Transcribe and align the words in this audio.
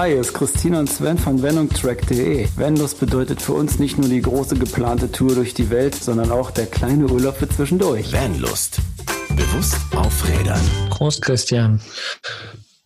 Hi, 0.00 0.12
hier 0.12 0.20
ist 0.22 0.32
Christina 0.32 0.78
und 0.78 0.88
Sven 0.88 1.18
von 1.18 1.42
VenungTrack.de. 1.42 2.48
Vanlust 2.56 3.00
bedeutet 3.00 3.42
für 3.42 3.52
uns 3.52 3.78
nicht 3.78 3.98
nur 3.98 4.08
die 4.08 4.22
große 4.22 4.54
geplante 4.56 5.12
Tour 5.12 5.34
durch 5.34 5.52
die 5.52 5.68
Welt, 5.68 5.94
sondern 5.94 6.30
auch 6.30 6.50
der 6.50 6.64
kleine 6.64 7.06
Urlaub 7.06 7.36
für 7.36 7.46
zwischendurch. 7.46 8.10
Vanlust. 8.10 8.78
Bewusst 9.28 9.76
aufrädern. 9.94 10.62
Prost, 10.88 11.20
Christian. 11.20 11.82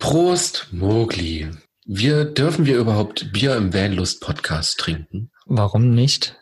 Prost, 0.00 0.66
Mogli. 0.72 1.48
Wir, 1.86 2.24
dürfen 2.24 2.66
wir 2.66 2.78
überhaupt 2.78 3.32
Bier 3.32 3.54
im 3.54 3.72
Vanlust-Podcast 3.72 4.80
trinken? 4.80 5.30
Warum 5.46 5.94
nicht? 5.94 6.34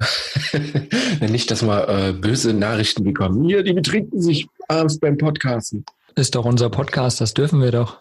nicht, 1.20 1.50
dass 1.50 1.62
wir 1.62 1.88
äh, 1.90 2.12
böse 2.14 2.54
Nachrichten 2.54 3.04
bekommen. 3.04 3.44
Hier, 3.44 3.62
die 3.62 3.74
betrinken 3.74 4.22
sich 4.22 4.48
abends 4.66 4.98
beim 4.98 5.18
Podcasten. 5.18 5.84
Ist 6.14 6.36
doch 6.36 6.46
unser 6.46 6.70
Podcast, 6.70 7.20
das 7.20 7.34
dürfen 7.34 7.60
wir 7.60 7.70
doch. 7.70 8.00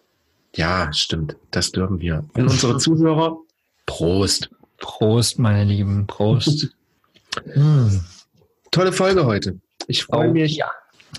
Ja, 0.55 0.91
stimmt. 0.93 1.35
Das 1.51 1.71
dürfen 1.71 1.99
wir. 1.99 2.25
Und 2.33 2.49
unsere 2.49 2.77
Zuhörer, 2.79 3.37
Prost. 3.85 4.49
Prost, 4.77 5.39
meine 5.39 5.63
Lieben. 5.63 6.07
Prost. 6.07 6.69
hm. 7.53 8.03
Tolle 8.71 8.91
Folge 8.91 9.25
heute. 9.25 9.59
Ich 9.87 10.03
freue 10.03 10.29
oh, 10.29 10.33
mich. 10.33 10.57
Ja. 10.57 10.71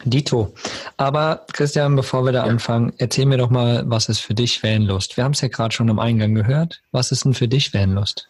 Dito. 0.05 0.53
Aber 0.97 1.47
Christian, 1.53 1.97
bevor 1.97 2.25
wir 2.25 2.33
da 2.33 2.45
ja. 2.45 2.51
anfangen, 2.51 2.93
erzähl 2.99 3.27
mir 3.27 3.39
doch 3.39 3.51
mal, 3.51 3.85
was 3.87 4.09
ist 4.09 4.21
für 4.21 4.35
dich 4.35 4.63
Vanlust? 4.63 5.17
Wir 5.17 5.25
haben 5.25 5.33
es 5.33 5.41
ja 5.41 5.49
gerade 5.49 5.75
schon 5.75 5.89
am 5.89 5.99
Eingang 5.99 6.35
gehört. 6.35 6.83
Was 6.93 7.13
ist 7.13 7.25
denn 7.25 7.35
für 7.35 7.49
dich 7.49 7.73
Vanlust? 7.73 8.29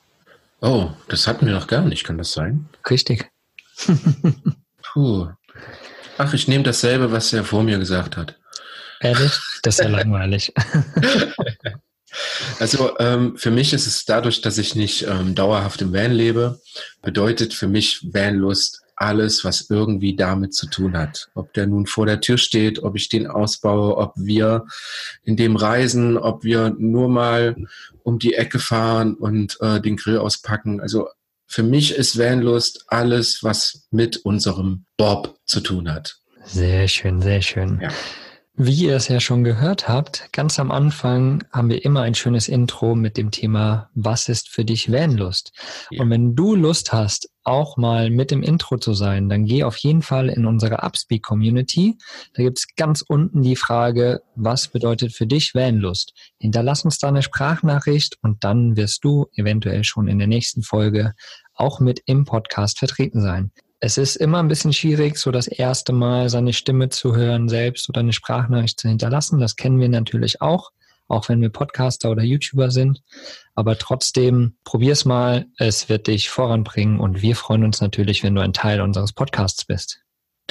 Oh, 0.60 0.90
das 1.08 1.26
hatten 1.26 1.46
wir 1.46 1.54
noch 1.54 1.66
gar 1.66 1.82
nicht, 1.82 2.04
kann 2.04 2.18
das 2.18 2.32
sein? 2.32 2.68
Richtig. 2.88 3.30
Puh. 4.82 5.28
Ach, 6.18 6.32
ich 6.32 6.48
nehme 6.48 6.64
dasselbe, 6.64 7.12
was 7.12 7.32
er 7.32 7.44
vor 7.44 7.62
mir 7.62 7.78
gesagt 7.78 8.16
hat. 8.16 8.36
Ehrlich? 9.06 9.32
Das 9.62 9.78
ist 9.78 9.84
ja 9.84 9.90
langweilig. 9.90 10.52
Also 12.60 12.96
ähm, 12.98 13.36
für 13.36 13.50
mich 13.50 13.74
ist 13.74 13.86
es 13.86 14.06
dadurch, 14.06 14.40
dass 14.40 14.56
ich 14.56 14.74
nicht 14.74 15.02
ähm, 15.02 15.34
dauerhaft 15.34 15.82
im 15.82 15.92
Van 15.92 16.12
lebe, 16.12 16.60
bedeutet 17.02 17.52
für 17.52 17.68
mich 17.68 18.08
Vanlust 18.10 18.80
alles, 18.96 19.44
was 19.44 19.68
irgendwie 19.68 20.16
damit 20.16 20.54
zu 20.54 20.66
tun 20.66 20.96
hat. 20.96 21.28
Ob 21.34 21.52
der 21.52 21.66
nun 21.66 21.86
vor 21.86 22.06
der 22.06 22.20
Tür 22.22 22.38
steht, 22.38 22.82
ob 22.82 22.96
ich 22.96 23.10
den 23.10 23.26
ausbaue, 23.26 23.98
ob 23.98 24.14
wir 24.16 24.64
in 25.22 25.36
dem 25.36 25.56
reisen, 25.56 26.16
ob 26.16 26.42
wir 26.44 26.74
nur 26.78 27.10
mal 27.10 27.56
um 28.02 28.18
die 28.18 28.34
Ecke 28.34 28.58
fahren 28.58 29.14
und 29.14 29.58
äh, 29.60 29.80
den 29.80 29.96
Grill 29.96 30.18
auspacken. 30.18 30.80
Also 30.80 31.08
für 31.46 31.62
mich 31.62 31.94
ist 31.94 32.18
Vanlust 32.18 32.86
alles, 32.88 33.42
was 33.42 33.86
mit 33.90 34.16
unserem 34.18 34.86
Bob 34.96 35.38
zu 35.44 35.60
tun 35.60 35.92
hat. 35.92 36.16
Sehr 36.46 36.88
schön, 36.88 37.20
sehr 37.20 37.42
schön. 37.42 37.78
Ja. 37.82 37.90
Wie 38.58 38.86
ihr 38.86 38.96
es 38.96 39.08
ja 39.08 39.20
schon 39.20 39.44
gehört 39.44 39.86
habt, 39.86 40.32
ganz 40.32 40.58
am 40.58 40.70
Anfang 40.70 41.44
haben 41.52 41.68
wir 41.68 41.84
immer 41.84 42.00
ein 42.00 42.14
schönes 42.14 42.48
Intro 42.48 42.94
mit 42.94 43.18
dem 43.18 43.30
Thema, 43.30 43.90
was 43.94 44.30
ist 44.30 44.48
für 44.48 44.64
dich 44.64 44.90
Vanlust? 44.90 45.52
Ja. 45.90 46.02
Und 46.02 46.08
wenn 46.08 46.34
du 46.34 46.54
Lust 46.54 46.90
hast, 46.90 47.28
auch 47.44 47.76
mal 47.76 48.08
mit 48.08 48.30
dem 48.30 48.42
Intro 48.42 48.78
zu 48.78 48.94
sein, 48.94 49.28
dann 49.28 49.44
geh 49.44 49.62
auf 49.62 49.76
jeden 49.76 50.00
Fall 50.00 50.30
in 50.30 50.46
unsere 50.46 50.82
Upspeak 50.82 51.22
Community. 51.22 51.98
Da 52.32 52.44
gibt's 52.44 52.66
ganz 52.76 53.04
unten 53.06 53.42
die 53.42 53.56
Frage, 53.56 54.22
was 54.36 54.68
bedeutet 54.68 55.12
für 55.12 55.26
dich 55.26 55.54
Vanlust? 55.54 56.14
Hinterlass 56.38 56.82
uns 56.82 56.98
da 56.98 57.08
eine 57.08 57.22
Sprachnachricht 57.22 58.16
und 58.22 58.42
dann 58.42 58.74
wirst 58.78 59.04
du 59.04 59.26
eventuell 59.34 59.84
schon 59.84 60.08
in 60.08 60.18
der 60.18 60.28
nächsten 60.28 60.62
Folge 60.62 61.12
auch 61.54 61.78
mit 61.78 62.00
im 62.06 62.24
Podcast 62.24 62.78
vertreten 62.78 63.20
sein. 63.20 63.52
Es 63.78 63.98
ist 63.98 64.16
immer 64.16 64.38
ein 64.38 64.48
bisschen 64.48 64.72
schwierig, 64.72 65.18
so 65.18 65.30
das 65.30 65.46
erste 65.46 65.92
Mal 65.92 66.30
seine 66.30 66.54
Stimme 66.54 66.88
zu 66.88 67.14
hören 67.14 67.48
selbst 67.48 67.88
oder 67.90 68.00
eine 68.00 68.14
Sprachnachricht 68.14 68.80
zu 68.80 68.88
hinterlassen. 68.88 69.38
Das 69.38 69.56
kennen 69.56 69.78
wir 69.80 69.90
natürlich 69.90 70.40
auch, 70.40 70.72
auch 71.08 71.28
wenn 71.28 71.42
wir 71.42 71.50
Podcaster 71.50 72.10
oder 72.10 72.22
YouTuber 72.22 72.70
sind. 72.70 73.02
Aber 73.54 73.76
trotzdem, 73.76 74.56
probier's 74.64 75.04
mal. 75.04 75.46
Es 75.58 75.90
wird 75.90 76.06
dich 76.06 76.30
voranbringen 76.30 77.00
und 77.00 77.20
wir 77.20 77.36
freuen 77.36 77.64
uns 77.64 77.82
natürlich, 77.82 78.22
wenn 78.22 78.34
du 78.34 78.40
ein 78.40 78.54
Teil 78.54 78.80
unseres 78.80 79.12
Podcasts 79.12 79.66
bist. 79.66 80.00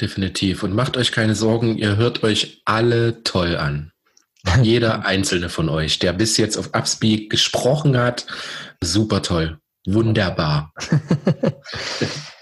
Definitiv. 0.00 0.62
Und 0.62 0.74
macht 0.74 0.96
euch 0.96 1.10
keine 1.10 1.34
Sorgen, 1.34 1.78
ihr 1.78 1.96
hört 1.96 2.22
euch 2.22 2.62
alle 2.64 3.24
toll 3.24 3.56
an. 3.56 3.90
Jeder 4.62 5.04
einzelne 5.04 5.48
von 5.48 5.68
euch, 5.68 5.98
der 5.98 6.12
bis 6.12 6.36
jetzt 6.36 6.56
auf 6.56 6.74
Upspeak 6.74 7.28
gesprochen 7.28 7.98
hat, 7.98 8.26
super 8.80 9.22
toll. 9.22 9.58
Wunderbar. 9.84 10.72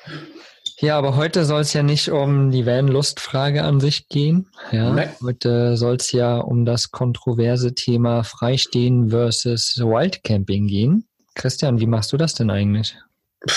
Ja, 0.85 0.99
aber 0.99 1.17
heute 1.17 1.47
soll 1.47 1.63
es 1.63 1.73
ja 1.73 1.83
nicht 1.83 2.11
um 2.11 2.51
die 2.51 2.67
Van-Lust-Frage 2.67 3.63
an 3.65 3.81
sich 3.81 4.07
gehen. 4.09 4.51
Ja, 4.71 4.93
Nein. 4.93 5.09
heute 5.23 5.79
soll 5.79 5.97
es 5.97 6.13
ja 6.13 6.37
um 6.37 6.67
das 6.67 6.91
kontroverse 6.91 7.75
Thema 7.75 8.23
Freistehen 8.23 9.09
versus 9.09 9.79
Wildcamping 9.79 10.67
gehen. 10.67 11.09
Christian, 11.37 11.81
wie 11.81 11.87
machst 11.87 12.13
du 12.13 12.19
das 12.19 12.35
denn 12.35 12.51
eigentlich? 12.51 12.99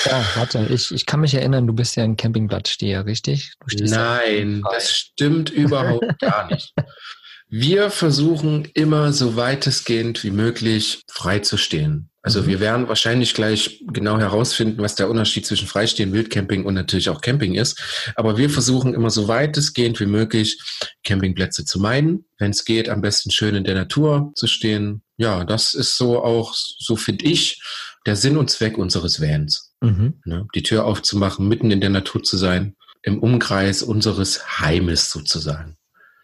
Ja, 0.06 0.24
warte, 0.36 0.68
ich, 0.70 0.94
ich 0.94 1.06
kann 1.06 1.20
mich 1.20 1.34
erinnern, 1.34 1.68
du 1.68 1.74
bist 1.74 1.98
ja 1.98 2.06
ein 2.06 2.16
Campingplatzsteher, 2.16 3.06
richtig? 3.06 3.52
Nein, 3.78 4.64
das 4.72 4.94
stimmt 4.94 5.50
überhaupt 5.50 6.20
gar 6.20 6.50
nicht. 6.50 6.74
Wir 7.50 7.90
versuchen 7.90 8.66
immer 8.74 9.14
so 9.14 9.38
weitestgehend 9.38 10.24
wie 10.24 10.32
möglich 10.32 11.02
frei 11.10 11.40
zu 11.40 11.56
stehen. 11.58 12.10
Also 12.22 12.42
mhm. 12.42 12.48
wir 12.48 12.60
werden 12.60 12.88
wahrscheinlich 12.90 13.34
gleich 13.34 13.82
genau 13.88 14.20
herausfinden, 14.20 14.82
was 14.82 14.96
der 14.96 15.10
Unterschied 15.10 15.46
zwischen 15.46 15.68
Freistehen, 15.68 16.12
Wildcamping 16.12 16.66
und 16.66 16.74
natürlich 16.74 17.10
auch 17.10 17.22
Camping 17.22 17.56
ist. 17.56 17.82
Aber 18.16 18.38
wir 18.38 18.50
versuchen 18.50 18.94
immer 18.94 19.10
so 19.10 19.30
weitestgehend 19.30 20.00
wie 20.02 20.08
möglich 20.08 20.62
Campingplätze 21.06 21.64
zu 21.64 21.80
meiden. 21.80 22.26
Wenn 22.38 22.52
es 22.52 22.66
geht, 22.66 22.90
am 22.90 23.00
besten 23.00 23.32
schön 23.32 23.56
in 23.56 23.64
der 23.64 23.76
Natur 23.76 24.34
zu 24.36 24.48
stehen. 24.48 25.04
Ja, 25.16 25.46
das 25.46 25.74
ist 25.74 25.98
so 25.98 26.22
auch, 26.22 26.54
so 26.54 26.98
finde 26.98 27.24
ich, 27.26 27.62
der 28.06 28.18
Sinn 28.18 28.36
und 28.36 28.50
Zweck 28.50 28.78
unseres 28.78 29.22
Vans. 29.22 29.74
Mhm. 29.80 30.20
Ne? 30.26 30.48
Die 30.54 30.64
Tür 30.64 30.84
aufzumachen, 30.84 31.48
mitten 31.48 31.72
in 31.72 31.80
der 31.80 31.92
Natur 31.92 32.24
zu 32.24 32.36
sein, 32.36 32.76
im 33.04 33.20
Umkreis 33.20 33.84
unseres 33.84 34.60
Heimes 34.60 35.12
sozusagen. 35.12 35.78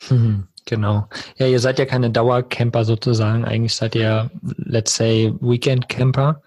Mhm. 0.10 0.48
Genau. 0.66 1.08
Ja, 1.38 1.48
ihr 1.48 1.60
seid 1.60 1.80
ja 1.80 1.86
keine 1.86 2.10
Dauercamper 2.10 2.86
sozusagen. 2.86 3.46
Eigentlich 3.46 3.76
seid 3.76 3.96
ihr, 3.96 4.32
let's 4.58 4.96
say, 4.96 5.34
Weekend-Camper. 5.40 6.42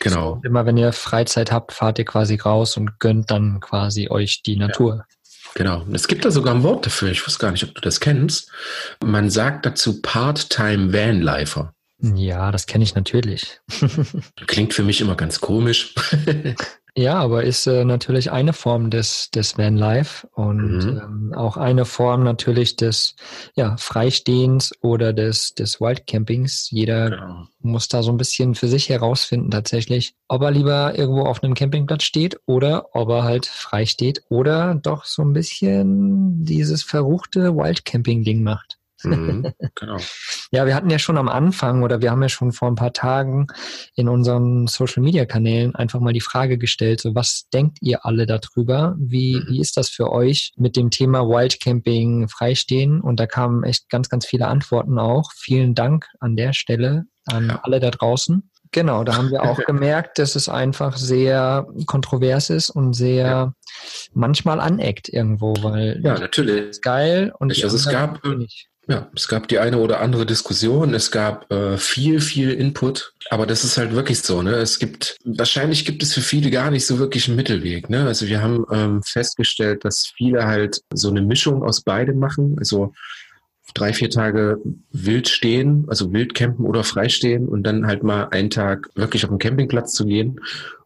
Genau. 0.00 0.34
So, 0.34 0.40
immer 0.44 0.66
wenn 0.66 0.76
ihr 0.76 0.92
Freizeit 0.92 1.50
habt, 1.50 1.72
fahrt 1.72 1.98
ihr 1.98 2.04
quasi 2.04 2.36
raus 2.36 2.76
und 2.76 2.98
gönnt 3.00 3.30
dann 3.30 3.60
quasi 3.60 4.08
euch 4.10 4.42
die 4.42 4.56
Natur. 4.56 4.96
Ja. 4.96 5.04
Genau. 5.54 5.84
Es 5.92 6.08
gibt 6.08 6.24
da 6.24 6.30
sogar 6.30 6.54
ein 6.54 6.62
Wort 6.62 6.86
dafür. 6.86 7.10
Ich 7.10 7.26
weiß 7.26 7.38
gar 7.38 7.50
nicht, 7.50 7.64
ob 7.64 7.74
du 7.74 7.80
das 7.80 8.00
kennst. 8.00 8.50
Man 9.04 9.30
sagt 9.30 9.66
dazu 9.66 10.00
Part-Time 10.00 10.92
Vanlifer. 10.92 11.74
Ja, 12.02 12.50
das 12.50 12.66
kenne 12.66 12.84
ich 12.84 12.94
natürlich. 12.94 13.60
Klingt 14.46 14.74
für 14.74 14.82
mich 14.82 15.00
immer 15.00 15.14
ganz 15.14 15.40
komisch. 15.40 15.94
Ja, 16.94 17.14
aber 17.20 17.44
ist 17.44 17.66
äh, 17.66 17.86
natürlich 17.86 18.30
eine 18.30 18.52
Form 18.52 18.90
des, 18.90 19.30
des 19.30 19.56
Vanlife 19.56 20.28
und 20.34 20.84
mhm. 20.84 21.00
ähm, 21.02 21.34
auch 21.34 21.56
eine 21.56 21.86
Form 21.86 22.22
natürlich 22.22 22.76
des 22.76 23.16
ja, 23.54 23.76
Freistehens 23.78 24.72
oder 24.82 25.14
des, 25.14 25.54
des 25.54 25.80
Wildcampings. 25.80 26.70
Jeder 26.70 27.08
genau. 27.10 27.46
muss 27.60 27.88
da 27.88 28.02
so 28.02 28.12
ein 28.12 28.18
bisschen 28.18 28.54
für 28.54 28.68
sich 28.68 28.90
herausfinden 28.90 29.50
tatsächlich, 29.50 30.16
ob 30.28 30.42
er 30.42 30.50
lieber 30.50 30.98
irgendwo 30.98 31.22
auf 31.22 31.42
einem 31.42 31.54
Campingplatz 31.54 32.02
steht 32.02 32.38
oder 32.44 32.94
ob 32.94 33.08
er 33.08 33.22
halt 33.22 33.46
frei 33.46 33.86
steht 33.86 34.22
oder 34.28 34.74
doch 34.74 35.06
so 35.06 35.22
ein 35.22 35.32
bisschen 35.32 36.44
dieses 36.44 36.82
verruchte 36.82 37.56
Wildcamping-Ding 37.56 38.42
macht. 38.42 38.78
Mhm, 39.04 39.52
genau. 39.74 39.96
ja, 40.50 40.66
wir 40.66 40.74
hatten 40.74 40.90
ja 40.90 40.98
schon 40.98 41.18
am 41.18 41.28
Anfang 41.28 41.82
oder 41.82 42.00
wir 42.00 42.10
haben 42.10 42.22
ja 42.22 42.28
schon 42.28 42.52
vor 42.52 42.68
ein 42.68 42.74
paar 42.74 42.92
Tagen 42.92 43.46
in 43.94 44.08
unseren 44.08 44.66
Social 44.66 45.02
Media 45.02 45.24
Kanälen 45.24 45.74
einfach 45.74 46.00
mal 46.00 46.12
die 46.12 46.20
Frage 46.20 46.58
gestellt, 46.58 47.00
so 47.00 47.14
was 47.14 47.48
denkt 47.52 47.78
ihr 47.80 48.04
alle 48.04 48.26
darüber? 48.26 48.94
Wie, 48.98 49.36
mhm. 49.36 49.46
wie 49.48 49.60
ist 49.60 49.76
das 49.76 49.88
für 49.88 50.10
euch 50.10 50.52
mit 50.56 50.76
dem 50.76 50.90
Thema 50.90 51.28
Wildcamping 51.28 52.28
freistehen? 52.28 53.00
Und 53.00 53.20
da 53.20 53.26
kamen 53.26 53.64
echt 53.64 53.88
ganz, 53.88 54.08
ganz 54.08 54.26
viele 54.26 54.46
Antworten 54.48 54.98
auch. 54.98 55.32
Vielen 55.34 55.74
Dank 55.74 56.06
an 56.20 56.36
der 56.36 56.52
Stelle 56.52 57.04
an 57.26 57.48
ja. 57.48 57.60
alle 57.62 57.80
da 57.80 57.90
draußen. 57.90 58.50
Genau, 58.72 59.04
da 59.04 59.16
haben 59.16 59.30
wir 59.30 59.42
auch 59.42 59.58
gemerkt, 59.66 60.18
dass 60.18 60.34
es 60.34 60.48
einfach 60.48 60.96
sehr 60.96 61.66
kontrovers 61.86 62.48
ist 62.48 62.70
und 62.70 62.94
sehr 62.94 63.26
ja. 63.26 63.54
manchmal 64.14 64.60
aneckt 64.60 65.10
irgendwo, 65.10 65.54
weil 65.60 66.00
ja, 66.02 66.18
natürlich 66.18 66.70
ist 66.70 66.82
geil 66.82 67.32
und 67.38 67.52
ich, 67.52 67.64
also 67.64 67.76
es 67.76 67.88
gab 67.88 68.24
nicht. 68.24 68.68
Ja, 68.92 69.08
es 69.16 69.26
gab 69.26 69.48
die 69.48 69.58
eine 69.58 69.78
oder 69.78 70.02
andere 70.02 70.26
Diskussion, 70.26 70.92
es 70.92 71.10
gab 71.10 71.50
äh, 71.50 71.78
viel, 71.78 72.20
viel 72.20 72.50
Input, 72.50 73.14
aber 73.30 73.46
das 73.46 73.64
ist 73.64 73.78
halt 73.78 73.94
wirklich 73.94 74.20
so, 74.20 74.42
ne? 74.42 74.56
Es 74.56 74.78
gibt, 74.78 75.16
wahrscheinlich 75.24 75.86
gibt 75.86 76.02
es 76.02 76.12
für 76.12 76.20
viele 76.20 76.50
gar 76.50 76.70
nicht 76.70 76.84
so 76.84 76.98
wirklich 76.98 77.26
einen 77.26 77.36
Mittelweg, 77.36 77.88
ne? 77.88 78.04
Also 78.04 78.26
wir 78.26 78.42
haben 78.42 78.66
ähm, 78.70 79.02
festgestellt, 79.02 79.86
dass 79.86 80.12
viele 80.14 80.44
halt 80.44 80.82
so 80.92 81.08
eine 81.08 81.22
Mischung 81.22 81.62
aus 81.62 81.80
beidem 81.80 82.18
machen. 82.18 82.56
Also 82.58 82.92
drei, 83.72 83.94
vier 83.94 84.10
Tage 84.10 84.58
wild 84.90 85.26
stehen, 85.26 85.86
also 85.88 86.12
wild 86.12 86.34
campen 86.34 86.66
oder 86.66 86.84
freistehen 86.84 87.48
und 87.48 87.62
dann 87.62 87.86
halt 87.86 88.02
mal 88.02 88.24
einen 88.24 88.50
Tag 88.50 88.90
wirklich 88.94 89.24
auf 89.24 89.30
den 89.30 89.38
Campingplatz 89.38 89.94
zu 89.94 90.04
gehen 90.04 90.38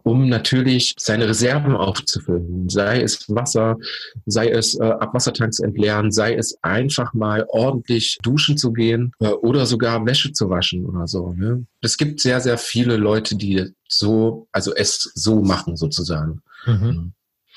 um 0.06 0.29
natürlich 0.29 0.94
seine 1.00 1.29
Reserven 1.29 1.75
aufzufüllen. 1.75 2.69
Sei 2.69 3.03
es 3.03 3.29
Wasser, 3.29 3.76
sei 4.25 4.50
es 4.50 4.79
äh, 4.79 4.85
Abwassertanks 4.85 5.58
entleeren, 5.58 6.12
sei 6.12 6.37
es 6.37 6.56
einfach 6.62 7.12
mal 7.12 7.44
ordentlich 7.49 8.17
duschen 8.23 8.56
zu 8.56 8.73
gehen 8.73 9.12
äh, 9.19 9.26
oder 9.26 9.67
sogar 9.67 10.06
Wäsche 10.06 10.31
zu 10.31 10.49
waschen 10.49 10.85
oder 10.87 11.08
so. 11.08 11.32
Ne? 11.32 11.67
Es 11.81 11.97
gibt 11.97 12.20
sehr, 12.20 12.41
sehr 12.41 12.56
viele 12.56 12.97
Leute, 12.97 13.35
die 13.35 13.75
so, 13.88 14.47
also 14.53 14.73
es 14.76 15.11
so 15.17 15.43
machen 15.43 15.76
sozusagen. 15.76 16.41
Mhm. 16.67 16.73
mhm. 16.73 17.12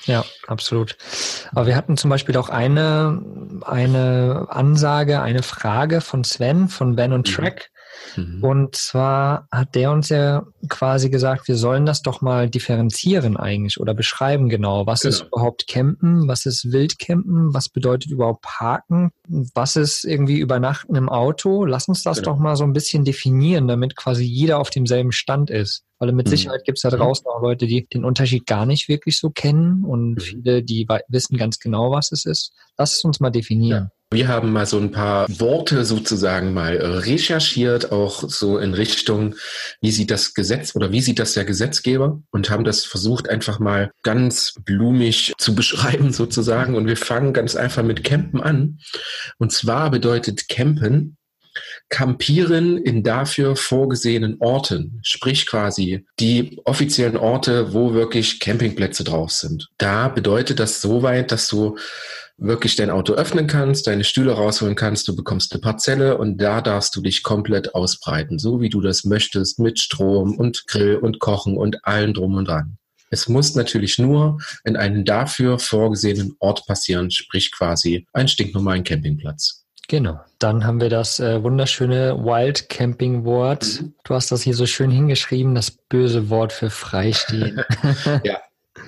Ja, 0.06 0.24
absolut. 0.46 0.96
Aber 1.52 1.66
wir 1.66 1.76
hatten 1.76 1.98
zum 1.98 2.08
Beispiel 2.08 2.36
auch 2.38 2.48
eine, 2.48 3.22
eine 3.66 4.46
Ansage, 4.48 5.20
eine 5.20 5.42
Frage 5.42 6.00
von 6.00 6.24
Sven 6.24 6.68
von 6.68 6.96
Ben 6.96 7.12
und 7.12 7.28
mhm. 7.28 7.32
Track. 7.32 7.70
Mhm. 8.16 8.42
Und 8.42 8.76
zwar 8.76 9.48
hat 9.50 9.74
der 9.74 9.90
uns 9.90 10.08
ja 10.08 10.44
quasi 10.68 11.10
gesagt, 11.10 11.48
wir 11.48 11.56
sollen 11.56 11.86
das 11.86 12.02
doch 12.02 12.20
mal 12.20 12.48
differenzieren 12.48 13.36
eigentlich 13.36 13.80
oder 13.80 13.94
beschreiben 13.94 14.48
genau. 14.48 14.86
Was 14.86 15.02
genau. 15.02 15.10
ist 15.10 15.22
überhaupt 15.22 15.66
Campen? 15.66 16.28
Was 16.28 16.46
ist 16.46 16.72
Wildcampen? 16.72 17.54
Was 17.54 17.68
bedeutet 17.68 18.10
überhaupt 18.10 18.42
Parken? 18.42 19.10
Was 19.54 19.76
ist 19.76 20.04
irgendwie 20.04 20.38
Übernachten 20.38 20.94
im 20.96 21.08
Auto? 21.08 21.64
Lass 21.64 21.88
uns 21.88 22.02
das 22.02 22.18
genau. 22.18 22.32
doch 22.32 22.38
mal 22.38 22.56
so 22.56 22.64
ein 22.64 22.72
bisschen 22.72 23.04
definieren, 23.04 23.68
damit 23.68 23.96
quasi 23.96 24.24
jeder 24.24 24.58
auf 24.58 24.70
demselben 24.70 25.12
Stand 25.12 25.50
ist. 25.50 25.84
Weil 26.00 26.12
mit 26.12 26.26
mhm. 26.26 26.30
Sicherheit 26.30 26.64
gibt 26.64 26.78
es 26.78 26.82
da 26.82 26.90
draußen 26.90 27.26
auch 27.26 27.42
Leute, 27.42 27.66
die 27.66 27.86
den 27.86 28.04
Unterschied 28.04 28.46
gar 28.46 28.64
nicht 28.64 28.88
wirklich 28.88 29.18
so 29.18 29.30
kennen 29.30 29.84
und 29.84 30.14
mhm. 30.14 30.20
viele, 30.20 30.62
die 30.62 30.88
wissen 31.08 31.36
ganz 31.36 31.58
genau, 31.58 31.92
was 31.92 32.10
es 32.10 32.24
ist. 32.24 32.52
Lass 32.78 32.94
es 32.94 33.04
uns 33.04 33.20
mal 33.20 33.30
definieren. 33.30 33.84
Ja. 33.84 33.90
Wir 34.12 34.26
haben 34.26 34.50
mal 34.50 34.66
so 34.66 34.76
ein 34.78 34.90
paar 34.90 35.28
Worte 35.28 35.84
sozusagen 35.84 36.52
mal 36.52 36.74
recherchiert, 36.76 37.92
auch 37.92 38.28
so 38.28 38.58
in 38.58 38.74
Richtung, 38.74 39.36
wie 39.80 39.92
sieht 39.92 40.10
das 40.10 40.34
Gesetz 40.34 40.74
oder 40.74 40.90
wie 40.90 41.00
sieht 41.00 41.20
das 41.20 41.34
der 41.34 41.44
Gesetzgeber 41.44 42.20
und 42.32 42.50
haben 42.50 42.64
das 42.64 42.84
versucht 42.84 43.28
einfach 43.28 43.60
mal 43.60 43.92
ganz 44.02 44.54
blumig 44.64 45.32
zu 45.38 45.54
beschreiben 45.54 46.12
sozusagen. 46.12 46.74
Und 46.74 46.88
wir 46.88 46.96
fangen 46.96 47.32
ganz 47.32 47.54
einfach 47.54 47.84
mit 47.84 48.02
Campen 48.02 48.40
an. 48.40 48.80
Und 49.38 49.52
zwar 49.52 49.92
bedeutet 49.92 50.48
Campen 50.48 51.16
Campieren 51.90 52.78
in 52.78 53.02
dafür 53.02 53.56
vorgesehenen 53.56 54.36
Orten, 54.40 55.00
sprich 55.02 55.46
quasi 55.46 56.06
die 56.18 56.58
offiziellen 56.64 57.16
Orte, 57.16 57.74
wo 57.74 57.92
wirklich 57.92 58.40
Campingplätze 58.40 59.04
drauf 59.04 59.32
sind. 59.32 59.68
Da 59.76 60.08
bedeutet 60.08 60.60
das 60.60 60.80
soweit, 60.80 61.32
dass 61.32 61.48
du 61.48 61.76
wirklich 62.38 62.76
dein 62.76 62.90
Auto 62.90 63.12
öffnen 63.12 63.46
kannst, 63.46 63.86
deine 63.86 64.04
Stühle 64.04 64.32
rausholen 64.32 64.74
kannst, 64.74 65.06
du 65.08 65.14
bekommst 65.14 65.52
eine 65.52 65.60
Parzelle 65.60 66.16
und 66.16 66.38
da 66.38 66.62
darfst 66.62 66.96
du 66.96 67.02
dich 67.02 67.22
komplett 67.22 67.74
ausbreiten, 67.74 68.38
so 68.38 68.60
wie 68.60 68.70
du 68.70 68.80
das 68.80 69.04
möchtest, 69.04 69.58
mit 69.58 69.78
Strom 69.78 70.36
und 70.36 70.66
Grill 70.66 70.96
und 70.96 71.18
Kochen 71.18 71.56
und 71.56 71.84
allem 71.84 72.14
drum 72.14 72.36
und 72.36 72.48
dran. 72.48 72.78
Es 73.10 73.28
muss 73.28 73.56
natürlich 73.56 73.98
nur 73.98 74.38
in 74.64 74.76
einem 74.76 75.04
dafür 75.04 75.58
vorgesehenen 75.58 76.36
Ort 76.38 76.64
passieren, 76.66 77.10
sprich 77.10 77.50
quasi 77.50 78.06
ein 78.12 78.28
stinknormalen 78.28 78.84
Campingplatz. 78.84 79.59
Genau. 79.90 80.20
Dann 80.38 80.64
haben 80.64 80.80
wir 80.80 80.88
das 80.88 81.18
äh, 81.18 81.42
wunderschöne 81.42 82.16
Wild 82.16 82.68
Camping 82.68 83.24
Wort. 83.24 83.80
Mhm. 83.80 83.94
Du 84.04 84.14
hast 84.14 84.30
das 84.30 84.40
hier 84.40 84.54
so 84.54 84.64
schön 84.64 84.88
hingeschrieben, 84.88 85.56
das 85.56 85.72
böse 85.72 86.30
Wort 86.30 86.52
für 86.52 86.70
Freistehen. 86.70 87.64
ja, 88.22 88.38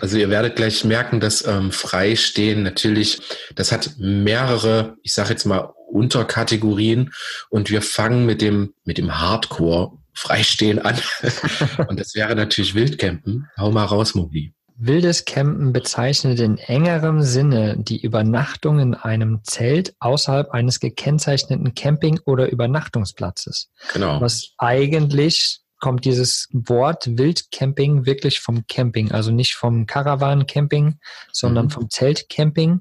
also 0.00 0.16
ihr 0.16 0.31
werdet 0.31 0.54
gleich 0.54 0.84
merken, 0.84 1.19
dass 1.19 1.44
ähm, 1.44 1.72
Freistehen 1.72 2.62
natürlich, 2.62 3.20
das 3.56 3.72
hat 3.72 3.96
mehrere, 3.99 4.96
ich 5.02 5.12
sage 5.12 5.31
jetzt 5.31 5.44
mal 5.44 5.72
Unterkategorien 5.88 7.12
und 7.50 7.69
wir 7.69 7.82
fangen 7.82 8.25
mit 8.25 8.40
dem 8.40 8.72
mit 8.84 8.96
dem 8.96 9.20
Hardcore 9.20 9.99
Freistehen 10.12 10.78
an 10.78 10.94
und 11.88 11.99
das 11.99 12.14
wäre 12.14 12.37
natürlich 12.37 12.76
Wildcampen. 12.76 13.49
Hau 13.58 13.72
mal 13.72 13.87
raus, 13.87 14.14
Mogli. 14.14 14.54
Wildes 14.84 15.25
Campen 15.25 15.73
bezeichnet 15.73 16.40
in 16.40 16.58
engerem 16.58 17.23
Sinne 17.23 17.76
die 17.79 18.02
Übernachtung 18.02 18.81
in 18.81 18.94
einem 18.94 19.40
Zelt 19.44 19.94
außerhalb 20.00 20.50
eines 20.50 20.81
gekennzeichneten 20.81 21.75
Camping- 21.75 22.20
oder 22.25 22.50
Übernachtungsplatzes. 22.50 23.70
Genau. 23.93 24.20
Was 24.20 24.50
eigentlich 24.58 25.61
kommt 25.79 26.05
dieses 26.05 26.49
Wort 26.52 27.17
Wildcamping 27.19 28.06
wirklich 28.06 28.40
vom 28.40 28.67
Camping, 28.67 29.12
also 29.12 29.31
nicht 29.31 29.55
vom 29.55 29.87
Caravan-Camping, 29.87 30.99
sondern 31.32 31.67
mhm. 31.67 31.70
vom 31.70 31.90
Zeltcamping 31.90 32.81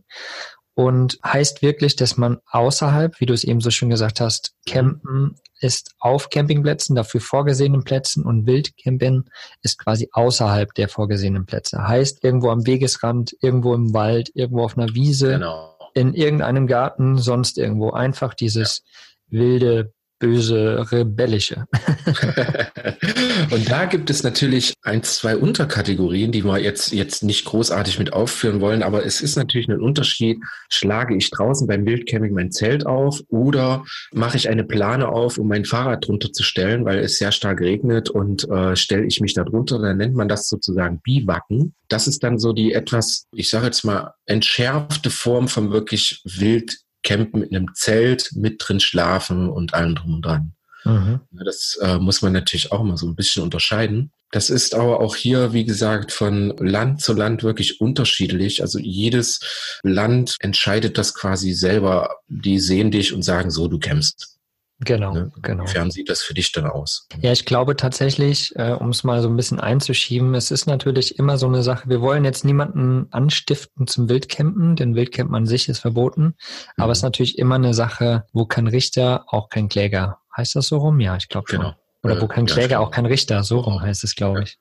und 0.73 1.19
heißt 1.25 1.61
wirklich, 1.61 1.95
dass 1.95 2.17
man 2.17 2.39
außerhalb, 2.49 3.19
wie 3.19 3.25
du 3.25 3.33
es 3.33 3.43
eben 3.43 3.61
so 3.61 3.71
schön 3.71 3.89
gesagt 3.89 4.21
hast, 4.21 4.55
campen 4.65 5.35
ist 5.61 5.93
auf 5.99 6.29
Campingplätzen, 6.29 6.95
dafür 6.95 7.21
vorgesehenen 7.21 7.83
Plätzen 7.83 8.25
und 8.25 8.47
Wildcampen 8.47 9.29
ist 9.61 9.77
quasi 9.77 10.09
außerhalb 10.11 10.73
der 10.73 10.89
vorgesehenen 10.89 11.45
Plätze. 11.45 11.87
Heißt 11.87 12.23
irgendwo 12.23 12.49
am 12.49 12.65
Wegesrand, 12.65 13.35
irgendwo 13.41 13.73
im 13.75 13.93
Wald, 13.93 14.31
irgendwo 14.33 14.63
auf 14.63 14.77
einer 14.77 14.93
Wiese, 14.95 15.33
genau. 15.33 15.77
in 15.93 16.13
irgendeinem 16.13 16.65
Garten, 16.65 17.19
sonst 17.19 17.57
irgendwo. 17.59 17.91
Einfach 17.91 18.33
dieses 18.33 18.83
ja. 19.29 19.39
wilde 19.39 19.93
böse, 20.21 20.85
rebellische. 20.91 21.65
und 23.51 23.69
da 23.69 23.85
gibt 23.85 24.09
es 24.09 24.23
natürlich 24.23 24.73
ein, 24.83 25.03
zwei 25.03 25.35
Unterkategorien, 25.35 26.31
die 26.31 26.45
wir 26.45 26.59
jetzt, 26.59 26.93
jetzt 26.93 27.23
nicht 27.23 27.43
großartig 27.43 27.99
mit 27.99 28.13
aufführen 28.13 28.61
wollen, 28.61 28.83
aber 28.83 29.05
es 29.05 29.19
ist 29.19 29.35
natürlich 29.35 29.67
ein 29.67 29.81
Unterschied. 29.81 30.39
Schlage 30.69 31.15
ich 31.17 31.31
draußen 31.31 31.67
beim 31.67 31.85
Wildcamping 31.85 32.33
mein 32.33 32.51
Zelt 32.51 32.85
auf 32.85 33.21
oder 33.27 33.83
mache 34.13 34.37
ich 34.37 34.47
eine 34.47 34.63
Plane 34.63 35.09
auf, 35.09 35.37
um 35.37 35.47
mein 35.47 35.65
Fahrrad 35.65 36.07
drunter 36.07 36.31
zu 36.31 36.43
stellen, 36.43 36.85
weil 36.85 36.99
es 36.99 37.17
sehr 37.17 37.31
stark 37.31 37.59
regnet 37.59 38.09
und 38.09 38.47
äh, 38.49 38.75
stelle 38.75 39.05
ich 39.05 39.19
mich 39.19 39.33
da 39.33 39.43
drunter, 39.43 39.79
dann 39.79 39.97
nennt 39.97 40.15
man 40.15 40.29
das 40.29 40.47
sozusagen 40.47 41.01
Biwacken. 41.01 41.73
Das 41.89 42.07
ist 42.07 42.23
dann 42.23 42.37
so 42.37 42.53
die 42.53 42.73
etwas, 42.73 43.25
ich 43.35 43.49
sage 43.49 43.65
jetzt 43.65 43.83
mal, 43.83 44.13
entschärfte 44.25 45.09
Form 45.09 45.47
von 45.47 45.71
wirklich 45.71 46.21
wild 46.23 46.77
campen 47.03 47.43
in 47.43 47.55
einem 47.55 47.73
Zelt, 47.73 48.31
mit 48.35 48.57
drin 48.59 48.79
schlafen 48.79 49.49
und 49.49 49.73
allem 49.73 49.95
drum 49.95 50.15
und 50.15 50.25
dran. 50.25 50.53
Mhm. 50.83 51.21
Das 51.45 51.77
äh, 51.81 51.97
muss 51.97 52.21
man 52.21 52.33
natürlich 52.33 52.71
auch 52.71 52.83
mal 52.83 52.97
so 52.97 53.07
ein 53.07 53.15
bisschen 53.15 53.43
unterscheiden. 53.43 54.11
Das 54.31 54.49
ist 54.49 54.73
aber 54.73 55.01
auch 55.01 55.15
hier, 55.15 55.51
wie 55.51 55.65
gesagt, 55.65 56.11
von 56.13 56.55
Land 56.57 57.01
zu 57.01 57.13
Land 57.13 57.43
wirklich 57.43 57.81
unterschiedlich. 57.81 58.61
Also 58.61 58.79
jedes 58.79 59.79
Land 59.83 60.37
entscheidet 60.39 60.97
das 60.97 61.13
quasi 61.13 61.53
selber. 61.53 62.15
Die 62.27 62.59
sehen 62.59 62.91
dich 62.91 63.13
und 63.13 63.23
sagen 63.23 63.51
so, 63.51 63.67
du 63.67 63.77
campst. 63.77 64.39
Genau, 64.83 65.13
ne? 65.13 65.31
genau. 65.41 65.63
Inwiefern 65.63 65.91
sieht 65.91 66.09
das 66.09 66.23
für 66.23 66.33
dich 66.33 66.51
dann 66.51 66.65
aus? 66.65 67.07
Ja, 67.19 67.31
ich 67.31 67.45
glaube 67.45 67.75
tatsächlich, 67.75 68.55
äh, 68.55 68.71
um 68.71 68.89
es 68.89 69.03
mal 69.03 69.21
so 69.21 69.29
ein 69.29 69.35
bisschen 69.35 69.59
einzuschieben, 69.59 70.33
es 70.33 70.49
ist 70.49 70.65
natürlich 70.65 71.19
immer 71.19 71.37
so 71.37 71.47
eine 71.47 71.61
Sache, 71.61 71.87
wir 71.87 72.01
wollen 72.01 72.25
jetzt 72.25 72.45
niemanden 72.45 73.07
anstiften 73.11 73.85
zum 73.85 74.09
Wildcampen, 74.09 74.75
denn 74.75 74.95
Wildcampen 74.95 75.35
an 75.35 75.45
sich 75.45 75.69
ist 75.69 75.79
verboten, 75.79 76.23
mhm. 76.23 76.33
aber 76.77 76.91
es 76.91 76.99
ist 76.99 77.03
natürlich 77.03 77.37
immer 77.37 77.55
eine 77.55 77.75
Sache, 77.75 78.25
wo 78.33 78.45
kein 78.45 78.67
Richter, 78.67 79.25
auch 79.27 79.49
kein 79.49 79.69
Kläger. 79.69 80.17
Heißt 80.35 80.55
das 80.55 80.67
so 80.67 80.77
rum? 80.77 80.99
Ja, 80.99 81.15
ich 81.15 81.27
glaube 81.27 81.49
schon. 81.49 81.59
Genau. 81.59 81.75
Oder 82.03 82.19
wo 82.19 82.27
kein 82.27 82.47
Kläger, 82.47 82.71
ja, 82.71 82.79
auch 82.79 82.89
kein 82.89 83.05
Richter, 83.05 83.43
so 83.43 83.59
rum 83.59 83.79
heißt 83.79 84.03
es, 84.03 84.15
glaube 84.15 84.43
ich. 84.43 84.57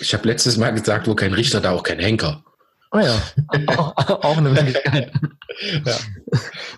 Ich 0.00 0.12
habe 0.12 0.28
letztes 0.28 0.58
Mal 0.58 0.74
gesagt, 0.74 1.06
wo 1.08 1.14
kein 1.14 1.32
Richter, 1.32 1.62
da 1.62 1.70
auch 1.70 1.82
kein 1.82 1.98
Henker. 1.98 2.44
Oh 2.92 2.98
ja, 2.98 3.22
auch, 3.78 4.36
eine 4.36 4.50
Möglichkeit. 4.50 5.12
ja. 5.84 5.96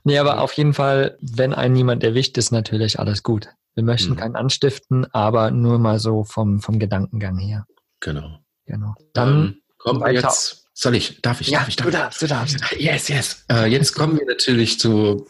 Nee, 0.04 0.18
aber 0.18 0.40
auf 0.40 0.52
jeden 0.52 0.72
Fall, 0.72 1.18
wenn 1.20 1.52
ein 1.52 1.72
niemand 1.72 2.04
erwischt, 2.04 2.38
ist 2.38 2.52
natürlich 2.52 3.00
alles 3.00 3.24
gut. 3.24 3.48
Wir 3.74 3.82
möchten 3.82 4.12
mhm. 4.12 4.16
keinen 4.16 4.36
anstiften, 4.36 5.12
aber 5.12 5.50
nur 5.50 5.80
mal 5.80 5.98
so 5.98 6.22
vom, 6.22 6.60
vom 6.60 6.78
Gedankengang 6.78 7.38
her. 7.38 7.66
Genau. 7.98 8.38
Genau. 8.66 8.94
Dann 9.12 9.28
ähm, 9.28 9.62
kommen 9.78 10.00
wir 10.00 10.12
jetzt. 10.12 10.68
Soll 10.72 10.94
ich? 10.94 11.20
Darf 11.20 11.40
ich? 11.40 11.48
Ja, 11.48 11.60
darf 11.60 11.68
ich? 11.68 11.76
Darf 11.76 11.86
du 11.86 11.92
darfst, 11.92 12.22
du 12.22 12.26
darfst. 12.26 12.58
Yes, 12.78 13.08
yes. 13.08 13.44
Äh, 13.50 13.66
jetzt 13.66 13.94
kommen 13.94 14.18
wir 14.18 14.26
natürlich 14.26 14.78
zu 14.78 15.26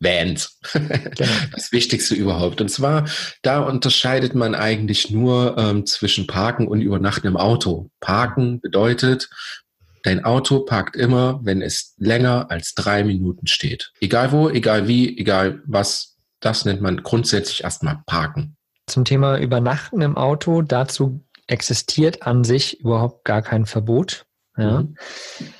Vans. 0.00 0.58
Genau. 0.72 1.30
Das 1.52 1.72
Wichtigste 1.72 2.14
überhaupt. 2.14 2.60
Und 2.60 2.68
zwar, 2.68 3.06
da 3.42 3.60
unterscheidet 3.60 4.34
man 4.34 4.54
eigentlich 4.54 5.10
nur 5.10 5.56
ähm, 5.58 5.86
zwischen 5.86 6.26
Parken 6.26 6.68
und 6.68 6.80
Übernachten 6.80 7.26
im 7.26 7.36
Auto. 7.36 7.90
Parken 8.00 8.60
bedeutet, 8.60 9.30
Dein 10.04 10.22
Auto 10.22 10.60
parkt 10.60 10.94
immer, 10.96 11.40
wenn 11.44 11.62
es 11.62 11.94
länger 11.96 12.50
als 12.50 12.74
drei 12.74 13.04
Minuten 13.04 13.46
steht. 13.46 13.90
Egal 14.00 14.32
wo, 14.32 14.50
egal 14.50 14.86
wie, 14.86 15.18
egal 15.18 15.62
was. 15.66 16.18
Das 16.40 16.66
nennt 16.66 16.82
man 16.82 17.02
grundsätzlich 17.02 17.64
erstmal 17.64 18.02
Parken. 18.04 18.54
Zum 18.86 19.06
Thema 19.06 19.38
Übernachten 19.38 20.02
im 20.02 20.18
Auto, 20.18 20.60
dazu 20.60 21.24
existiert 21.46 22.26
an 22.26 22.44
sich 22.44 22.80
überhaupt 22.80 23.24
gar 23.24 23.40
kein 23.40 23.64
Verbot. 23.64 24.26
Ja. 24.58 24.82
Mhm. 24.82 24.96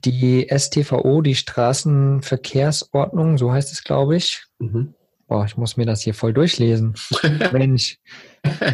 Die 0.05 0.47
STVO, 0.55 1.23
die 1.23 1.37
Straßenverkehrsordnung, 1.37 3.39
so 3.39 3.51
heißt 3.51 3.73
es, 3.73 3.83
glaube 3.83 4.17
ich. 4.17 4.45
Mhm. 4.59 4.93
Boah, 5.27 5.47
ich 5.47 5.57
muss 5.57 5.79
mir 5.79 5.87
das 5.87 6.03
hier 6.03 6.13
voll 6.13 6.35
durchlesen. 6.35 6.97
Mensch. 7.53 7.97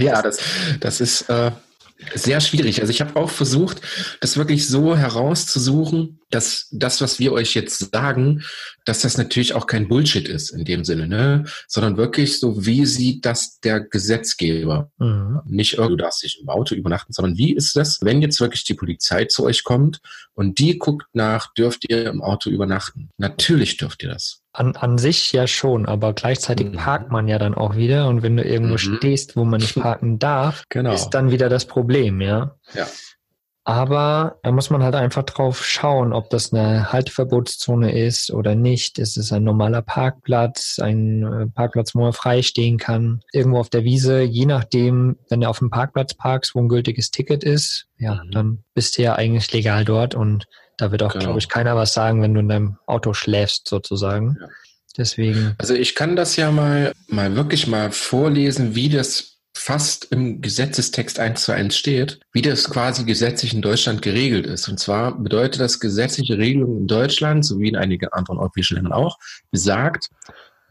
ja, 0.00 0.20
das, 0.20 0.40
das 0.80 1.00
ist 1.00 1.30
äh, 1.30 1.52
Sehr 2.14 2.40
schwierig. 2.40 2.80
Also 2.80 2.90
ich 2.90 3.00
habe 3.00 3.16
auch 3.16 3.30
versucht, 3.30 3.82
das 4.20 4.36
wirklich 4.36 4.66
so 4.66 4.96
herauszusuchen, 4.96 6.20
dass 6.30 6.68
das, 6.70 7.00
was 7.00 7.18
wir 7.18 7.32
euch 7.32 7.54
jetzt 7.54 7.92
sagen, 7.92 8.42
dass 8.84 9.02
das 9.02 9.18
natürlich 9.18 9.54
auch 9.54 9.66
kein 9.66 9.88
Bullshit 9.88 10.28
ist 10.28 10.50
in 10.50 10.64
dem 10.64 10.84
Sinne, 10.84 11.06
ne? 11.06 11.44
sondern 11.68 11.96
wirklich 11.96 12.40
so, 12.40 12.64
wie 12.64 12.86
sieht 12.86 13.26
das 13.26 13.60
der 13.60 13.80
Gesetzgeber? 13.80 14.90
Mhm. 14.98 15.40
Nicht, 15.46 15.78
du 15.78 15.96
darfst 15.96 16.22
dich 16.22 16.40
im 16.40 16.48
Auto 16.48 16.74
übernachten, 16.74 17.12
sondern 17.12 17.36
wie 17.36 17.54
ist 17.54 17.76
das, 17.76 17.98
wenn 18.02 18.22
jetzt 18.22 18.40
wirklich 18.40 18.64
die 18.64 18.74
Polizei 18.74 19.26
zu 19.26 19.44
euch 19.44 19.64
kommt 19.64 20.00
und 20.34 20.58
die 20.58 20.78
guckt 20.78 21.06
nach, 21.12 21.52
dürft 21.54 21.90
ihr 21.90 22.06
im 22.06 22.22
Auto 22.22 22.50
übernachten? 22.50 23.10
Natürlich 23.18 23.76
dürft 23.76 24.02
ihr 24.02 24.08
das. 24.08 24.42
An, 24.60 24.76
an 24.76 24.98
sich 24.98 25.32
ja 25.32 25.46
schon, 25.46 25.86
aber 25.86 26.12
gleichzeitig 26.12 26.72
mhm. 26.72 26.76
parkt 26.76 27.10
man 27.10 27.28
ja 27.28 27.38
dann 27.38 27.54
auch 27.54 27.76
wieder 27.76 28.08
und 28.08 28.22
wenn 28.22 28.36
du 28.36 28.44
irgendwo 28.44 28.74
mhm. 28.74 28.96
stehst, 28.96 29.34
wo 29.34 29.44
man 29.44 29.60
nicht 29.60 29.74
parken 29.80 30.18
darf, 30.18 30.64
genau. 30.68 30.92
ist 30.92 31.10
dann 31.10 31.30
wieder 31.30 31.48
das 31.48 31.64
Problem, 31.64 32.20
ja. 32.20 32.56
Ja. 32.74 32.86
Aber 33.64 34.38
da 34.42 34.52
muss 34.52 34.70
man 34.70 34.82
halt 34.82 34.94
einfach 34.94 35.22
drauf 35.22 35.64
schauen, 35.64 36.12
ob 36.12 36.28
das 36.30 36.52
eine 36.52 36.92
Halteverbotszone 36.92 37.92
ist 37.92 38.32
oder 38.32 38.54
nicht. 38.54 38.98
Ist 38.98 39.16
es 39.16 39.32
ein 39.32 39.44
normaler 39.44 39.80
Parkplatz, 39.80 40.78
ein 40.80 41.22
äh, 41.22 41.46
Parkplatz, 41.46 41.94
wo 41.94 42.00
man 42.00 42.12
frei 42.12 42.42
stehen 42.42 42.78
kann, 42.78 43.20
irgendwo 43.32 43.60
auf 43.60 43.68
der 43.68 43.84
Wiese. 43.84 44.22
Je 44.22 44.46
nachdem, 44.46 45.18
wenn 45.28 45.42
du 45.42 45.48
auf 45.48 45.58
dem 45.58 45.70
Parkplatz 45.70 46.14
parkst, 46.14 46.54
wo 46.54 46.60
ein 46.60 46.68
gültiges 46.68 47.10
Ticket 47.10 47.44
ist, 47.44 47.86
ja, 47.98 48.24
mhm. 48.24 48.30
dann 48.30 48.64
bist 48.74 48.98
du 48.98 49.02
ja 49.02 49.14
eigentlich 49.14 49.52
legal 49.52 49.84
dort 49.84 50.14
und 50.14 50.46
da 50.80 50.90
wird 50.90 51.02
auch, 51.02 51.12
genau. 51.12 51.26
glaube 51.26 51.38
ich, 51.38 51.48
keiner 51.48 51.76
was 51.76 51.92
sagen, 51.92 52.22
wenn 52.22 52.32
du 52.32 52.40
in 52.40 52.48
deinem 52.48 52.78
Auto 52.86 53.12
schläfst, 53.12 53.68
sozusagen. 53.68 54.38
Ja. 54.40 54.48
Deswegen. 54.96 55.54
Also 55.58 55.74
ich 55.74 55.94
kann 55.94 56.16
das 56.16 56.36
ja 56.36 56.50
mal, 56.50 56.92
mal 57.06 57.36
wirklich 57.36 57.66
mal 57.66 57.92
vorlesen, 57.92 58.74
wie 58.74 58.88
das 58.88 59.38
fast 59.54 60.06
im 60.10 60.40
Gesetzestext 60.40 61.18
eins 61.18 61.42
zu 61.42 61.52
eins 61.52 61.76
steht, 61.76 62.20
wie 62.32 62.42
das 62.42 62.70
quasi 62.70 63.04
gesetzlich 63.04 63.52
in 63.52 63.62
Deutschland 63.62 64.00
geregelt 64.00 64.46
ist. 64.46 64.68
Und 64.68 64.80
zwar 64.80 65.16
bedeutet 65.18 65.60
das 65.60 65.80
gesetzliche 65.80 66.38
Regelung 66.38 66.78
in 66.78 66.86
Deutschland, 66.86 67.44
sowie 67.44 67.68
in 67.68 67.76
einigen 67.76 68.08
anderen 68.08 68.38
europäischen 68.38 68.76
Ländern 68.76 68.94
auch, 68.94 69.18
besagt, 69.50 70.08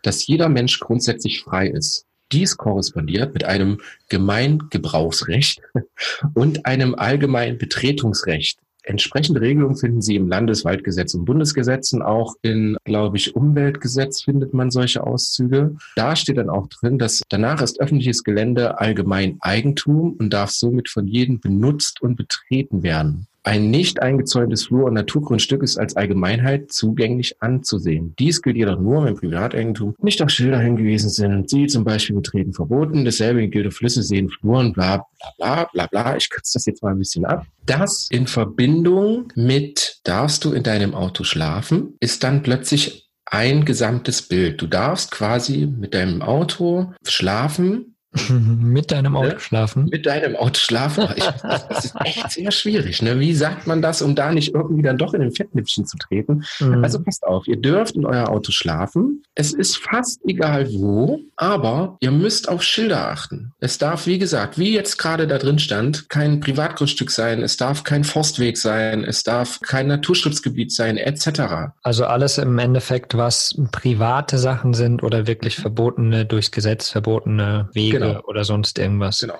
dass 0.02 0.26
jeder 0.26 0.50
Mensch 0.50 0.80
grundsätzlich 0.80 1.42
frei 1.42 1.68
ist. 1.68 2.06
Dies 2.32 2.58
korrespondiert 2.58 3.34
mit 3.34 3.44
einem 3.44 3.82
Gemeingebrauchsrecht 4.10 5.62
und 6.34 6.66
einem 6.66 6.96
allgemeinen 6.96 7.58
Betretungsrecht 7.58 8.60
Entsprechende 8.90 9.40
Regelungen 9.40 9.76
finden 9.76 10.02
Sie 10.02 10.16
im 10.16 10.28
Landeswaldgesetz 10.28 11.14
und 11.14 11.26
Bundesgesetzen. 11.26 12.02
Auch 12.02 12.34
in, 12.42 12.76
glaube 12.86 13.18
ich, 13.18 13.36
Umweltgesetz 13.36 14.24
findet 14.24 14.56
man 14.56 14.72
solche 14.72 15.06
Auszüge. 15.06 15.76
Da 15.96 16.16
steht 16.16 16.38
dann 16.38 16.50
auch 16.50 16.66
drin, 16.70 16.98
dass 16.98 17.22
danach 17.30 17.62
ist 17.62 17.80
öffentliches 17.80 18.24
Gelände 18.24 18.80
allgemein 18.80 19.38
Eigentum 19.42 20.16
und 20.18 20.34
darf 20.34 20.50
somit 20.50 20.90
von 20.90 21.06
jedem 21.06 21.40
benutzt 21.40 22.02
und 22.02 22.16
betreten 22.16 22.82
werden. 22.82 23.28
Ein 23.50 23.72
nicht 23.72 24.00
eingezäuntes 24.00 24.68
Flur- 24.68 24.86
und 24.86 24.94
Naturgrundstück 24.94 25.64
ist 25.64 25.80
als 25.80 25.96
Allgemeinheit 25.96 26.72
zugänglich 26.72 27.42
anzusehen. 27.42 28.14
Dies 28.20 28.44
gilt 28.44 28.58
jedoch 28.58 28.80
nur, 28.80 29.06
wenn 29.06 29.16
Privateigentum 29.16 29.96
nicht 29.98 30.22
auf 30.22 30.30
Schilder 30.30 30.60
hingewiesen 30.60 31.10
sind, 31.10 31.50
sie 31.50 31.66
zum 31.66 31.84
Beispiel 31.84 32.16
betreten 32.16 32.54
verboten. 32.54 33.06
Dasselbe 33.06 33.48
gilt 33.48 33.66
auf 33.66 33.74
Flüsse, 33.74 34.04
Seen, 34.04 34.30
Fluren, 34.30 34.72
bla 34.72 35.04
bla 35.38 35.64
bla 35.64 35.70
bla 35.74 35.88
bla. 35.88 36.16
Ich 36.16 36.30
kürze 36.30 36.60
das 36.60 36.68
jetzt 36.68 36.84
mal 36.84 36.92
ein 36.92 37.00
bisschen 37.00 37.26
ab. 37.26 37.48
Das 37.66 38.08
in 38.12 38.28
Verbindung 38.28 39.34
mit 39.34 40.00
darfst 40.04 40.46
du 40.46 40.52
in 40.54 40.62
deinem 40.62 40.94
Auto 40.94 41.24
schlafen, 41.24 41.96
ist 42.00 42.24
dann 42.24 42.44
plötzlich 42.44 43.10
ein 43.26 43.66
gesamtes 43.66 44.22
Bild. 44.22 44.62
Du 44.62 44.68
darfst 44.68 45.10
quasi 45.10 45.66
mit 45.66 45.96
deinem 45.96 46.22
Auto 46.22 46.94
schlafen 47.04 47.96
Mit 48.30 48.92
deinem 48.92 49.16
Auto 49.16 49.34
ne? 49.34 49.40
schlafen? 49.40 49.86
Mit 49.86 50.06
deinem 50.08 50.36
Auto 50.36 50.56
schlafen. 50.56 51.08
Ich, 51.16 51.24
das 51.24 51.86
ist 51.86 51.96
echt 52.04 52.32
sehr 52.32 52.52
schwierig. 52.52 53.04
Ne? 53.04 53.20
Wie 53.20 53.34
sagt 53.36 53.68
man 53.68 53.84
das, 53.84 54.02
um 54.02 54.16
da 54.16 54.32
nicht 54.32 54.56
irgendwie 54.56 54.82
dann 54.82 54.98
doch 54.98 55.14
in 55.14 55.22
den 55.22 55.32
Fettnäpfchen 55.32 55.86
zu 55.86 55.96
treten? 55.98 56.44
Mhm. 56.60 56.84
Also 56.84 57.02
passt 57.04 57.24
auf, 57.24 57.48
ihr 57.48 57.58
dürft 57.58 57.96
in 57.96 58.06
euer 58.06 58.30
Auto 58.30 58.52
schlafen. 58.52 59.22
Es 59.36 59.54
ist 59.54 59.78
fast 59.78 60.22
egal 60.26 60.68
wo, 60.74 61.20
aber 61.36 61.98
ihr 62.00 62.10
müsst 62.10 62.50
auf 62.50 62.64
Schilder 62.64 63.10
achten. 63.10 63.54
Es 63.60 63.78
darf, 63.78 64.08
wie 64.08 64.18
gesagt, 64.18 64.58
wie 64.58 64.74
jetzt 64.74 64.98
gerade 64.98 65.28
da 65.28 65.38
drin 65.38 65.60
stand, 65.60 66.10
kein 66.10 66.40
Privatgrundstück 66.40 67.12
sein, 67.12 67.44
es 67.44 67.58
darf 67.58 67.84
kein 67.84 68.04
Forstweg 68.04 68.58
sein, 68.58 69.04
es 69.04 69.24
darf 69.24 69.60
kein 69.62 69.88
Naturschutzgebiet 69.88 70.72
sein, 70.72 70.98
etc. 70.98 71.74
Also 71.84 72.06
alles 72.06 72.40
im 72.40 72.58
Endeffekt, 72.58 73.16
was 73.16 73.56
private 73.72 74.40
Sachen 74.40 74.74
sind 74.74 75.04
oder 75.04 75.28
wirklich 75.28 75.58
verbotene, 75.58 76.26
durchs 76.26 76.50
Gesetz 76.50 76.90
verbotene 76.90 77.70
Wege 77.74 77.99
genau. 78.08 78.22
oder 78.26 78.44
sonst 78.44 78.78
irgendwas. 78.80 79.20
Genau. 79.20 79.40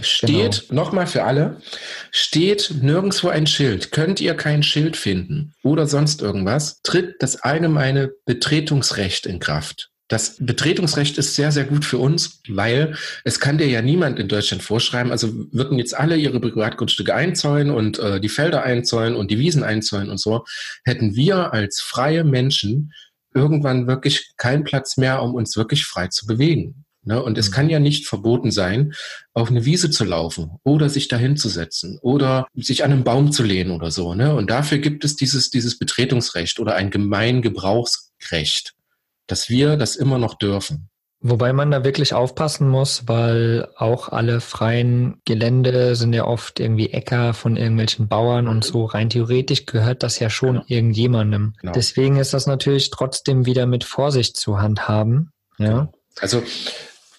Steht, 0.00 0.68
genau. 0.68 0.82
nochmal 0.82 1.06
für 1.06 1.24
alle, 1.24 1.60
steht 2.10 2.74
nirgendwo 2.80 3.28
ein 3.28 3.46
Schild. 3.46 3.92
Könnt 3.92 4.20
ihr 4.20 4.34
kein 4.34 4.62
Schild 4.62 4.96
finden 4.96 5.54
oder 5.62 5.86
sonst 5.86 6.20
irgendwas, 6.20 6.80
tritt 6.82 7.16
das 7.20 7.36
allgemeine 7.36 8.12
Betretungsrecht 8.24 9.26
in 9.26 9.38
Kraft. 9.38 9.90
Das 10.08 10.36
Betretungsrecht 10.38 11.16
ist 11.16 11.34
sehr, 11.34 11.50
sehr 11.50 11.64
gut 11.64 11.84
für 11.84 11.96
uns, 11.96 12.42
weil 12.48 12.94
es 13.24 13.40
kann 13.40 13.56
dir 13.56 13.68
ja 13.68 13.80
niemand 13.80 14.18
in 14.18 14.28
Deutschland 14.28 14.62
vorschreiben. 14.62 15.10
Also 15.10 15.32
würden 15.50 15.78
jetzt 15.78 15.96
alle 15.96 16.16
ihre 16.16 16.40
Privatgrundstücke 16.40 17.14
einzäunen 17.14 17.74
und 17.74 17.98
äh, 17.98 18.20
die 18.20 18.28
Felder 18.28 18.64
einzäunen 18.64 19.16
und 19.16 19.30
die 19.30 19.38
Wiesen 19.38 19.62
einzäunen 19.62 20.10
und 20.10 20.20
so, 20.20 20.44
hätten 20.84 21.16
wir 21.16 21.54
als 21.54 21.80
freie 21.80 22.22
Menschen 22.22 22.92
irgendwann 23.34 23.86
wirklich 23.86 24.34
keinen 24.36 24.64
Platz 24.64 24.98
mehr, 24.98 25.22
um 25.22 25.34
uns 25.34 25.56
wirklich 25.56 25.86
frei 25.86 26.08
zu 26.08 26.26
bewegen. 26.26 26.83
Ne? 27.04 27.22
Und 27.22 27.38
es 27.38 27.50
mhm. 27.50 27.54
kann 27.54 27.70
ja 27.70 27.78
nicht 27.78 28.06
verboten 28.06 28.50
sein, 28.50 28.94
auf 29.32 29.50
eine 29.50 29.64
Wiese 29.64 29.90
zu 29.90 30.04
laufen 30.04 30.58
oder 30.64 30.88
sich 30.88 31.08
dahin 31.08 31.36
zu 31.36 31.48
setzen 31.48 31.98
oder 32.02 32.46
sich 32.54 32.84
an 32.84 32.92
einen 32.92 33.04
Baum 33.04 33.32
zu 33.32 33.42
lehnen 33.42 33.70
oder 33.70 33.90
so. 33.90 34.14
Ne? 34.14 34.34
Und 34.34 34.50
dafür 34.50 34.78
gibt 34.78 35.04
es 35.04 35.16
dieses, 35.16 35.50
dieses 35.50 35.78
Betretungsrecht 35.78 36.58
oder 36.60 36.74
ein 36.74 36.90
Gemeingebrauchsrecht, 36.90 38.74
dass 39.26 39.48
wir 39.48 39.76
das 39.76 39.96
immer 39.96 40.18
noch 40.18 40.34
dürfen. 40.34 40.88
Wobei 41.26 41.54
man 41.54 41.70
da 41.70 41.84
wirklich 41.84 42.12
aufpassen 42.12 42.68
muss, 42.68 43.04
weil 43.08 43.66
auch 43.76 44.10
alle 44.10 44.42
freien 44.42 45.22
Gelände 45.24 45.96
sind 45.96 46.12
ja 46.12 46.26
oft 46.26 46.60
irgendwie 46.60 46.90
Äcker 46.90 47.32
von 47.32 47.56
irgendwelchen 47.56 48.08
Bauern 48.08 48.46
und 48.46 48.62
so. 48.62 48.84
Rein 48.84 49.08
theoretisch 49.08 49.64
gehört 49.64 50.02
das 50.02 50.18
ja 50.18 50.28
schon 50.28 50.56
genau. 50.56 50.64
irgendjemandem. 50.68 51.54
Genau. 51.58 51.72
Deswegen 51.72 52.18
ist 52.18 52.34
das 52.34 52.46
natürlich 52.46 52.90
trotzdem 52.90 53.46
wieder 53.46 53.64
mit 53.64 53.84
Vorsicht 53.84 54.36
zu 54.36 54.60
handhaben. 54.60 55.32
Ja. 55.56 55.68
Genau. 55.68 55.92
Also 56.20 56.42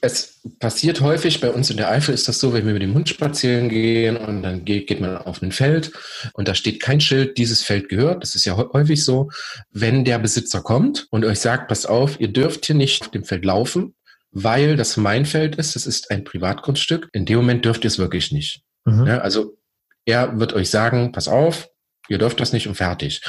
es 0.06 0.42
passiert 0.60 1.02
häufig, 1.02 1.42
bei 1.42 1.50
uns 1.50 1.70
in 1.70 1.78
der 1.78 1.90
Eifel 1.90 2.14
ist 2.14 2.28
das 2.28 2.40
so, 2.40 2.54
wenn 2.54 2.66
wir 2.66 2.74
mit 2.74 2.82
dem 2.82 2.94
Hund 2.94 3.10
spazieren 3.10 3.70
gehen 3.70 4.16
und 4.16 4.44
dann 4.44 4.64
geht, 4.64 4.88
geht 4.88 5.02
man 5.02 5.18
auf 5.18 5.42
ein 5.42 5.52
Feld 5.52 5.92
und 6.34 6.48
da 6.48 6.56
steht 6.56 6.82
kein 6.82 7.02
Schild, 7.02 7.38
dieses 7.38 7.64
Feld 7.64 7.90
gehört. 7.90 8.24
Das 8.24 8.36
ist 8.36 8.46
ja 8.46 8.56
häufig 8.56 9.04
so. 9.04 9.30
Wenn 9.72 10.06
der 10.06 10.20
Besitzer 10.20 10.62
kommt 10.62 11.08
und 11.10 11.26
euch 11.26 11.40
sagt, 11.40 11.68
pass 11.68 11.86
auf, 11.86 12.20
ihr 12.20 12.30
dürft 12.30 12.66
hier 12.66 12.76
nicht 12.76 13.02
auf 13.02 13.12
dem 13.12 13.26
Feld 13.26 13.44
laufen, 13.44 13.96
weil 14.32 14.76
das 14.76 14.96
mein 14.98 15.26
Feld 15.26 15.56
ist, 15.56 15.76
das 15.76 15.86
ist 15.86 16.12
ein 16.12 16.24
Privatgrundstück, 16.24 17.10
in 17.12 17.26
dem 17.26 17.38
Moment 17.38 17.66
dürft 17.66 17.84
ihr 17.84 17.90
es 17.90 17.98
wirklich 17.98 18.32
nicht. 18.32 18.62
Mhm. 18.86 19.08
Ja, 19.08 19.18
also 19.20 19.58
er 20.06 20.40
wird 20.40 20.54
euch 20.54 20.70
sagen, 20.70 21.12
pass 21.12 21.28
auf, 21.28 21.68
ihr 22.08 22.18
dürft 22.20 22.40
das 22.40 22.54
nicht 22.54 22.68
und 22.68 22.76
fertig. 22.76 23.22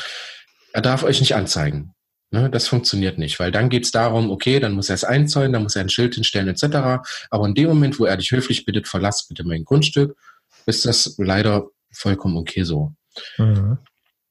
Er 0.72 0.82
darf 0.82 1.02
euch 1.02 1.20
nicht 1.20 1.34
anzeigen. 1.34 1.95
Ne, 2.36 2.50
das 2.50 2.68
funktioniert 2.68 3.16
nicht, 3.16 3.40
weil 3.40 3.50
dann 3.50 3.70
geht 3.70 3.84
es 3.84 3.92
darum, 3.92 4.30
okay, 4.30 4.60
dann 4.60 4.72
muss 4.72 4.90
er 4.90 4.94
es 4.94 5.04
einzäunen, 5.04 5.54
dann 5.54 5.62
muss 5.62 5.74
er 5.74 5.80
ein 5.80 5.88
Schild 5.88 6.16
hinstellen 6.16 6.48
etc. 6.48 7.02
Aber 7.30 7.46
in 7.46 7.54
dem 7.54 7.68
Moment, 7.68 7.98
wo 7.98 8.04
er 8.04 8.18
dich 8.18 8.30
höflich 8.30 8.66
bittet, 8.66 8.88
verlass 8.88 9.26
bitte 9.26 9.42
mein 9.42 9.64
Grundstück, 9.64 10.18
ist 10.66 10.84
das 10.84 11.14
leider 11.16 11.68
vollkommen 11.90 12.36
okay 12.36 12.62
so. 12.62 12.92
Mhm. 13.38 13.78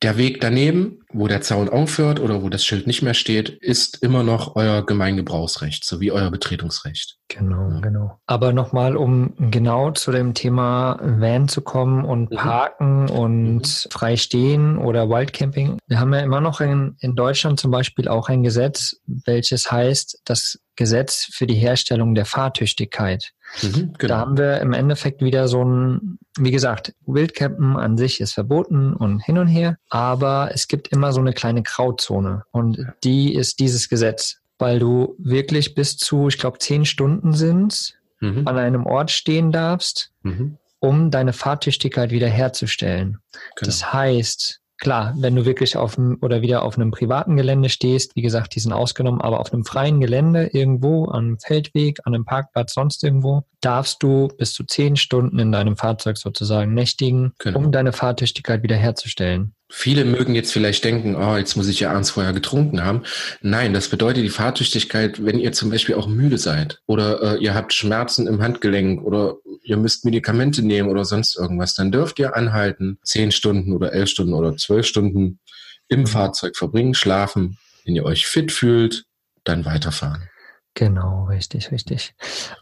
Der 0.06 0.18
Weg 0.18 0.40
daneben, 0.40 1.00
wo 1.12 1.28
der 1.28 1.42
Zaun 1.42 1.68
aufhört 1.68 2.20
oder 2.20 2.44
wo 2.44 2.50
das 2.50 2.64
Schild 2.64 2.86
nicht 2.86 3.02
mehr 3.02 3.16
steht, 3.16 3.50
ist 3.50 4.04
immer 4.04 4.22
noch 4.22 4.56
euer 4.56 4.86
Gemeingebrauchsrecht 4.86 5.84
sowie 5.84 6.12
euer 6.12 6.30
Betretungsrecht. 6.30 7.18
Genau, 7.28 7.72
ja. 7.72 7.80
genau. 7.80 8.20
Aber 8.28 8.54
nochmal, 8.54 8.98
um 8.98 9.34
genau 9.50 9.90
zu 9.90 10.12
dem 10.12 10.36
Thema 10.36 11.00
Van 11.02 11.48
zu 11.48 11.62
kommen 11.62 12.06
und 12.06 12.30
mhm. 12.30 12.36
Parken 12.36 13.10
und 13.10 13.62
mhm. 13.62 13.90
frei 13.90 14.16
stehen 14.16 14.78
oder 14.78 15.10
Wildcamping. 15.10 15.80
Wir 15.88 16.00
haben 16.00 16.14
ja 16.14 16.20
immer 16.20 16.40
noch 16.40 16.62
in, 16.62 16.98
in 17.00 17.16
Deutschland 17.16 17.60
zum 17.60 17.72
Beispiel 17.72 18.08
auch 18.08 18.30
ein 18.30 18.44
Gesetz, 18.44 18.98
welches 19.08 19.72
heißt 19.72 20.22
das 20.24 20.60
Gesetz 20.76 21.28
für 21.32 21.48
die 21.48 21.56
Herstellung 21.56 22.16
der 22.16 22.26
Fahrtüchtigkeit. 22.26 23.32
Mhm, 23.62 23.94
genau. 23.98 24.14
Da 24.14 24.20
haben 24.20 24.38
wir 24.38 24.60
im 24.62 24.74
Endeffekt 24.74 25.22
wieder 25.22 25.48
so 25.48 25.64
ein, 25.64 26.20
wie 26.38 26.52
gesagt, 26.52 26.94
Wildcampen 27.06 27.78
an 27.78 27.98
sich 27.98 28.20
ist 28.20 28.34
verboten 28.34 28.94
und 28.94 29.20
hin 29.22 29.38
und 29.38 29.48
her, 29.48 29.78
aber 29.90 30.50
es 30.54 30.68
gibt 30.68 30.90
immer 30.90 31.14
so 31.14 31.22
eine 31.22 31.34
kleine 31.34 31.64
Grauzone 31.64 32.44
und 32.52 32.86
die 33.04 33.34
ist 33.34 33.60
dieses 33.60 33.90
Gesetz, 33.90 34.38
weil 34.58 34.80
du 34.80 35.16
wirklich 35.18 35.76
bis 35.76 35.98
zu, 35.98 36.28
ich 36.28 36.38
glaube, 36.38 36.60
zehn 36.60 36.86
Stunden 36.86 37.34
sind, 37.34 37.96
mhm. 38.20 38.48
an 38.48 38.58
einem 38.58 38.86
Ort 38.86 39.12
stehen 39.12 39.52
darfst, 39.52 40.12
mhm. 40.24 40.58
um 40.80 41.12
deine 41.12 41.34
Fahrtüchtigkeit 41.34 42.12
wiederherzustellen. 42.12 43.20
Genau. 43.56 43.66
Das 43.66 43.94
heißt, 43.94 44.62
klar, 44.86 45.16
wenn 45.18 45.36
du 45.36 45.46
wirklich 45.46 45.78
auf 45.78 45.98
einem 45.98 46.20
oder 46.22 46.44
wieder 46.44 46.62
auf 46.62 46.78
einem 46.78 46.92
privaten 46.92 47.38
Gelände 47.38 47.70
stehst, 47.70 48.16
wie 48.16 48.22
gesagt, 48.22 48.54
die 48.54 48.60
sind 48.60 48.72
ausgenommen, 48.72 49.20
aber 49.20 49.40
auf 49.40 49.52
einem 49.52 49.66
freien 49.66 50.00
Gelände 50.00 50.52
irgendwo, 50.54 51.06
an 51.06 51.26
einem 51.26 51.40
Feldweg, 51.40 52.02
an 52.04 52.14
einem 52.14 52.24
Parkplatz, 52.24 52.76
sonst 52.76 53.04
irgendwo, 53.04 53.46
darfst 53.62 54.04
du 54.04 54.28
bis 54.38 54.54
zu 54.54 54.64
zehn 54.64 54.96
Stunden 54.96 55.40
in 55.40 55.52
deinem 55.52 55.76
Fahrzeug 55.76 56.18
sozusagen 56.18 56.76
nächtigen, 56.76 57.34
genau. 57.40 57.58
um 57.58 57.72
deine 57.72 57.94
Fahrtüchtigkeit 57.94 58.62
wiederherzustellen. 58.62 59.56
Viele 59.70 60.06
mögen 60.06 60.36
jetzt 60.36 60.54
vielleicht 60.54 60.84
denken, 60.84 61.16
oh, 61.16 61.38
jetzt 61.38 61.56
muss 61.56 61.68
ich 61.68 61.80
ja 61.80 61.92
abends 61.92 62.12
vorher 62.12 62.34
getrunken 62.34 62.84
haben. 62.84 63.02
Nein, 63.42 63.74
das 63.74 63.90
bedeutet 63.90 64.24
die 64.24 64.30
Fahrtüchtigkeit, 64.30 65.26
wenn 65.26 65.40
ihr 65.40 65.54
zum 65.54 65.72
Beispiel 65.72 65.96
auch 65.96 66.08
müde 66.08 66.38
seid 66.38 66.82
oder 66.86 67.22
äh, 67.22 67.44
ihr 67.44 67.56
habt 67.56 67.74
Schmerzen 67.74 68.28
im 68.28 68.44
Handgelenk 68.44 69.04
oder 69.04 69.38
ihr 69.64 69.78
müsst 69.78 70.06
Medikamente 70.06 70.62
nehmen 70.62 70.90
oder 70.90 71.04
sonst 71.04 71.36
irgendwas, 71.36 71.74
dann 71.74 71.92
dürft 71.92 72.20
ihr 72.20 72.36
anhalten, 72.36 73.00
zehn 73.04 73.32
Stunden 73.32 73.74
oder 73.74 73.92
elf 73.92 74.10
Stunden 74.10 74.34
oder 74.34 74.56
zwölf 74.56 74.86
Stunden 74.86 75.40
im. 75.88 76.06
Fahrzeug 76.06 76.56
verbringen, 76.56 76.94
schlafen, 76.94 77.58
wenn 77.84 77.96
ihr 77.96 78.06
euch 78.06 78.28
fit 78.28 78.52
fühlt, 78.52 79.06
dann 79.44 79.66
weiterfahren. 79.66 80.30
Genau, 80.76 81.26
richtig, 81.26 81.72
richtig. 81.72 82.14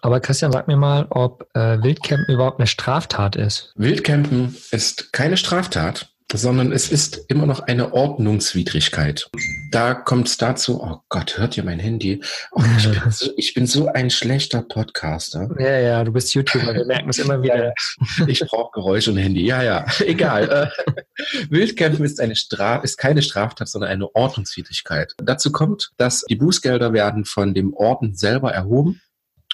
Aber 0.02 0.20
Christian, 0.20 0.52
sag 0.52 0.68
mir 0.68 0.78
mal, 0.78 1.08
ob 1.10 1.50
äh, 1.56 1.82
Wildcampen 1.82 2.34
überhaupt 2.34 2.60
eine 2.60 2.68
Straftat 2.68 3.36
ist. 3.36 3.74
Wildcampen 3.76 4.56
ist 4.72 5.12
keine 5.14 5.36
Straftat 5.36 6.13
sondern 6.32 6.72
es 6.72 6.92
ist 6.92 7.26
immer 7.28 7.46
noch 7.46 7.62
eine 7.62 7.94
Ordnungswidrigkeit. 7.94 9.30
Da 9.72 9.94
kommt 9.94 10.28
es 10.28 10.38
dazu, 10.38 10.82
oh 10.82 11.00
Gott, 11.10 11.38
hört 11.38 11.58
ihr 11.58 11.64
mein 11.64 11.80
Handy? 11.80 12.22
Oh, 12.52 12.62
ich, 12.78 12.90
bin 12.90 13.02
so, 13.12 13.32
ich, 13.38 13.54
bin 13.54 13.68
so, 13.68 13.88
ein 13.88 14.10
schlechter 14.10 14.62
Podcaster. 14.62 15.50
Ja, 15.60 15.80
ja, 15.80 16.04
du 16.04 16.12
bist 16.12 16.34
YouTuber, 16.34 16.74
wir 16.74 16.86
merken 16.86 17.10
es 17.10 17.20
immer 17.20 17.42
wieder. 17.42 17.74
ich 18.28 18.40
brauche 18.42 18.72
Geräusch 18.74 19.08
und 19.08 19.18
Handy. 19.18 19.46
Ja, 19.46 19.64
ja, 19.64 19.86
egal. 20.00 20.72
Wildcampen 21.50 22.06
ist, 22.06 22.20
eine 22.20 22.36
Straf 22.36 22.84
ist 22.84 22.98
keine 22.98 23.22
Straftat, 23.22 23.68
sondern 23.68 23.92
eine 23.92 24.14
Ordnungswidrigkeit. 24.16 25.14
Dazu 25.18 25.52
kommt, 25.52 25.92
dass 25.98 26.22
die 26.30 26.36
Bußgelder 26.36 26.94
werden 26.94 27.26
von 27.26 27.54
dem 27.54 27.74
Orden 27.74 28.16
selber 28.16 28.52
erhoben 28.52 29.02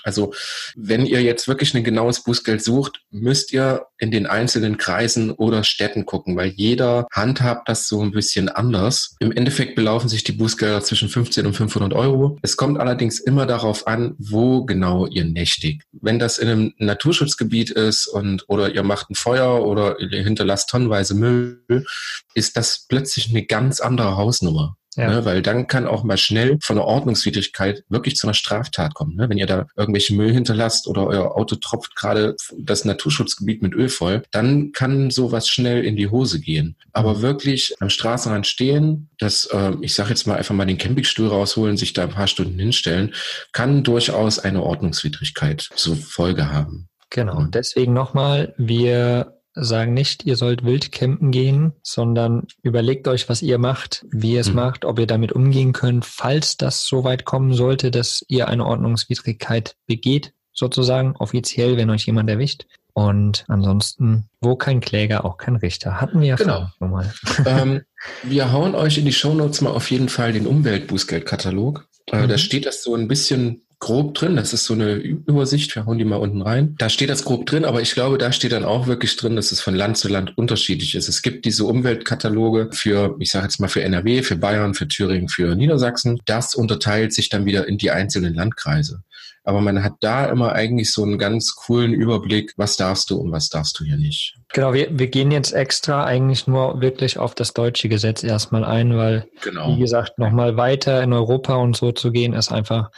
also 0.04 0.34
wenn 0.76 1.06
ihr 1.06 1.22
jetzt 1.22 1.48
wirklich 1.48 1.74
ein 1.74 1.84
genaues 1.84 2.24
Bußgeld 2.24 2.64
sucht, 2.64 3.02
müsst 3.12 3.54
ihr 3.54 3.86
in 3.98 4.12
den 4.12 4.26
einzelnen 4.26 4.78
Kreisen 4.78 5.32
oder 5.32 5.64
Städten 5.64 6.06
gucken, 6.06 6.36
weil 6.36 6.50
jeder 6.50 7.08
handhabt 7.12 7.68
das 7.70 7.88
so 7.88 8.02
ein 8.02 8.12
bisschen 8.12 8.50
anders. 8.50 9.16
Im 9.20 9.32
Endeffekt 9.32 9.76
belaufen 9.76 10.10
sich 10.10 10.24
die 10.24 10.32
Bußgelder 10.32 10.82
zwischen 10.82 11.10
15 11.10 11.46
und 11.46 11.54
500 11.54 11.94
Euro. 11.94 12.38
Es 12.42 12.58
kommt 12.58 12.80
allerdings 12.80 13.20
immer 13.20 13.46
darauf 13.46 13.88
an, 13.88 14.16
wo 14.18 14.66
genau 14.66 15.06
ihr 15.06 15.26
nächtigt. 15.26 15.84
Wenn 15.92 16.20
das 16.20 16.38
in 16.38 16.48
einem 16.48 16.74
Naturschutzgebiet 16.78 17.72
ist 17.72 18.08
und 18.08 18.46
oder 18.48 18.74
ihr 18.74 18.84
macht 18.84 19.10
ein 19.10 19.16
Feuer 19.16 19.66
oder 19.66 20.00
ihr 20.00 20.24
hinterlasst 20.24 20.70
tonnenweise 20.70 21.14
Müll, 21.14 21.86
ist 22.34 22.58
das 22.58 22.86
plötzlich 22.88 23.30
eine 23.30 23.46
ganz 23.46 23.82
andere 23.82 24.16
Hausnummer. 24.16 24.79
Ja. 24.96 25.08
Ne, 25.08 25.26
weil 25.26 25.42
dann 25.42 25.68
kann 25.68 25.86
auch 25.88 26.04
mal 26.04 26.18
schnell 26.18 26.58
von 26.62 26.78
einer 26.78 26.88
Ordnungswidrigkeit 26.88 27.84
wirklich 27.90 28.16
zu 28.16 28.26
einer 28.26 28.34
Straftat 28.34 28.96
kommen. 28.96 29.16
Ne? 29.16 29.30
Wenn 29.30 29.38
ihr 29.38 29.46
da 29.46 29.68
irgendwelche 29.76 30.16
Müll 30.16 30.34
hinterlasst 30.34 30.88
oder 30.88 31.06
euer 31.06 31.38
Auto 31.38 31.56
tropft 31.56 31.96
gerade 31.96 32.36
das 32.58 32.86
Naturschutzgebiet 32.86 33.62
mit 33.62 33.74
Öl 33.74 33.90
voll, 33.90 34.24
dann 34.32 34.72
kann 34.72 35.12
sowas 35.12 35.48
schnell 35.48 35.86
in 35.86 35.96
die 35.96 36.10
Hose 36.10 36.40
gehen. 36.40 36.76
Aber 36.92 37.16
mhm. 37.16 37.22
wirklich 37.22 37.76
am 37.80 37.90
Straßenrand 37.90 38.48
stehen, 38.48 39.10
das, 39.20 39.46
äh, 39.46 39.74
ich 39.82 39.94
sage 39.94 40.10
jetzt 40.10 40.26
mal 40.26 40.38
einfach 40.38 40.56
mal 40.56 40.66
den 40.66 40.80
Campingstuhl 40.80 41.28
rausholen, 41.28 41.78
sich 41.78 41.94
da 41.94 42.04
ein 42.04 42.10
paar 42.10 42.28
Stunden 42.28 42.58
hinstellen, 42.58 43.14
kann 43.52 43.84
durchaus 43.84 44.40
eine 44.40 44.64
Ordnungswidrigkeit 44.64 45.70
zur 45.76 45.96
Folge 45.96 46.52
haben. 46.52 46.90
Genau, 47.12 47.44
deswegen 47.46 47.94
nochmal, 47.94 48.54
wir 48.58 49.39
sagen 49.64 49.94
nicht, 49.94 50.26
ihr 50.26 50.36
sollt 50.36 50.64
wild 50.64 50.92
campen 50.92 51.32
gehen, 51.32 51.74
sondern 51.84 52.48
überlegt 52.62 53.08
euch, 53.08 53.30
was 53.30 53.42
ihr 53.42 53.58
macht, 53.58 54.06
wie 54.12 54.34
ihr 54.34 54.42
es 54.42 54.50
mhm. 54.50 54.56
macht, 54.56 54.86
ob 54.86 55.00
ihr 55.00 55.08
damit 55.08 55.32
umgehen 55.32 55.74
könnt, 55.74 56.06
falls 56.06 56.58
das 56.58 56.86
so 56.86 57.04
weit 57.04 57.26
kommen 57.26 57.54
sollte, 57.54 57.92
dass 57.92 58.24
ihr 58.28 58.48
eine 58.48 58.66
Ordnungswidrigkeit 58.66 59.76
begeht, 59.86 60.34
sozusagen 60.54 61.16
offiziell, 61.16 61.78
wenn 61.78 61.90
euch 61.90 62.06
jemand 62.06 62.30
erwischt. 62.30 62.66
Und 62.94 63.46
ansonsten, 63.48 64.30
wo 64.42 64.56
kein 64.56 64.82
Kläger, 64.82 65.24
auch 65.24 65.38
kein 65.38 65.56
Richter. 65.56 66.02
Hatten 66.02 66.20
wir 66.20 66.30
ja 66.30 66.36
genau. 66.36 66.68
schon 66.78 66.92
mal. 66.92 67.14
ähm, 67.46 67.82
wir 68.24 68.52
hauen 68.52 68.76
euch 68.76 68.98
in 68.98 69.06
die 69.06 69.14
Shownotes 69.14 69.62
mal 69.62 69.70
auf 69.70 69.90
jeden 69.90 70.10
Fall 70.10 70.34
den 70.34 70.48
Umweltbußgeldkatalog. 70.48 71.88
Äh, 72.08 72.24
mhm. 72.24 72.30
Da 72.30 72.38
steht 72.38 72.66
das 72.66 72.84
so 72.84 72.96
ein 72.96 73.08
bisschen 73.08 73.62
grob 73.80 74.14
drin. 74.14 74.36
Das 74.36 74.54
ist 74.54 74.66
so 74.66 74.74
eine 74.74 74.94
Übersicht. 74.96 75.76
Wir 75.76 75.86
hauen 75.86 75.98
die 75.98 76.06
mal 76.06 76.18
unten 76.18 76.42
rein. 76.42 76.76
Da 76.78 76.90
steht 76.90 77.10
das 77.10 77.24
grob 77.24 77.46
drin, 77.46 77.66
aber 77.66 77.82
ich 77.82 77.94
glaube, 77.94 78.18
da 78.18 78.32
steht 78.32 78.52
dann 78.52 78.66
auch 78.66 78.88
wirklich 78.88 79.16
drin, 79.16 79.36
dass 79.36 79.52
es 79.52 79.62
von 79.62 79.74
Land 79.74 79.98
zu 79.98 80.10
Land 80.10 80.38
unterschiedlich 80.38 80.96
ist. 80.96 81.08
Es 81.08 81.22
gibt 81.22 81.46
diese 81.46 81.66
Umweltkataloge 81.66 82.70
für, 82.74 83.16
ich 83.20 83.32
sage 83.32 83.46
jetzt 83.46 83.60
mal 83.60 83.70
für 83.70 83.82
NRW, 83.82 84.22
für 84.22 84.36
Bayern, 84.36 84.74
für 84.74 84.88
Thüringen, 84.88 85.30
für 85.30 85.56
Niedersachsen. 85.56 86.20
Das 86.26 86.56
unterteilt 86.56 87.14
sich 87.14 87.30
dann 87.30 87.46
wieder 87.46 87.68
in 87.68 87.78
die 87.78 87.92
einzelnen 87.92 88.34
Landkreise. 88.34 89.02
Aber 89.46 89.62
man 89.62 89.84
hat 89.84 89.94
da 90.02 90.26
immer 90.26 90.52
eigentlich 90.52 90.92
so 90.92 91.02
einen 91.02 91.18
ganz 91.18 91.56
coolen 91.56 91.94
Überblick, 91.94 92.54
was 92.58 92.76
darfst 92.76 93.10
du 93.10 93.18
und 93.18 93.32
was 93.32 93.50
darfst 93.50 93.80
du 93.80 93.86
hier 93.86 93.98
nicht. 93.98 94.36
Genau, 94.54 94.74
wir, 94.74 95.00
wir 95.00 95.08
gehen 95.08 95.32
jetzt 95.32 95.54
extra 95.54 96.04
eigentlich 96.04 96.46
nur 96.46 96.82
wirklich 96.82 97.18
auf 97.18 97.34
das 97.34 97.54
deutsche 97.54 97.90
Gesetz 97.90 98.24
erstmal 98.24 98.66
ein, 98.66 98.96
weil, 98.98 99.28
genau. 99.42 99.76
wie 99.76 99.80
gesagt, 99.80 100.20
nochmal 100.20 100.58
weiter 100.58 101.02
in 101.02 101.14
Europa 101.14 101.56
und 101.56 101.76
so 101.76 101.92
zu 101.94 102.12
gehen, 102.12 102.34
ist 102.34 102.52
einfach 102.52 102.92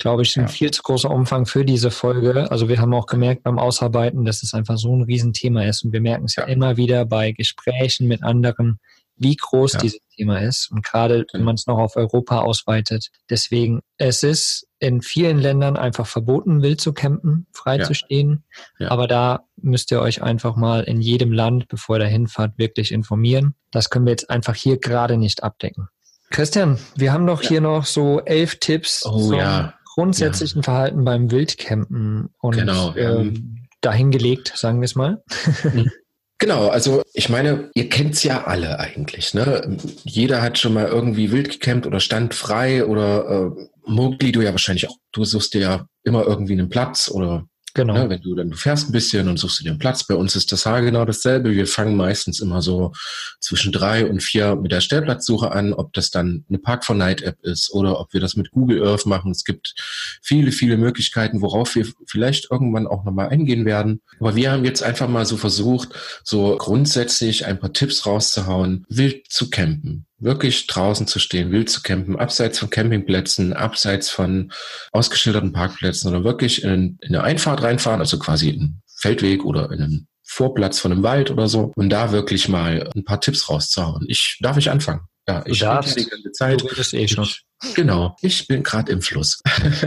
glaube 0.00 0.22
ich, 0.22 0.36
ein 0.36 0.42
ja. 0.42 0.48
viel 0.48 0.70
zu 0.70 0.82
großer 0.82 1.10
Umfang 1.10 1.46
für 1.46 1.64
diese 1.64 1.90
Folge. 1.90 2.50
Also 2.50 2.68
wir 2.68 2.80
haben 2.80 2.92
auch 2.94 3.06
gemerkt 3.06 3.44
beim 3.44 3.58
Ausarbeiten, 3.58 4.24
dass 4.24 4.42
es 4.42 4.54
einfach 4.54 4.76
so 4.78 4.94
ein 4.94 5.02
Riesenthema 5.02 5.64
ist. 5.64 5.84
Und 5.84 5.92
wir 5.92 6.00
merken 6.00 6.24
es 6.24 6.36
ja, 6.36 6.46
ja 6.46 6.52
immer 6.52 6.76
wieder 6.76 7.04
bei 7.04 7.32
Gesprächen 7.32 8.08
mit 8.08 8.22
anderen, 8.22 8.80
wie 9.16 9.36
groß 9.36 9.74
ja. 9.74 9.80
dieses 9.80 10.00
Thema 10.16 10.38
ist. 10.38 10.70
Und 10.72 10.84
gerade 10.84 11.26
wenn 11.32 11.44
man 11.44 11.54
es 11.54 11.66
noch 11.66 11.78
auf 11.78 11.96
Europa 11.96 12.40
ausweitet. 12.40 13.08
Deswegen, 13.28 13.80
es 13.98 14.22
ist 14.22 14.66
in 14.78 15.02
vielen 15.02 15.38
Ländern 15.38 15.76
einfach 15.76 16.06
verboten, 16.06 16.62
wild 16.62 16.80
zu 16.80 16.94
campen, 16.94 17.46
frei 17.52 17.76
ja. 17.76 17.84
zu 17.84 17.94
stehen. 17.94 18.44
Ja. 18.78 18.90
Aber 18.90 19.06
da 19.06 19.44
müsst 19.56 19.92
ihr 19.92 20.00
euch 20.00 20.22
einfach 20.22 20.56
mal 20.56 20.82
in 20.84 21.02
jedem 21.02 21.32
Land, 21.32 21.68
bevor 21.68 21.96
ihr 21.96 22.00
da 22.00 22.06
hinfahrt, 22.06 22.56
wirklich 22.56 22.90
informieren. 22.90 23.54
Das 23.70 23.90
können 23.90 24.06
wir 24.06 24.12
jetzt 24.12 24.30
einfach 24.30 24.54
hier 24.54 24.78
gerade 24.78 25.18
nicht 25.18 25.42
abdecken. 25.42 25.88
Christian, 26.30 26.78
wir 26.94 27.12
haben 27.12 27.26
doch 27.26 27.42
hier 27.42 27.60
noch 27.60 27.84
so 27.84 28.20
elf 28.20 28.58
Tipps 28.60 29.04
oh, 29.04 29.32
ja 29.32 29.74
grundsätzlichen 30.00 30.60
ja. 30.60 30.64
Verhalten 30.64 31.04
beim 31.04 31.30
Wildcampen 31.30 32.30
und 32.40 32.56
genau, 32.56 32.94
äh, 32.94 33.32
dahingelegt, 33.80 34.52
sagen 34.56 34.80
wir 34.80 34.86
es 34.86 34.94
mal. 34.94 35.22
Mhm. 35.62 35.90
Genau, 36.42 36.68
also 36.68 37.02
ich 37.12 37.28
meine, 37.28 37.70
ihr 37.74 37.90
kennt's 37.90 38.22
ja 38.22 38.44
alle 38.44 38.78
eigentlich. 38.80 39.34
Ne? 39.34 39.76
Jeder 40.04 40.40
hat 40.40 40.58
schon 40.58 40.72
mal 40.72 40.86
irgendwie 40.86 41.32
wild 41.32 41.50
gecampt 41.50 41.86
oder 41.86 42.00
stand 42.00 42.32
frei 42.32 42.86
oder 42.86 43.52
äh, 43.58 43.68
Mogli, 43.84 44.32
du 44.32 44.40
ja 44.40 44.50
wahrscheinlich 44.50 44.88
auch. 44.88 44.96
Du 45.12 45.26
suchst 45.26 45.52
dir 45.52 45.60
ja 45.60 45.86
immer 46.02 46.24
irgendwie 46.26 46.54
einen 46.54 46.70
Platz 46.70 47.10
oder 47.10 47.44
Genau. 47.74 47.94
Ja, 47.94 48.08
wenn 48.08 48.20
du 48.20 48.34
dann 48.34 48.50
du 48.50 48.56
fährst 48.56 48.88
ein 48.88 48.92
bisschen 48.92 49.28
und 49.28 49.38
suchst 49.38 49.60
dir 49.60 49.64
den 49.64 49.78
Platz. 49.78 50.04
Bei 50.04 50.14
uns 50.14 50.34
ist 50.34 50.50
das 50.50 50.66
Haar 50.66 50.82
genau 50.82 51.04
dasselbe. 51.04 51.52
Wir 51.52 51.66
fangen 51.66 51.96
meistens 51.96 52.40
immer 52.40 52.62
so 52.62 52.92
zwischen 53.40 53.72
drei 53.72 54.06
und 54.06 54.22
vier 54.22 54.56
mit 54.56 54.72
der 54.72 54.80
Stellplatzsuche 54.80 55.52
an, 55.52 55.72
ob 55.72 55.92
das 55.92 56.10
dann 56.10 56.44
eine 56.48 56.58
Park 56.58 56.84
for 56.84 56.96
Night 56.96 57.22
App 57.22 57.38
ist 57.42 57.72
oder 57.72 58.00
ob 58.00 58.12
wir 58.12 58.20
das 58.20 58.36
mit 58.36 58.50
Google 58.50 58.86
Earth 58.86 59.06
machen. 59.06 59.30
Es 59.30 59.44
gibt 59.44 59.74
viele, 60.22 60.52
viele 60.52 60.76
Möglichkeiten, 60.76 61.42
worauf 61.42 61.74
wir 61.74 61.86
vielleicht 62.06 62.50
irgendwann 62.50 62.86
auch 62.86 63.04
nochmal 63.04 63.28
eingehen 63.28 63.64
werden. 63.64 64.00
Aber 64.18 64.34
wir 64.34 64.50
haben 64.50 64.64
jetzt 64.64 64.82
einfach 64.82 65.08
mal 65.08 65.24
so 65.24 65.36
versucht, 65.36 65.90
so 66.24 66.56
grundsätzlich 66.58 67.46
ein 67.46 67.60
paar 67.60 67.72
Tipps 67.72 68.04
rauszuhauen, 68.04 68.84
wild 68.88 69.30
zu 69.30 69.48
campen 69.50 70.06
wirklich 70.20 70.66
draußen 70.66 71.06
zu 71.06 71.18
stehen, 71.18 71.50
wild 71.50 71.70
zu 71.70 71.82
campen, 71.82 72.18
abseits 72.18 72.58
von 72.58 72.70
Campingplätzen, 72.70 73.52
abseits 73.52 74.10
von 74.10 74.52
ausgeschilderten 74.92 75.52
Parkplätzen 75.52 76.10
oder 76.10 76.24
wirklich 76.24 76.62
in, 76.62 76.98
in 77.00 77.14
eine 77.14 77.24
Einfahrt 77.24 77.62
reinfahren, 77.62 78.00
also 78.00 78.18
quasi 78.18 78.50
in 78.50 78.80
Feldweg 78.96 79.44
oder 79.44 79.70
in 79.72 79.82
einen 79.82 80.08
Vorplatz 80.22 80.78
von 80.78 80.92
einem 80.92 81.02
Wald 81.02 81.30
oder 81.30 81.48
so 81.48 81.72
und 81.74 81.90
da 81.90 82.12
wirklich 82.12 82.48
mal 82.48 82.88
ein 82.94 83.04
paar 83.04 83.20
Tipps 83.20 83.48
rauszuhauen. 83.48 84.04
Ich 84.08 84.38
darf 84.40 84.56
ich 84.56 84.70
anfangen. 84.70 85.00
Ja, 85.28 85.42
ich 85.46 85.58
darf 85.58 85.94
die 85.94 86.06
ganze 86.06 86.32
Zeit. 86.32 86.60
Du 86.60 86.68
eh 86.68 87.08
schon. 87.08 87.24
Ich, 87.24 87.74
genau, 87.74 88.16
ich 88.20 88.46
bin 88.46 88.62
gerade 88.62 88.90
im 88.92 89.02
Fluss. 89.02 89.40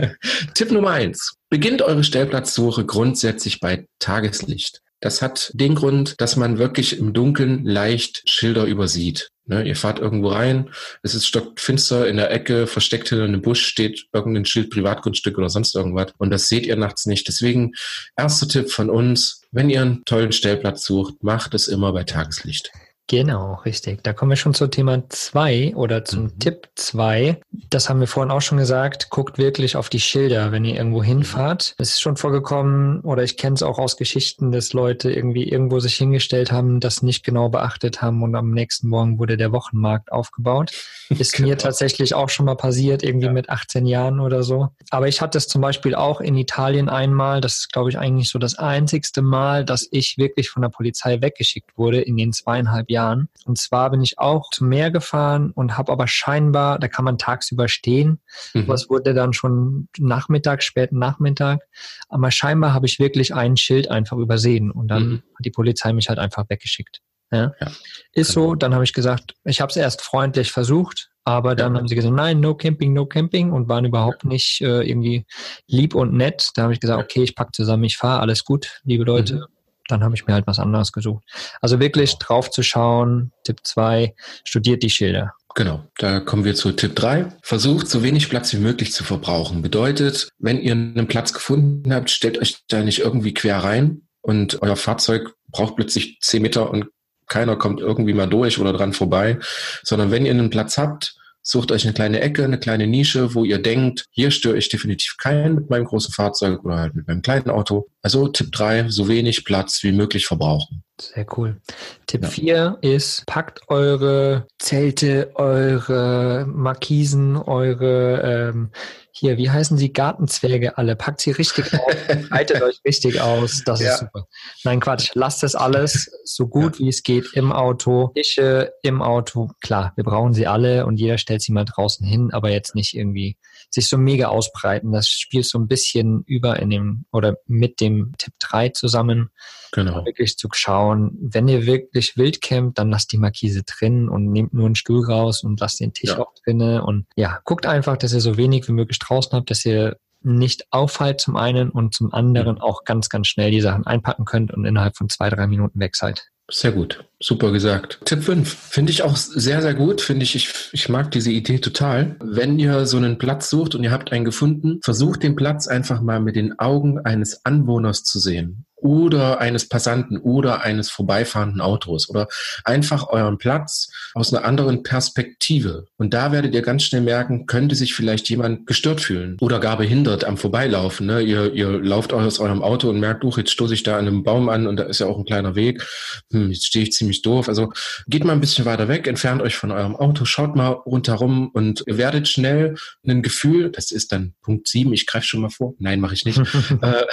Tipp 0.54 0.70
Nummer 0.70 0.90
eins. 0.90 1.34
Beginnt 1.50 1.82
eure 1.82 2.04
Stellplatzsuche 2.04 2.84
grundsätzlich 2.84 3.60
bei 3.60 3.86
Tageslicht. 3.98 4.80
Das 5.00 5.20
hat 5.20 5.50
den 5.54 5.74
Grund, 5.74 6.14
dass 6.18 6.36
man 6.36 6.58
wirklich 6.58 6.98
im 6.98 7.12
Dunkeln 7.12 7.64
leicht 7.64 8.22
Schilder 8.26 8.64
übersieht. 8.64 9.28
Ne, 9.46 9.62
ihr 9.62 9.76
fahrt 9.76 9.98
irgendwo 9.98 10.28
rein, 10.28 10.70
es 11.02 11.14
ist 11.14 11.26
stockfinster 11.26 12.08
in 12.08 12.16
der 12.16 12.30
Ecke, 12.30 12.66
versteckt 12.66 13.10
hinter 13.10 13.24
einem 13.24 13.42
Busch 13.42 13.66
steht 13.66 14.06
irgendein 14.14 14.46
Schild 14.46 14.70
Privatgrundstück 14.70 15.36
oder 15.36 15.50
sonst 15.50 15.74
irgendwas 15.74 16.14
und 16.16 16.30
das 16.30 16.48
seht 16.48 16.64
ihr 16.64 16.76
nachts 16.76 17.04
nicht. 17.04 17.28
Deswegen 17.28 17.72
erster 18.16 18.48
Tipp 18.48 18.70
von 18.70 18.88
uns, 18.88 19.42
wenn 19.52 19.68
ihr 19.68 19.82
einen 19.82 20.04
tollen 20.06 20.32
Stellplatz 20.32 20.84
sucht, 20.84 21.22
macht 21.22 21.52
es 21.52 21.68
immer 21.68 21.92
bei 21.92 22.04
Tageslicht. 22.04 22.72
Genau, 23.06 23.60
richtig. 23.66 24.02
Da 24.02 24.14
kommen 24.14 24.30
wir 24.30 24.36
schon 24.36 24.54
zum 24.54 24.70
Thema 24.70 25.02
zwei 25.10 25.74
oder 25.76 26.06
zum 26.06 26.24
mhm. 26.24 26.38
Tipp 26.38 26.68
zwei. 26.74 27.38
Das 27.68 27.90
haben 27.90 28.00
wir 28.00 28.06
vorhin 28.06 28.30
auch 28.30 28.40
schon 28.40 28.56
gesagt. 28.56 29.10
Guckt 29.10 29.36
wirklich 29.36 29.76
auf 29.76 29.90
die 29.90 30.00
Schilder, 30.00 30.52
wenn 30.52 30.64
ihr 30.64 30.76
irgendwo 30.76 31.02
hinfahrt. 31.02 31.74
Es 31.76 31.90
ist 31.90 32.00
schon 32.00 32.16
vorgekommen, 32.16 33.00
oder 33.00 33.22
ich 33.22 33.36
kenne 33.36 33.56
es 33.56 33.62
auch 33.62 33.78
aus 33.78 33.98
Geschichten, 33.98 34.52
dass 34.52 34.72
Leute 34.72 35.12
irgendwie 35.12 35.46
irgendwo 35.46 35.80
sich 35.80 35.96
hingestellt 35.96 36.50
haben, 36.50 36.80
das 36.80 37.02
nicht 37.02 37.24
genau 37.24 37.50
beachtet 37.50 38.00
haben 38.00 38.22
und 38.22 38.34
am 38.36 38.52
nächsten 38.52 38.88
Morgen 38.88 39.18
wurde 39.18 39.36
der 39.36 39.52
Wochenmarkt 39.52 40.10
aufgebaut. 40.10 40.72
Ist 41.10 41.34
genau. 41.34 41.50
mir 41.50 41.58
tatsächlich 41.58 42.14
auch 42.14 42.30
schon 42.30 42.46
mal 42.46 42.56
passiert, 42.56 43.02
irgendwie 43.02 43.26
ja. 43.26 43.32
mit 43.32 43.50
18 43.50 43.84
Jahren 43.84 44.18
oder 44.18 44.42
so. 44.42 44.68
Aber 44.88 45.08
ich 45.08 45.20
hatte 45.20 45.36
es 45.36 45.46
zum 45.46 45.60
Beispiel 45.60 45.94
auch 45.94 46.22
in 46.22 46.36
Italien 46.36 46.88
einmal. 46.88 47.42
Das 47.42 47.58
ist, 47.58 47.72
glaube 47.72 47.90
ich, 47.90 47.98
eigentlich 47.98 48.30
so 48.30 48.38
das 48.38 48.54
einzigste 48.54 49.20
Mal, 49.20 49.66
dass 49.66 49.86
ich 49.90 50.16
wirklich 50.16 50.48
von 50.48 50.62
der 50.62 50.70
Polizei 50.70 51.20
weggeschickt 51.20 51.76
wurde 51.76 52.00
in 52.00 52.16
den 52.16 52.32
zweieinhalb 52.32 52.88
Jahren 52.88 52.93
Jahren. 52.94 53.28
Und 53.44 53.58
zwar 53.58 53.90
bin 53.90 54.02
ich 54.02 54.18
auch 54.18 54.50
zum 54.50 54.68
Meer 54.68 54.90
gefahren 54.90 55.50
und 55.50 55.76
habe 55.76 55.92
aber 55.92 56.06
scheinbar, 56.06 56.78
da 56.78 56.88
kann 56.88 57.04
man 57.04 57.18
tagsüber 57.18 57.68
stehen, 57.68 58.20
mhm. 58.54 58.70
es 58.70 58.88
wurde 58.88 59.14
dann 59.14 59.32
schon 59.32 59.88
Nachmittag, 59.98 60.62
späten 60.62 60.98
Nachmittag. 60.98 61.60
Aber 62.08 62.30
scheinbar 62.30 62.72
habe 62.72 62.86
ich 62.86 62.98
wirklich 62.98 63.34
ein 63.34 63.56
Schild 63.56 63.90
einfach 63.90 64.16
übersehen 64.16 64.70
und 64.70 64.88
dann 64.88 65.02
mhm. 65.02 65.14
hat 65.16 65.44
die 65.44 65.50
Polizei 65.50 65.92
mich 65.92 66.08
halt 66.08 66.18
einfach 66.18 66.48
weggeschickt. 66.48 67.00
Ja. 67.32 67.52
ja 67.60 67.66
ist 68.12 68.34
genau. 68.34 68.48
so, 68.48 68.54
dann 68.54 68.74
habe 68.74 68.84
ich 68.84 68.92
gesagt, 68.92 69.34
ich 69.44 69.60
habe 69.60 69.70
es 69.70 69.76
erst 69.76 70.02
freundlich 70.02 70.52
versucht, 70.52 71.10
aber 71.24 71.56
dann 71.56 71.74
ja. 71.74 71.80
haben 71.80 71.88
sie 71.88 71.94
gesagt, 71.94 72.14
nein, 72.14 72.40
no 72.40 72.54
camping, 72.54 72.92
no 72.92 73.06
camping 73.06 73.50
und 73.50 73.68
waren 73.68 73.84
überhaupt 73.84 74.24
nicht 74.24 74.60
äh, 74.60 74.82
irgendwie 74.82 75.26
lieb 75.66 75.94
und 75.94 76.12
nett. 76.12 76.50
Da 76.54 76.62
habe 76.62 76.72
ich 76.72 76.80
gesagt, 76.80 77.02
okay, 77.02 77.22
ich 77.22 77.34
packe 77.34 77.52
zusammen, 77.52 77.84
ich 77.84 77.96
fahre, 77.96 78.20
alles 78.20 78.44
gut, 78.44 78.80
liebe 78.84 79.04
Leute. 79.04 79.34
Mhm 79.36 79.53
dann 79.88 80.02
habe 80.02 80.14
ich 80.14 80.26
mir 80.26 80.34
halt 80.34 80.46
was 80.46 80.58
anderes 80.58 80.92
gesucht. 80.92 81.24
Also 81.60 81.80
wirklich 81.80 82.12
genau. 82.12 82.26
drauf 82.26 82.50
zu 82.50 82.62
schauen, 82.62 83.32
Tipp 83.44 83.60
2, 83.62 84.14
studiert 84.44 84.82
die 84.82 84.90
Schilder. 84.90 85.34
Genau, 85.54 85.84
da 85.98 86.20
kommen 86.20 86.44
wir 86.44 86.54
zu 86.54 86.72
Tipp 86.72 86.96
3. 86.96 87.26
Versucht 87.42 87.88
so 87.88 88.02
wenig 88.02 88.28
Platz 88.28 88.52
wie 88.52 88.58
möglich 88.58 88.92
zu 88.92 89.04
verbrauchen. 89.04 89.62
Bedeutet, 89.62 90.28
wenn 90.38 90.60
ihr 90.60 90.72
einen 90.72 91.06
Platz 91.06 91.32
gefunden 91.32 91.94
habt, 91.94 92.10
stellt 92.10 92.38
euch 92.38 92.58
da 92.68 92.82
nicht 92.82 93.00
irgendwie 93.00 93.34
quer 93.34 93.58
rein 93.58 94.02
und 94.20 94.62
euer 94.62 94.76
Fahrzeug 94.76 95.34
braucht 95.48 95.76
plötzlich 95.76 96.18
10 96.20 96.42
Meter 96.42 96.70
und 96.70 96.86
keiner 97.26 97.56
kommt 97.56 97.80
irgendwie 97.80 98.14
mal 98.14 98.26
durch 98.26 98.58
oder 98.58 98.72
dran 98.72 98.92
vorbei, 98.92 99.38
sondern 99.82 100.10
wenn 100.10 100.26
ihr 100.26 100.32
einen 100.32 100.50
Platz 100.50 100.76
habt, 100.76 101.16
Sucht 101.46 101.72
euch 101.72 101.84
eine 101.84 101.92
kleine 101.92 102.20
Ecke, 102.20 102.42
eine 102.42 102.58
kleine 102.58 102.86
Nische, 102.86 103.34
wo 103.34 103.44
ihr 103.44 103.58
denkt, 103.58 104.06
hier 104.10 104.30
störe 104.30 104.56
ich 104.56 104.70
definitiv 104.70 105.18
keinen 105.18 105.56
mit 105.56 105.68
meinem 105.68 105.84
großen 105.84 106.10
Fahrzeug 106.10 106.64
oder 106.64 106.78
halt 106.78 106.94
mit 106.94 107.06
meinem 107.06 107.20
kleinen 107.20 107.50
Auto. 107.50 107.86
Also 108.04 108.28
Tipp 108.28 108.52
3, 108.52 108.90
so 108.90 109.08
wenig 109.08 109.46
Platz 109.46 109.82
wie 109.82 109.90
möglich 109.90 110.26
verbrauchen. 110.26 110.84
Sehr 111.00 111.26
cool. 111.38 111.62
Tipp 112.06 112.26
4 112.26 112.54
ja. 112.54 112.78
ist, 112.82 113.24
packt 113.24 113.62
eure 113.68 114.46
Zelte, 114.58 115.30
eure 115.36 116.44
Markisen, 116.46 117.38
eure 117.38 118.50
ähm, 118.52 118.70
hier, 119.10 119.38
wie 119.38 119.48
heißen 119.48 119.78
sie, 119.78 119.90
Gartenzwerge 119.90 120.76
alle, 120.76 120.96
packt 120.96 121.22
sie 121.22 121.30
richtig 121.30 121.72
auf, 121.72 121.96
breitet 122.28 122.60
euch 122.60 122.80
richtig 122.84 123.22
aus, 123.22 123.62
das 123.64 123.80
ja. 123.80 123.94
ist 123.94 124.00
super. 124.00 124.26
Nein, 124.64 124.80
Quatsch, 124.80 125.12
lasst 125.14 125.42
es 125.42 125.54
alles 125.54 126.10
so 126.24 126.46
gut 126.46 126.74
ja. 126.74 126.84
wie 126.84 126.88
es 126.90 127.04
geht 127.04 127.32
im 127.32 127.52
Auto, 127.52 128.08
Tische 128.14 128.74
im 128.82 129.00
Auto, 129.00 129.50
klar, 129.62 129.94
wir 129.96 130.04
brauchen 130.04 130.34
sie 130.34 130.46
alle 130.46 130.84
und 130.84 130.98
jeder 130.98 131.16
stellt 131.16 131.40
sie 131.40 131.52
mal 131.52 131.64
draußen 131.64 132.06
hin, 132.06 132.32
aber 132.32 132.50
jetzt 132.50 132.74
nicht 132.74 132.94
irgendwie 132.94 133.38
sich 133.74 133.88
so 133.88 133.98
mega 133.98 134.28
ausbreiten. 134.28 134.92
Das 134.92 135.08
spielt 135.08 135.44
so 135.44 135.58
ein 135.58 135.68
bisschen 135.68 136.22
über 136.26 136.58
in 136.60 136.70
dem 136.70 137.04
oder 137.12 137.36
mit 137.46 137.80
dem 137.80 137.93
Tipp 138.18 138.34
3 138.38 138.70
zusammen. 138.70 139.30
Genau. 139.72 140.04
Wirklich 140.04 140.36
zu 140.38 140.48
schauen, 140.52 141.16
wenn 141.20 141.48
ihr 141.48 141.66
wirklich 141.66 142.16
wild 142.16 142.40
campt, 142.40 142.78
dann 142.78 142.90
lasst 142.90 143.12
die 143.12 143.18
Markise 143.18 143.62
drin 143.64 144.08
und 144.08 144.30
nehmt 144.30 144.54
nur 144.54 144.66
einen 144.66 144.76
Stuhl 144.76 145.04
raus 145.04 145.42
und 145.42 145.60
lasst 145.60 145.80
den 145.80 145.92
Tisch 145.92 146.10
ja. 146.10 146.18
auch 146.18 146.32
drinnen 146.44 146.80
und 146.80 147.06
ja, 147.16 147.40
guckt 147.44 147.66
einfach, 147.66 147.96
dass 147.96 148.12
ihr 148.12 148.20
so 148.20 148.36
wenig 148.36 148.68
wie 148.68 148.72
möglich 148.72 148.98
draußen 148.98 149.32
habt, 149.32 149.50
dass 149.50 149.64
ihr 149.64 149.96
nicht 150.22 150.66
auffallt 150.70 151.20
zum 151.20 151.36
einen 151.36 151.70
und 151.70 151.94
zum 151.94 152.12
anderen 152.12 152.58
auch 152.58 152.84
ganz, 152.84 153.08
ganz 153.08 153.28
schnell 153.28 153.50
die 153.50 153.60
Sachen 153.60 153.86
einpacken 153.86 154.24
könnt 154.24 154.52
und 154.52 154.64
innerhalb 154.64 154.96
von 154.96 155.08
zwei, 155.08 155.28
drei 155.28 155.46
Minuten 155.46 155.78
weg 155.78 155.96
seid. 155.96 156.30
Sehr 156.50 156.72
gut, 156.72 157.04
super 157.20 157.52
gesagt. 157.52 158.00
Tipp 158.04 158.22
5 158.22 158.52
finde 158.52 158.92
ich 158.92 159.02
auch 159.02 159.16
sehr, 159.16 159.62
sehr 159.62 159.74
gut. 159.74 160.02
Finde 160.02 160.24
ich, 160.24 160.34
ich, 160.34 160.70
ich 160.72 160.88
mag 160.90 161.10
diese 161.10 161.30
Idee 161.30 161.58
total. 161.58 162.16
Wenn 162.22 162.58
ihr 162.58 162.84
so 162.84 162.98
einen 162.98 163.16
Platz 163.16 163.48
sucht 163.48 163.74
und 163.74 163.82
ihr 163.82 163.90
habt 163.90 164.12
einen 164.12 164.26
gefunden, 164.26 164.78
versucht 164.84 165.22
den 165.22 165.36
Platz 165.36 165.66
einfach 165.66 166.02
mal 166.02 166.20
mit 166.20 166.36
den 166.36 166.58
Augen 166.58 166.98
eines 166.98 167.46
Anwohners 167.46 168.04
zu 168.04 168.18
sehen 168.18 168.66
oder 168.84 169.40
eines 169.40 169.66
Passanten 169.66 170.18
oder 170.18 170.62
eines 170.62 170.90
vorbeifahrenden 170.90 171.62
Autos 171.62 172.10
oder 172.10 172.28
einfach 172.64 173.08
euren 173.08 173.38
Platz 173.38 173.88
aus 174.12 174.32
einer 174.32 174.44
anderen 174.44 174.82
Perspektive. 174.82 175.86
Und 175.96 176.12
da 176.12 176.32
werdet 176.32 176.54
ihr 176.54 176.60
ganz 176.60 176.84
schnell 176.84 177.00
merken, 177.00 177.46
könnte 177.46 177.76
sich 177.76 177.94
vielleicht 177.94 178.28
jemand 178.28 178.66
gestört 178.66 179.00
fühlen 179.00 179.38
oder 179.40 179.58
gar 179.58 179.78
behindert 179.78 180.24
am 180.24 180.36
Vorbeilaufen. 180.36 181.06
Ne? 181.06 181.22
Ihr, 181.22 181.54
ihr 181.54 181.70
lauft 181.80 182.12
aus 182.12 182.38
eurem 182.38 182.62
Auto 182.62 182.90
und 182.90 183.00
merkt, 183.00 183.24
uch, 183.24 183.38
jetzt 183.38 183.52
stoße 183.52 183.72
ich 183.72 183.84
da 183.84 183.96
an 183.96 184.06
einem 184.06 184.22
Baum 184.22 184.50
an 184.50 184.66
und 184.66 184.76
da 184.76 184.84
ist 184.84 185.00
ja 185.00 185.06
auch 185.06 185.16
ein 185.16 185.24
kleiner 185.24 185.54
Weg. 185.54 185.82
Hm, 186.30 186.50
jetzt 186.50 186.66
stehe 186.66 186.82
ich 186.82 186.92
ziemlich 186.92 187.22
doof. 187.22 187.48
Also 187.48 187.72
geht 188.06 188.24
mal 188.24 188.34
ein 188.34 188.40
bisschen 188.40 188.66
weiter 188.66 188.86
weg, 188.88 189.06
entfernt 189.06 189.40
euch 189.40 189.56
von 189.56 189.70
eurem 189.70 189.96
Auto, 189.96 190.26
schaut 190.26 190.56
mal 190.56 190.68
rundherum 190.68 191.48
und 191.54 191.84
ihr 191.86 191.96
werdet 191.96 192.28
schnell 192.28 192.74
ein 193.06 193.22
Gefühl, 193.22 193.70
das 193.70 193.90
ist 193.92 194.12
dann 194.12 194.34
Punkt 194.42 194.68
sieben, 194.68 194.92
ich 194.92 195.06
greife 195.06 195.26
schon 195.26 195.40
mal 195.40 195.48
vor. 195.48 195.72
Nein, 195.78 196.00
mache 196.00 196.12
ich 196.12 196.26
nicht. 196.26 196.38
äh, 196.82 197.04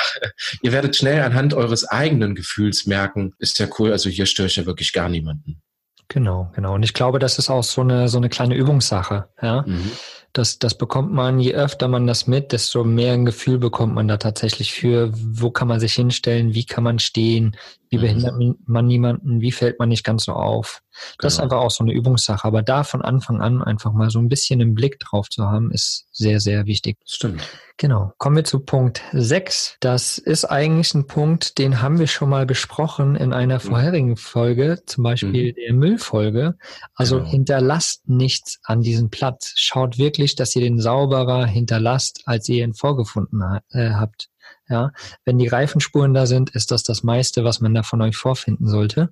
ihr 0.62 0.74
werdet 0.74 0.98
schnell 0.98 1.22
anhand 1.22 1.54
eures 1.62 1.86
eigenen 1.86 2.36
Gefühls 2.36 2.86
merken, 2.86 3.34
ist 3.38 3.60
ja 3.60 3.68
cool, 3.80 3.92
also 3.92 4.10
hier 4.10 4.26
störe 4.26 4.48
ich 4.48 4.56
ja 4.56 4.66
wirklich 4.66 4.94
gar 4.94 5.10
niemanden. 5.10 5.62
Genau, 6.08 6.52
genau. 6.54 6.76
Und 6.76 6.84
ich 6.84 6.94
glaube, 6.94 7.20
das 7.20 7.38
ist 7.38 7.50
auch 7.50 7.64
so 7.64 7.82
eine, 7.82 8.10
so 8.10 8.18
eine 8.18 8.28
kleine 8.28 8.56
Übungssache, 8.56 9.30
ja. 9.42 9.64
Mhm. 9.66 9.92
Das, 10.34 10.60
das 10.60 10.78
bekommt 10.78 11.12
man, 11.12 11.40
je 11.40 11.54
öfter 11.54 11.90
man 11.90 12.08
das 12.08 12.26
mit, 12.26 12.54
desto 12.54 12.86
mehr 12.86 13.14
ein 13.14 13.26
Gefühl 13.26 13.58
bekommt 13.58 13.94
man 13.94 14.08
da 14.08 14.16
tatsächlich 14.18 14.74
für, 14.74 15.12
wo 15.14 15.52
kann 15.52 15.68
man 15.68 15.82
sich 15.82 15.94
hinstellen, 15.94 16.54
wie 16.54 16.66
kann 16.66 16.86
man 16.86 17.00
stehen, 17.00 17.58
wie 17.92 17.98
mhm. 17.98 18.02
behindert 18.02 18.36
man 18.66 18.88
niemanden, 18.88 19.42
wie 19.42 19.52
fällt 19.52 19.78
man 19.78 19.90
nicht 19.90 20.06
ganz 20.06 20.24
so 20.24 20.32
auf. 20.32 20.82
Das 20.92 21.18
genau. 21.18 21.28
ist 21.28 21.40
einfach 21.40 21.58
auch 21.58 21.72
so 21.72 21.84
eine 21.84 21.92
Übungssache. 21.92 22.46
Aber 22.46 22.62
da 22.62 22.84
von 22.84 23.02
Anfang 23.02 23.42
an 23.42 23.62
einfach 23.62 23.92
mal 23.92 24.10
so 24.10 24.20
ein 24.20 24.30
bisschen 24.30 24.62
einen 24.62 24.74
Blick 24.74 24.98
drauf 25.00 25.30
zu 25.30 25.46
haben, 25.46 25.72
ist 25.72 26.08
sehr, 26.12 26.40
sehr 26.40 26.66
wichtig. 26.66 26.98
Stimmt. 27.06 27.42
Genau. 27.76 28.14
Kommen 28.18 28.38
wir 28.38 28.44
zu 28.46 28.62
Punkt 28.62 29.02
6. 29.12 29.78
Das 29.82 30.18
ist 30.18 30.46
eigentlich 30.46 30.94
ein 30.94 31.08
Punkt, 31.08 31.58
den 31.58 31.82
haben 31.82 32.00
wir 32.00 32.08
schon 32.08 32.30
mal 32.30 32.46
besprochen 32.46 33.16
in 33.16 33.34
einer 33.34 33.56
mhm. 33.56 33.60
vorherigen 33.60 34.18
Folge, 34.18 34.82
zum 34.86 35.04
Beispiel 35.04 35.52
mhm. 35.52 35.56
der 35.56 35.74
Müllfolge. 35.74 36.56
Also 36.96 37.18
genau. 37.18 37.30
hinterlasst 37.30 38.08
nichts 38.08 38.60
an 38.64 38.82
diesem 38.82 39.10
Platz. 39.10 39.54
Schaut 39.58 39.98
wirklich, 39.98 40.36
dass 40.36 40.56
ihr 40.56 40.62
den 40.62 40.80
sauberer 40.80 41.46
hinterlasst, 41.46 42.22
als 42.26 42.48
ihr 42.48 42.64
ihn 42.64 42.74
vorgefunden 42.74 43.60
äh, 43.72 43.90
habt. 43.90 44.30
Ja, 44.72 44.94
wenn 45.26 45.38
die 45.38 45.50
Reifenspuren 45.50 46.14
da 46.14 46.26
sind, 46.26 46.52
ist 46.52 46.72
das 46.72 46.84
das 46.84 47.04
meiste, 47.04 47.44
was 47.44 47.60
man 47.60 47.74
da 47.74 47.84
von 47.84 48.02
euch 48.02 48.16
vorfinden 48.16 48.68
sollte. 48.68 49.10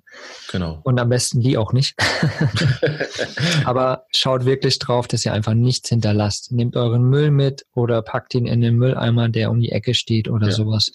Genau. 0.50 0.80
Und 0.84 0.98
am 0.98 1.10
besten 1.10 1.42
die 1.42 1.58
auch 1.58 1.74
nicht. 1.74 1.94
Aber 3.66 4.06
schaut 4.10 4.46
wirklich 4.46 4.78
drauf, 4.78 5.06
dass 5.06 5.26
ihr 5.26 5.34
einfach 5.34 5.52
nichts 5.52 5.90
hinterlasst. 5.90 6.50
Nehmt 6.50 6.76
euren 6.76 7.02
Müll 7.02 7.30
mit 7.30 7.66
oder 7.74 8.00
packt 8.00 8.34
ihn 8.34 8.46
in 8.46 8.62
den 8.62 8.76
Mülleimer, 8.76 9.28
der 9.28 9.50
um 9.50 9.60
die 9.60 9.70
Ecke 9.70 9.92
steht 9.92 10.30
oder 10.30 10.46
ja. 10.46 10.52
sowas. 10.52 10.92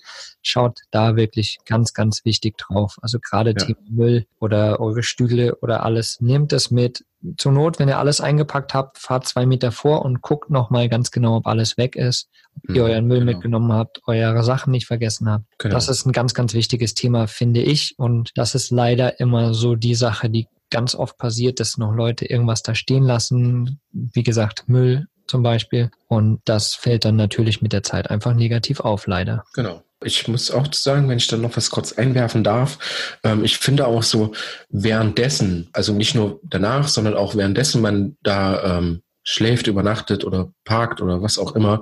Schaut 0.48 0.82
da 0.92 1.16
wirklich 1.16 1.58
ganz, 1.66 1.94
ganz 1.94 2.24
wichtig 2.24 2.58
drauf. 2.58 2.98
Also 3.02 3.20
gerade 3.20 3.52
ja. 3.52 3.66
Thema 3.66 3.80
Müll 3.90 4.26
oder 4.40 4.80
eure 4.80 5.04
Stühle 5.04 5.56
oder 5.56 5.84
alles. 5.84 6.22
Nehmt 6.22 6.54
es 6.54 6.70
mit, 6.70 7.04
zur 7.38 7.52
Not, 7.52 7.80
wenn 7.80 7.90
ihr 7.90 7.98
alles 7.98 8.22
eingepackt 8.22 8.74
habt, 8.74 9.00
fahrt 9.00 9.26
zwei 9.26 9.46
Meter 9.46 9.72
vor 9.72 10.06
und 10.06 10.22
guckt 10.22 10.50
nochmal 10.52 10.90
ganz 10.90 11.10
genau, 11.10 11.38
ob 11.38 11.48
alles 11.48 11.78
weg 11.78 11.96
ist, 11.96 12.30
ob 12.58 12.76
ihr 12.76 12.84
mhm, 12.84 12.90
euren 12.90 13.08
Müll 13.08 13.20
genau. 13.20 13.32
mitgenommen 13.32 13.74
habt, 13.74 14.02
eure 14.06 14.44
Sachen 14.44 14.72
nicht 14.72 14.86
vergessen 14.86 15.30
habt. 15.30 15.46
Genau. 15.58 15.74
Das 15.74 15.90
ist 15.90 16.06
ein 16.06 16.12
ganz, 16.12 16.34
ganz 16.34 16.54
wichtiges 16.54 16.94
Thema, 16.94 17.28
finde 17.28 17.62
ich. 17.62 17.96
Und 17.98 18.32
das 18.36 18.54
ist 18.54 18.70
leider 18.70 19.20
immer 19.20 19.54
so 19.54 19.76
die 19.76 19.96
Sache, 19.96 20.30
die 20.30 20.48
ganz 20.70 20.96
oft 20.96 21.18
passiert, 21.18 21.60
dass 21.60 21.78
noch 21.78 21.94
Leute 21.94 22.26
irgendwas 22.26 22.62
da 22.62 22.76
stehen 22.76 23.04
lassen. 23.04 23.80
Wie 23.92 24.24
gesagt, 24.24 24.68
Müll 24.68 25.08
zum 25.28 25.44
Beispiel. 25.44 25.92
Und 26.08 26.42
das 26.46 26.76
fällt 26.76 27.06
dann 27.06 27.16
natürlich 27.16 27.62
mit 27.62 27.74
der 27.74 27.84
Zeit 27.84 28.10
einfach 28.10 28.34
negativ 28.34 28.80
auf, 28.80 29.08
leider. 29.08 29.44
Genau. 29.54 29.82
Ich 30.06 30.28
muss 30.28 30.52
auch 30.52 30.72
sagen, 30.72 31.10
wenn 31.10 31.18
ich 31.18 31.28
dann 31.28 31.42
noch 31.42 31.58
was 31.58 31.70
kurz 31.70 31.94
einwerfen 31.94 32.44
darf, 32.44 33.18
ähm, 33.24 33.44
ich 33.44 33.58
finde 33.58 33.88
auch 33.88 34.04
so 34.04 34.34
währenddessen, 34.70 35.70
also 35.74 35.94
nicht 35.94 36.16
nur 36.16 36.40
danach, 36.44 36.88
sondern 36.88 37.16
auch 37.16 37.36
währenddessen 37.36 37.82
man 37.82 38.18
da 38.22 38.78
ähm, 38.78 39.02
schläft, 39.26 39.68
übernachtet 39.68 40.24
oder 40.24 40.52
parkt 40.64 41.02
oder 41.02 41.22
was 41.22 41.40
auch 41.40 41.56
immer, 41.56 41.82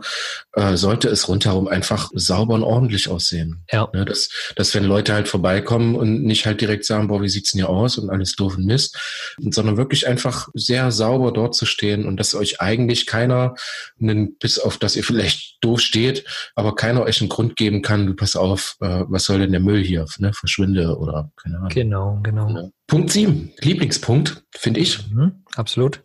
äh, 0.54 0.78
sollte 0.78 1.10
es 1.10 1.28
rundherum 1.28 1.68
einfach 1.68 2.10
sauber 2.14 2.56
und 2.56 2.64
ordentlich 2.64 3.10
aussehen. 3.10 3.66
Ja. 3.72 3.90
Ne, 3.94 4.06
dass, 4.06 4.30
dass 4.56 4.74
wenn 4.74 4.86
Leute 4.86 5.14
halt 5.14 5.28
vorbeikommen 5.28 5.96
und 5.96 6.24
nicht 6.24 6.46
halt 6.46 6.62
direkt 6.62 6.86
sagen, 6.86 7.10
boah, 7.10 7.22
wie 7.22 7.30
sieht's 7.30 7.52
denn 7.52 7.60
hier 7.60 7.70
aus 7.70 7.98
und 7.98 8.10
alles 8.10 8.36
doof 8.36 8.58
und 8.58 8.66
Mist, 8.66 8.98
sondern 9.38 9.78
wirklich 9.78 10.08
einfach 10.08 10.48
sehr 10.54 10.92
sauber 10.92 11.34
dort 11.34 11.54
zu 11.54 11.66
stehen 11.66 12.06
und 12.06 12.18
dass 12.18 12.34
euch 12.34 12.62
eigentlich 12.62 13.06
keiner, 13.06 13.56
einen, 14.02 14.38
bis 14.38 14.58
auf 14.58 14.78
dass 14.78 14.96
ihr 14.96 15.04
vielleicht 15.04 15.58
doof 15.62 15.82
steht, 15.82 16.26
aber 16.56 16.76
keiner 16.76 17.02
euch 17.02 17.20
einen 17.20 17.30
Grund 17.30 17.58
geben 17.58 17.82
kann, 17.82 18.08
du 18.08 18.16
pass 18.16 18.38
auf, 18.38 18.78
äh, 18.80 19.04
was 19.08 19.26
soll 19.26 19.40
denn 19.40 19.52
der 19.52 19.60
Müll 19.60 19.84
hier, 19.84 20.06
ne, 20.18 20.32
verschwinde 20.34 20.98
oder 20.98 21.30
keine 21.36 21.58
Ahnung. 21.58 21.70
Genau, 21.70 22.20
genau. 22.24 22.50
Ja. 22.50 22.70
Punkt 22.88 23.12
sieben, 23.12 23.52
Lieblingspunkt, 23.60 24.44
finde 24.56 24.80
ich. 24.80 25.10
Mhm, 25.10 25.44
absolut. 25.56 26.04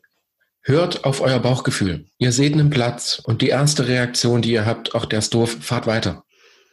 Hört 0.62 1.04
auf 1.04 1.20
euer 1.20 1.38
Bauchgefühl. 1.38 2.06
Ihr 2.18 2.32
seht 2.32 2.52
einen 2.52 2.70
Platz 2.70 3.22
und 3.24 3.42
die 3.42 3.48
erste 3.48 3.88
Reaktion, 3.88 4.42
die 4.42 4.52
ihr 4.52 4.66
habt, 4.66 4.94
auch 4.94 5.06
der 5.06 5.20
ist 5.20 5.32
doof, 5.32 5.56
fahrt 5.60 5.86
weiter. 5.86 6.24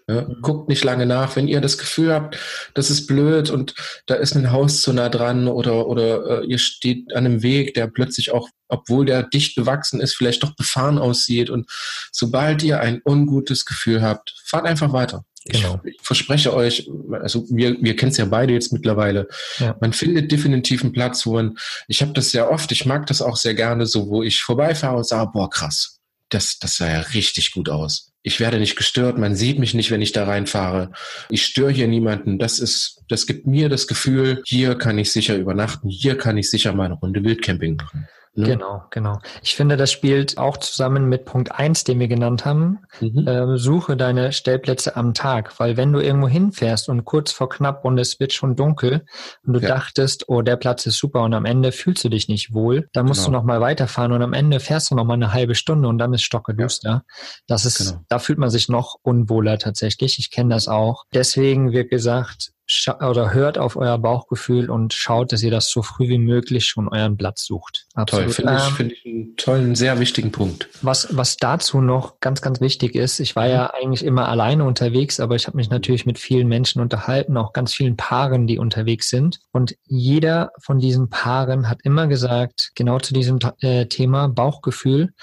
Ja, 0.08 0.22
mhm. 0.22 0.42
guckt 0.42 0.70
nicht 0.70 0.84
lange 0.84 1.08
nach, 1.08 1.36
wenn 1.36 1.48
ihr 1.48 1.62
das 1.62 1.80
Gefühl 1.80 2.14
habt, 2.14 2.38
das 2.76 2.92
ist 2.92 3.08
blöd 3.08 3.50
und 3.50 3.74
da 4.06 4.16
ist 4.16 4.36
ein 4.36 4.52
Haus 4.52 4.82
zu 4.82 4.94
nah 4.94 5.10
dran 5.10 5.48
oder, 5.48 5.88
oder 5.88 6.42
äh, 6.42 6.46
ihr 6.46 6.60
steht 6.60 7.12
an 7.16 7.26
einem 7.26 7.42
Weg, 7.42 7.74
der 7.74 7.88
plötzlich 7.88 8.32
auch, 8.32 8.50
obwohl 8.68 9.06
der 9.06 9.24
dicht 9.24 9.56
bewachsen 9.56 10.00
ist, 10.00 10.16
vielleicht 10.16 10.44
doch 10.44 10.56
befahren 10.56 11.00
aussieht. 11.00 11.50
Und 11.50 11.68
sobald 12.12 12.62
ihr 12.62 12.82
ein 12.82 13.02
ungutes 13.04 13.66
Gefühl 13.66 14.04
habt, 14.04 14.36
fahrt 14.46 14.66
einfach 14.66 14.94
weiter. 14.94 15.26
Genau. 15.46 15.80
Ich, 15.84 15.96
ich 15.96 16.02
verspreche 16.02 16.54
euch, 16.54 16.90
also 17.22 17.46
wir, 17.50 17.78
wir 17.80 17.96
kennen 17.96 18.12
es 18.12 18.18
ja 18.18 18.26
beide 18.26 18.54
jetzt 18.54 18.74
mittlerweile, 18.74 19.28
ja. 19.60 19.76
man 19.80 19.94
findet 19.94 20.32
definitiv 20.32 20.84
einen 20.84 20.92
Platz, 20.92 21.26
wo 21.26 21.34
man, 21.34 21.58
ich 21.88 22.02
habe 22.02 22.14
das 22.14 22.32
sehr 22.32 22.52
oft, 22.52 22.72
ich 22.72 22.86
mag 22.86 23.06
das 23.08 23.22
auch 23.22 23.38
sehr 23.38 23.54
gerne, 23.54 23.86
so 23.86 24.10
wo 24.10 24.24
ich 24.24 24.42
vorbeifahre 24.42 24.98
und 24.98 25.08
sage, 25.08 25.30
boah, 25.34 25.50
krass, 25.50 26.00
das, 26.30 26.58
das 26.60 26.78
sah 26.78 26.92
ja 26.92 27.00
richtig 27.00 27.52
gut 27.52 27.70
aus. 27.70 28.12
Ich 28.24 28.40
werde 28.40 28.58
nicht 28.58 28.76
gestört, 28.76 29.20
man 29.20 29.36
sieht 29.36 29.60
mich 29.60 29.76
nicht, 29.76 29.92
wenn 29.92 30.02
ich 30.02 30.12
da 30.12 30.26
reinfahre. 30.26 30.92
Ich 31.30 31.46
störe 31.46 31.72
hier 31.72 31.88
niemanden. 31.88 32.40
Das 32.40 32.58
ist, 32.58 33.04
das 33.08 33.28
gibt 33.28 33.46
mir 33.46 33.70
das 33.70 33.86
Gefühl, 33.86 34.42
hier 34.48 34.76
kann 34.76 34.98
ich 34.98 35.12
sicher 35.12 35.36
übernachten, 35.36 35.90
hier 35.90 36.18
kann 36.18 36.36
ich 36.36 36.50
sicher 36.50 36.74
meine 36.74 36.96
Runde 36.96 37.24
Wildcamping 37.24 37.76
machen. 37.76 38.08
Ne? 38.38 38.48
Genau, 38.48 38.84
genau. 38.90 39.20
Ich 39.42 39.56
finde, 39.56 39.78
das 39.78 39.92
spielt 39.92 40.38
auch 40.38 40.58
zusammen 40.58 41.08
mit 41.08 41.24
Punkt 41.24 41.54
eins, 41.54 41.86
den 41.86 42.00
wir 42.00 42.10
genannt 42.10 42.44
haben. 42.44 42.80
Mhm. 43.00 43.26
Äh, 43.28 43.58
suche 43.58 43.96
deine 43.96 44.34
Stellplätze 44.34 44.98
am 44.98 45.14
Tag, 45.14 45.58
weil 45.60 45.78
wenn 45.78 45.94
du 45.94 46.00
irgendwo 46.00 46.28
hinfährst 46.28 46.90
und 46.90 47.06
kurz 47.06 47.32
vor 47.32 47.48
knapp 47.48 47.86
und 47.86 47.98
es 47.98 48.20
wird 48.20 48.34
schon 48.34 48.58
dunkel 48.58 49.06
und 49.46 49.54
du 49.54 49.60
ja. 49.62 49.70
dachtest, 49.70 50.28
oh, 50.28 50.42
der 50.42 50.58
Platz 50.58 50.86
ist 50.86 50.98
super 50.98 51.24
und 51.24 51.34
am 51.34 51.46
Ende 51.46 51.72
fühlst 51.72 52.04
du 52.04 52.10
dich 52.10 52.28
nicht 52.28 52.54
wohl, 52.54 52.90
dann 52.92 53.06
musst 53.06 53.24
genau. 53.24 53.38
du 53.38 53.42
noch 53.42 53.46
mal 53.46 53.62
weiterfahren 53.62 54.12
und 54.12 54.22
am 54.22 54.34
Ende 54.34 54.60
fährst 54.60 54.92
du 54.92 54.96
noch 54.96 55.06
mal 55.06 55.14
eine 55.14 55.32
halbe 55.32 55.56
Stunde 55.56 55.88
und 55.88 55.98
dann 55.98 56.14
ist 56.14 56.24
stockeduster. 56.24 56.90
Ja. 56.90 57.04
Das 57.48 57.66
ist, 57.66 57.78
genau. 57.78 58.04
da 58.10 58.20
fühlt 58.20 58.38
man 58.38 58.50
sich 58.50 58.68
noch 58.68 58.98
unwohler 59.02 59.58
tatsächlich. 59.60 60.20
Ich 60.20 60.30
kenne 60.30 60.54
das 60.54 60.68
auch. 60.68 61.06
Deswegen 61.14 61.72
wird 61.72 61.90
gesagt, 61.90 62.52
oder 63.00 63.34
hört 63.34 63.58
auf 63.58 63.76
euer 63.76 63.98
Bauchgefühl 63.98 64.70
und 64.70 64.94
schaut, 64.94 65.32
dass 65.32 65.44
ihr 65.44 65.52
das 65.52 65.70
so 65.70 65.82
früh 65.84 66.08
wie 66.08 66.18
möglich 66.18 66.66
schon 66.66 66.88
euren 66.88 67.16
Platz 67.16 67.46
sucht. 67.46 67.86
Absolut. 67.94 68.26
Toll, 68.26 68.34
finde 68.34 68.56
ich, 68.56 68.68
ähm, 68.68 68.76
find 68.76 68.92
ich 68.92 69.06
einen 69.06 69.36
tollen, 69.38 69.76
sehr 69.76 70.00
wichtigen 70.00 70.32
Punkt. 70.32 70.68
Was, 70.82 71.16
was 71.16 71.38
dazu 71.38 71.82
noch 71.82 72.20
ganz, 72.20 72.42
ganz 72.42 72.62
wichtig 72.62 72.96
ist, 72.96 73.20
ich 73.20 73.36
war 73.36 73.48
ja 73.48 73.68
eigentlich 73.68 74.04
immer 74.04 74.28
alleine 74.28 74.64
unterwegs, 74.64 75.20
aber 75.20 75.36
ich 75.36 75.48
habe 75.48 75.58
mich 75.58 75.70
natürlich 75.70 76.06
mit 76.06 76.18
vielen 76.18 76.48
Menschen 76.48 76.82
unterhalten, 76.82 77.38
auch 77.38 77.54
ganz 77.54 77.74
vielen 77.74 77.98
Paaren, 77.98 78.48
die 78.48 78.58
unterwegs 78.58 79.10
sind. 79.10 79.40
Und 79.52 79.76
jeder 79.84 80.52
von 80.60 80.80
diesen 80.80 81.10
Paaren 81.10 81.70
hat 81.70 81.80
immer 81.84 82.08
gesagt, 82.08 82.72
genau 82.76 83.00
zu 83.00 83.14
diesem 83.14 83.40
äh, 83.60 83.86
Thema 83.86 84.28
Bauchgefühl, 84.28 85.14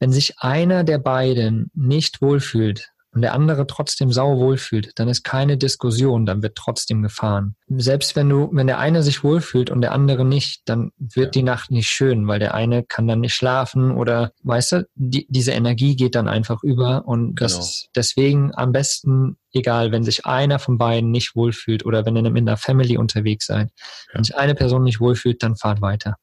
wenn 0.00 0.12
sich 0.12 0.38
einer 0.38 0.84
der 0.84 0.98
beiden 0.98 1.70
nicht 1.74 2.22
wohlfühlt, 2.22 2.90
und 3.18 3.22
der 3.22 3.34
andere 3.34 3.66
trotzdem 3.66 4.12
sau 4.12 4.36
wohlfühlt, 4.36 4.92
dann 4.94 5.08
ist 5.08 5.24
keine 5.24 5.58
Diskussion, 5.58 6.24
dann 6.24 6.40
wird 6.40 6.54
trotzdem 6.54 7.02
gefahren. 7.02 7.56
Selbst 7.66 8.14
wenn 8.14 8.28
du, 8.28 8.48
wenn 8.52 8.68
der 8.68 8.78
eine 8.78 9.02
sich 9.02 9.24
wohlfühlt 9.24 9.70
und 9.70 9.80
der 9.80 9.90
andere 9.90 10.24
nicht, 10.24 10.62
dann 10.66 10.92
wird 10.98 11.34
ja. 11.34 11.40
die 11.40 11.42
Nacht 11.42 11.72
nicht 11.72 11.88
schön, 11.88 12.28
weil 12.28 12.38
der 12.38 12.54
eine 12.54 12.84
kann 12.84 13.08
dann 13.08 13.18
nicht 13.18 13.34
schlafen 13.34 13.90
oder, 13.90 14.30
weißt 14.44 14.70
du, 14.70 14.88
die, 14.94 15.26
diese 15.28 15.50
Energie 15.50 15.96
geht 15.96 16.14
dann 16.14 16.28
einfach 16.28 16.62
über 16.62 17.08
und 17.08 17.34
das 17.40 17.54
genau. 17.54 17.64
ist 17.64 17.88
deswegen 17.96 18.54
am 18.54 18.70
besten, 18.70 19.36
egal, 19.52 19.90
wenn 19.90 20.04
sich 20.04 20.24
einer 20.24 20.60
von 20.60 20.78
beiden 20.78 21.10
nicht 21.10 21.34
wohlfühlt 21.34 21.84
oder 21.84 22.06
wenn 22.06 22.14
ihr 22.14 22.24
in 22.24 22.36
einer 22.36 22.56
Family 22.56 22.98
unterwegs 22.98 23.46
seid, 23.46 23.70
ja. 23.70 24.14
wenn 24.14 24.22
sich 24.22 24.36
eine 24.36 24.54
Person 24.54 24.84
nicht 24.84 25.00
wohlfühlt, 25.00 25.42
dann 25.42 25.56
fahrt 25.56 25.82
weiter. 25.82 26.14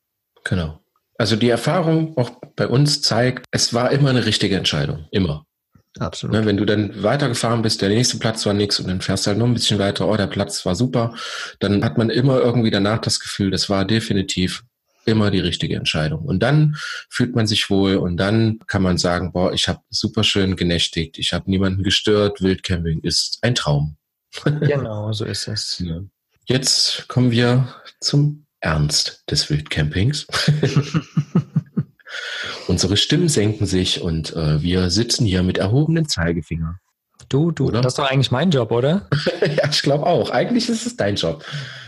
Genau. 0.45 0.79
Also 1.17 1.35
die 1.35 1.49
Erfahrung 1.49 2.15
auch 2.17 2.31
bei 2.55 2.69
uns 2.69 3.01
zeigt, 3.01 3.45
es 3.51 3.73
war 3.73 3.91
immer 3.91 4.11
eine 4.11 4.25
richtige 4.25 4.55
Entscheidung. 4.55 5.07
Immer. 5.11 5.45
Absolut. 5.99 6.35
Ne, 6.35 6.45
wenn 6.45 6.57
du 6.57 6.65
dann 6.65 7.03
weitergefahren 7.03 7.61
bist, 7.61 7.81
der 7.81 7.89
nächste 7.89 8.17
Platz 8.17 8.45
war 8.45 8.53
nix 8.53 8.79
und 8.79 8.87
dann 8.87 9.01
fährst 9.01 9.25
du 9.25 9.29
halt 9.29 9.37
noch 9.37 9.45
ein 9.45 9.53
bisschen 9.53 9.79
weiter, 9.79 10.07
oh, 10.07 10.17
der 10.17 10.27
Platz 10.27 10.65
war 10.65 10.75
super, 10.75 11.13
dann 11.59 11.83
hat 11.85 11.97
man 11.97 12.09
immer 12.09 12.39
irgendwie 12.39 12.71
danach 12.71 12.99
das 12.99 13.19
Gefühl, 13.19 13.49
das 13.49 13.69
war 13.69 13.85
definitiv 13.85 14.63
immer 15.05 15.31
die 15.31 15.39
richtige 15.39 15.75
Entscheidung. 15.75 16.25
Und 16.25 16.39
dann 16.39 16.75
fühlt 17.09 17.35
man 17.35 17.47
sich 17.47 17.69
wohl 17.69 17.95
und 17.95 18.17
dann 18.17 18.59
kann 18.67 18.81
man 18.81 18.97
sagen, 18.97 19.31
boah, 19.31 19.53
ich 19.53 19.67
habe 19.67 19.79
super 19.89 20.23
schön 20.23 20.55
genächtigt, 20.55 21.17
ich 21.17 21.31
habe 21.31 21.49
niemanden 21.49 21.83
gestört, 21.83 22.41
Wildcamping 22.41 23.01
ist 23.01 23.39
ein 23.41 23.55
Traum. 23.55 23.97
Genau, 24.43 25.13
so 25.13 25.23
ist 25.23 25.47
es. 25.47 25.81
Jetzt 26.45 27.07
kommen 27.07 27.31
wir 27.31 27.73
zum 28.01 28.45
Ernst 28.59 29.23
des 29.29 29.49
Wildcampings. 29.49 30.27
Unsere 32.67 32.97
Stimmen 32.97 33.29
senken 33.29 33.65
sich 33.65 34.01
und 34.01 34.35
äh, 34.35 34.61
wir 34.61 34.89
sitzen 34.89 35.25
hier 35.25 35.43
mit 35.43 35.57
erhobenen 35.57 36.07
Zeigefinger. 36.07 36.79
Du, 37.29 37.51
du, 37.51 37.67
oder? 37.67 37.81
das 37.81 37.93
ist 37.93 37.99
doch 37.99 38.09
eigentlich 38.09 38.31
mein 38.31 38.51
Job, 38.51 38.71
oder? 38.71 39.07
ja, 39.41 39.69
ich 39.69 39.81
glaube 39.81 40.05
auch. 40.05 40.29
Eigentlich 40.29 40.69
ist 40.69 40.85
es 40.85 40.95
dein 40.95 41.15
Job. 41.15 41.43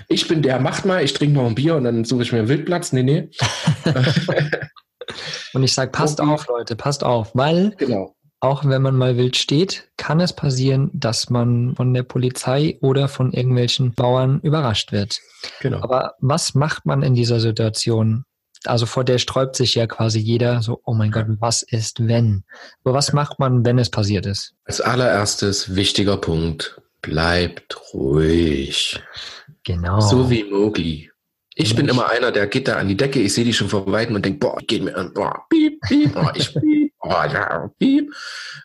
Ich 0.08 0.28
bin 0.28 0.42
der, 0.42 0.60
macht 0.60 0.86
mal, 0.86 1.04
ich 1.04 1.14
trinke 1.14 1.36
noch 1.36 1.46
ein 1.46 1.56
Bier 1.56 1.76
und 1.76 1.84
dann 1.84 2.06
suche 2.06 2.24
ich 2.24 2.32
mir 2.32 2.40
einen 2.40 2.48
Wildplatz. 2.48 2.94
Nee, 2.94 3.04
nee. 3.04 3.30
und 5.54 5.64
ich 5.64 5.74
sage, 5.74 5.92
passt 5.92 6.20
okay. 6.20 6.30
auf, 6.30 6.48
Leute, 6.48 6.76
passt 6.76 7.04
auf, 7.04 7.32
weil 7.34 7.76
genau. 7.78 8.16
auch 8.40 8.66
wenn 8.66 8.82
man 8.82 8.96
mal 8.96 9.18
wild 9.18 9.36
steht, 9.36 9.90
kann 9.98 10.20
es 10.20 10.34
passieren, 10.34 10.90
dass 10.94 11.30
man 11.30 11.76
von 11.76 11.94
der 11.94 12.04
Polizei 12.04 12.78
oder 12.82 13.08
von 13.08 13.34
irgendwelchen 13.34 13.94
Bauern 13.94 14.40
überrascht 14.42 14.92
wird. 14.92 15.20
Genau. 15.60 15.82
Aber 15.82 16.14
was 16.20 16.56
macht 16.56 16.86
man 16.86 17.04
in 17.04 17.14
dieser 17.14 17.40
Situation? 17.40 18.24
Also 18.66 18.86
vor 18.86 19.04
der 19.04 19.18
sträubt 19.18 19.56
sich 19.56 19.76
ja 19.76 19.88
quasi 19.88 20.20
jeder 20.20 20.62
so, 20.62 20.82
oh 20.86 20.94
mein 20.94 21.12
Gott, 21.12 21.26
was 21.40 21.62
ist 21.62 22.08
wenn? 22.08 22.44
Aber 22.84 22.94
was 22.94 23.14
macht 23.14 23.40
man, 23.40 23.66
wenn 23.66 23.80
es 23.80 23.90
passiert 23.90 24.26
ist? 24.26 24.54
Als 24.66 24.82
allererstes 24.82 25.76
wichtiger 25.76 26.18
Punkt, 26.18 26.82
bleibt 27.02 27.94
ruhig. 27.94 29.02
Genau. 29.64 30.00
So 30.00 30.30
wie 30.30 30.44
Mowgli. 30.44 31.10
Ich 31.60 31.76
bin 31.76 31.88
immer 31.88 32.10
einer, 32.10 32.32
der 32.32 32.46
geht 32.46 32.68
da 32.68 32.76
an 32.76 32.88
die 32.88 32.96
Decke, 32.96 33.20
ich 33.20 33.34
sehe 33.34 33.44
die 33.44 33.54
schon 33.54 33.68
von 33.68 33.92
Weitem 33.92 34.16
und 34.16 34.24
denke, 34.24 34.40
boah, 34.40 34.58
geht 34.68 34.84
mir 34.84 34.96
an, 34.96 35.12
boah, 35.12 35.46
piep, 35.50 35.82
piep, 35.82 36.14
boah, 36.14 36.32
ich 36.36 36.54
piep, 36.54 36.87
boah, 37.08 37.26
ja, 37.26 37.70
piep. 37.80 38.14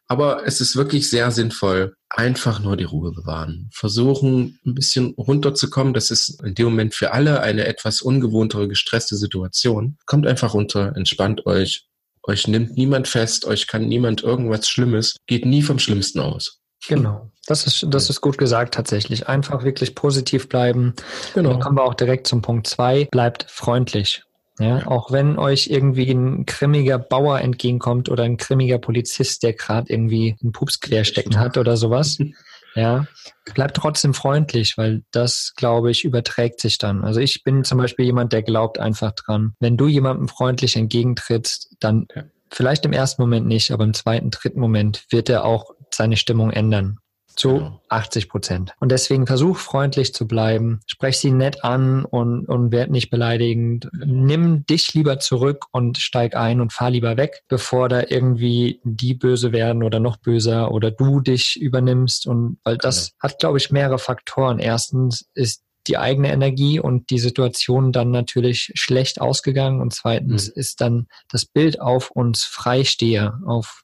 Aber 0.06 0.46
es 0.46 0.60
ist 0.60 0.76
wirklich 0.76 1.08
sehr 1.08 1.30
sinnvoll, 1.30 1.94
einfach 2.08 2.60
nur 2.60 2.76
die 2.76 2.84
Ruhe 2.84 3.12
bewahren. 3.12 3.70
Versuchen, 3.72 4.58
ein 4.66 4.74
bisschen 4.74 5.14
runterzukommen. 5.16 5.94
Das 5.94 6.10
ist 6.10 6.42
in 6.42 6.54
dem 6.54 6.66
Moment 6.66 6.94
für 6.94 7.12
alle 7.12 7.40
eine 7.40 7.66
etwas 7.66 8.02
ungewohntere, 8.02 8.68
gestresste 8.68 9.16
Situation. 9.16 9.96
Kommt 10.06 10.26
einfach 10.26 10.54
runter, 10.54 10.92
entspannt 10.96 11.46
euch. 11.46 11.86
Euch 12.24 12.46
nimmt 12.46 12.76
niemand 12.76 13.08
fest, 13.08 13.46
euch 13.46 13.66
kann 13.66 13.88
niemand 13.88 14.22
irgendwas 14.22 14.68
Schlimmes. 14.68 15.16
Geht 15.26 15.44
nie 15.44 15.62
vom 15.62 15.80
Schlimmsten 15.80 16.20
aus. 16.20 16.60
Genau. 16.88 17.30
Das 17.46 17.66
ist, 17.66 17.84
das 17.88 18.10
ist 18.10 18.20
gut 18.20 18.38
gesagt 18.38 18.74
tatsächlich. 18.74 19.28
Einfach 19.28 19.64
wirklich 19.64 19.94
positiv 19.94 20.48
bleiben. 20.48 20.94
Genau. 21.34 21.50
Dann 21.50 21.60
kommen 21.60 21.76
wir 21.76 21.82
auch 21.82 21.94
direkt 21.94 22.26
zum 22.26 22.42
Punkt 22.42 22.66
zwei. 22.66 23.08
Bleibt 23.10 23.46
freundlich. 23.48 24.22
Ja, 24.62 24.86
auch 24.86 25.10
wenn 25.10 25.38
euch 25.38 25.66
irgendwie 25.66 26.08
ein 26.10 26.46
grimmiger 26.46 26.96
Bauer 26.98 27.40
entgegenkommt 27.40 28.08
oder 28.08 28.22
ein 28.22 28.36
grimmiger 28.36 28.78
Polizist, 28.78 29.42
der 29.42 29.54
gerade 29.54 29.92
irgendwie 29.92 30.36
einen 30.40 30.52
Pups 30.52 30.78
querstecken 30.80 31.38
hat 31.38 31.58
oder 31.58 31.76
sowas. 31.76 32.18
Ja, 32.74 33.06
bleibt 33.54 33.76
trotzdem 33.76 34.14
freundlich, 34.14 34.78
weil 34.78 35.02
das, 35.10 35.52
glaube 35.56 35.90
ich, 35.90 36.04
überträgt 36.04 36.58
sich 36.58 36.78
dann. 36.78 37.04
Also 37.04 37.20
ich 37.20 37.44
bin 37.44 37.64
zum 37.64 37.76
Beispiel 37.76 38.06
jemand, 38.06 38.32
der 38.32 38.42
glaubt 38.42 38.78
einfach 38.78 39.12
dran. 39.12 39.52
Wenn 39.60 39.76
du 39.76 39.88
jemandem 39.88 40.26
freundlich 40.26 40.74
entgegentrittst, 40.76 41.76
dann 41.80 42.06
vielleicht 42.50 42.86
im 42.86 42.94
ersten 42.94 43.20
Moment 43.20 43.46
nicht, 43.46 43.72
aber 43.72 43.84
im 43.84 43.92
zweiten, 43.92 44.30
dritten 44.30 44.58
Moment 44.58 45.04
wird 45.10 45.28
er 45.28 45.44
auch 45.44 45.74
seine 45.90 46.16
Stimmung 46.16 46.50
ändern 46.50 46.98
zu 47.34 47.54
genau. 47.54 47.80
80 47.88 48.28
Prozent. 48.28 48.74
Und 48.80 48.90
deswegen 48.90 49.26
versuch 49.26 49.58
freundlich 49.58 50.14
zu 50.14 50.26
bleiben, 50.26 50.80
sprech 50.86 51.18
sie 51.18 51.30
nett 51.30 51.64
an 51.64 52.04
und, 52.04 52.46
und 52.46 52.72
werd 52.72 52.90
nicht 52.90 53.10
beleidigend. 53.10 53.88
Nimm 53.92 54.64
dich 54.66 54.94
lieber 54.94 55.18
zurück 55.18 55.66
und 55.72 55.98
steig 55.98 56.36
ein 56.36 56.60
und 56.60 56.72
fahr 56.72 56.90
lieber 56.90 57.16
weg, 57.16 57.42
bevor 57.48 57.88
da 57.88 58.04
irgendwie 58.08 58.80
die 58.84 59.14
böse 59.14 59.52
werden 59.52 59.82
oder 59.82 60.00
noch 60.00 60.16
böser 60.16 60.70
oder 60.72 60.90
du 60.90 61.20
dich 61.20 61.60
übernimmst. 61.60 62.26
Und 62.26 62.58
weil 62.64 62.78
das 62.78 63.10
genau. 63.10 63.18
hat, 63.22 63.38
glaube 63.38 63.58
ich, 63.58 63.70
mehrere 63.70 63.98
Faktoren. 63.98 64.58
Erstens 64.58 65.28
ist 65.34 65.62
die 65.86 65.98
eigene 65.98 66.32
Energie 66.32 66.78
und 66.78 67.10
die 67.10 67.18
Situation 67.18 67.92
dann 67.92 68.10
natürlich 68.10 68.72
schlecht 68.74 69.20
ausgegangen. 69.20 69.80
Und 69.80 69.92
zweitens 69.92 70.48
mhm. 70.48 70.52
ist 70.54 70.80
dann 70.80 71.06
das 71.28 71.44
Bild 71.44 71.80
auf 71.80 72.10
uns 72.10 72.44
Freisteher, 72.44 73.40
auf 73.46 73.82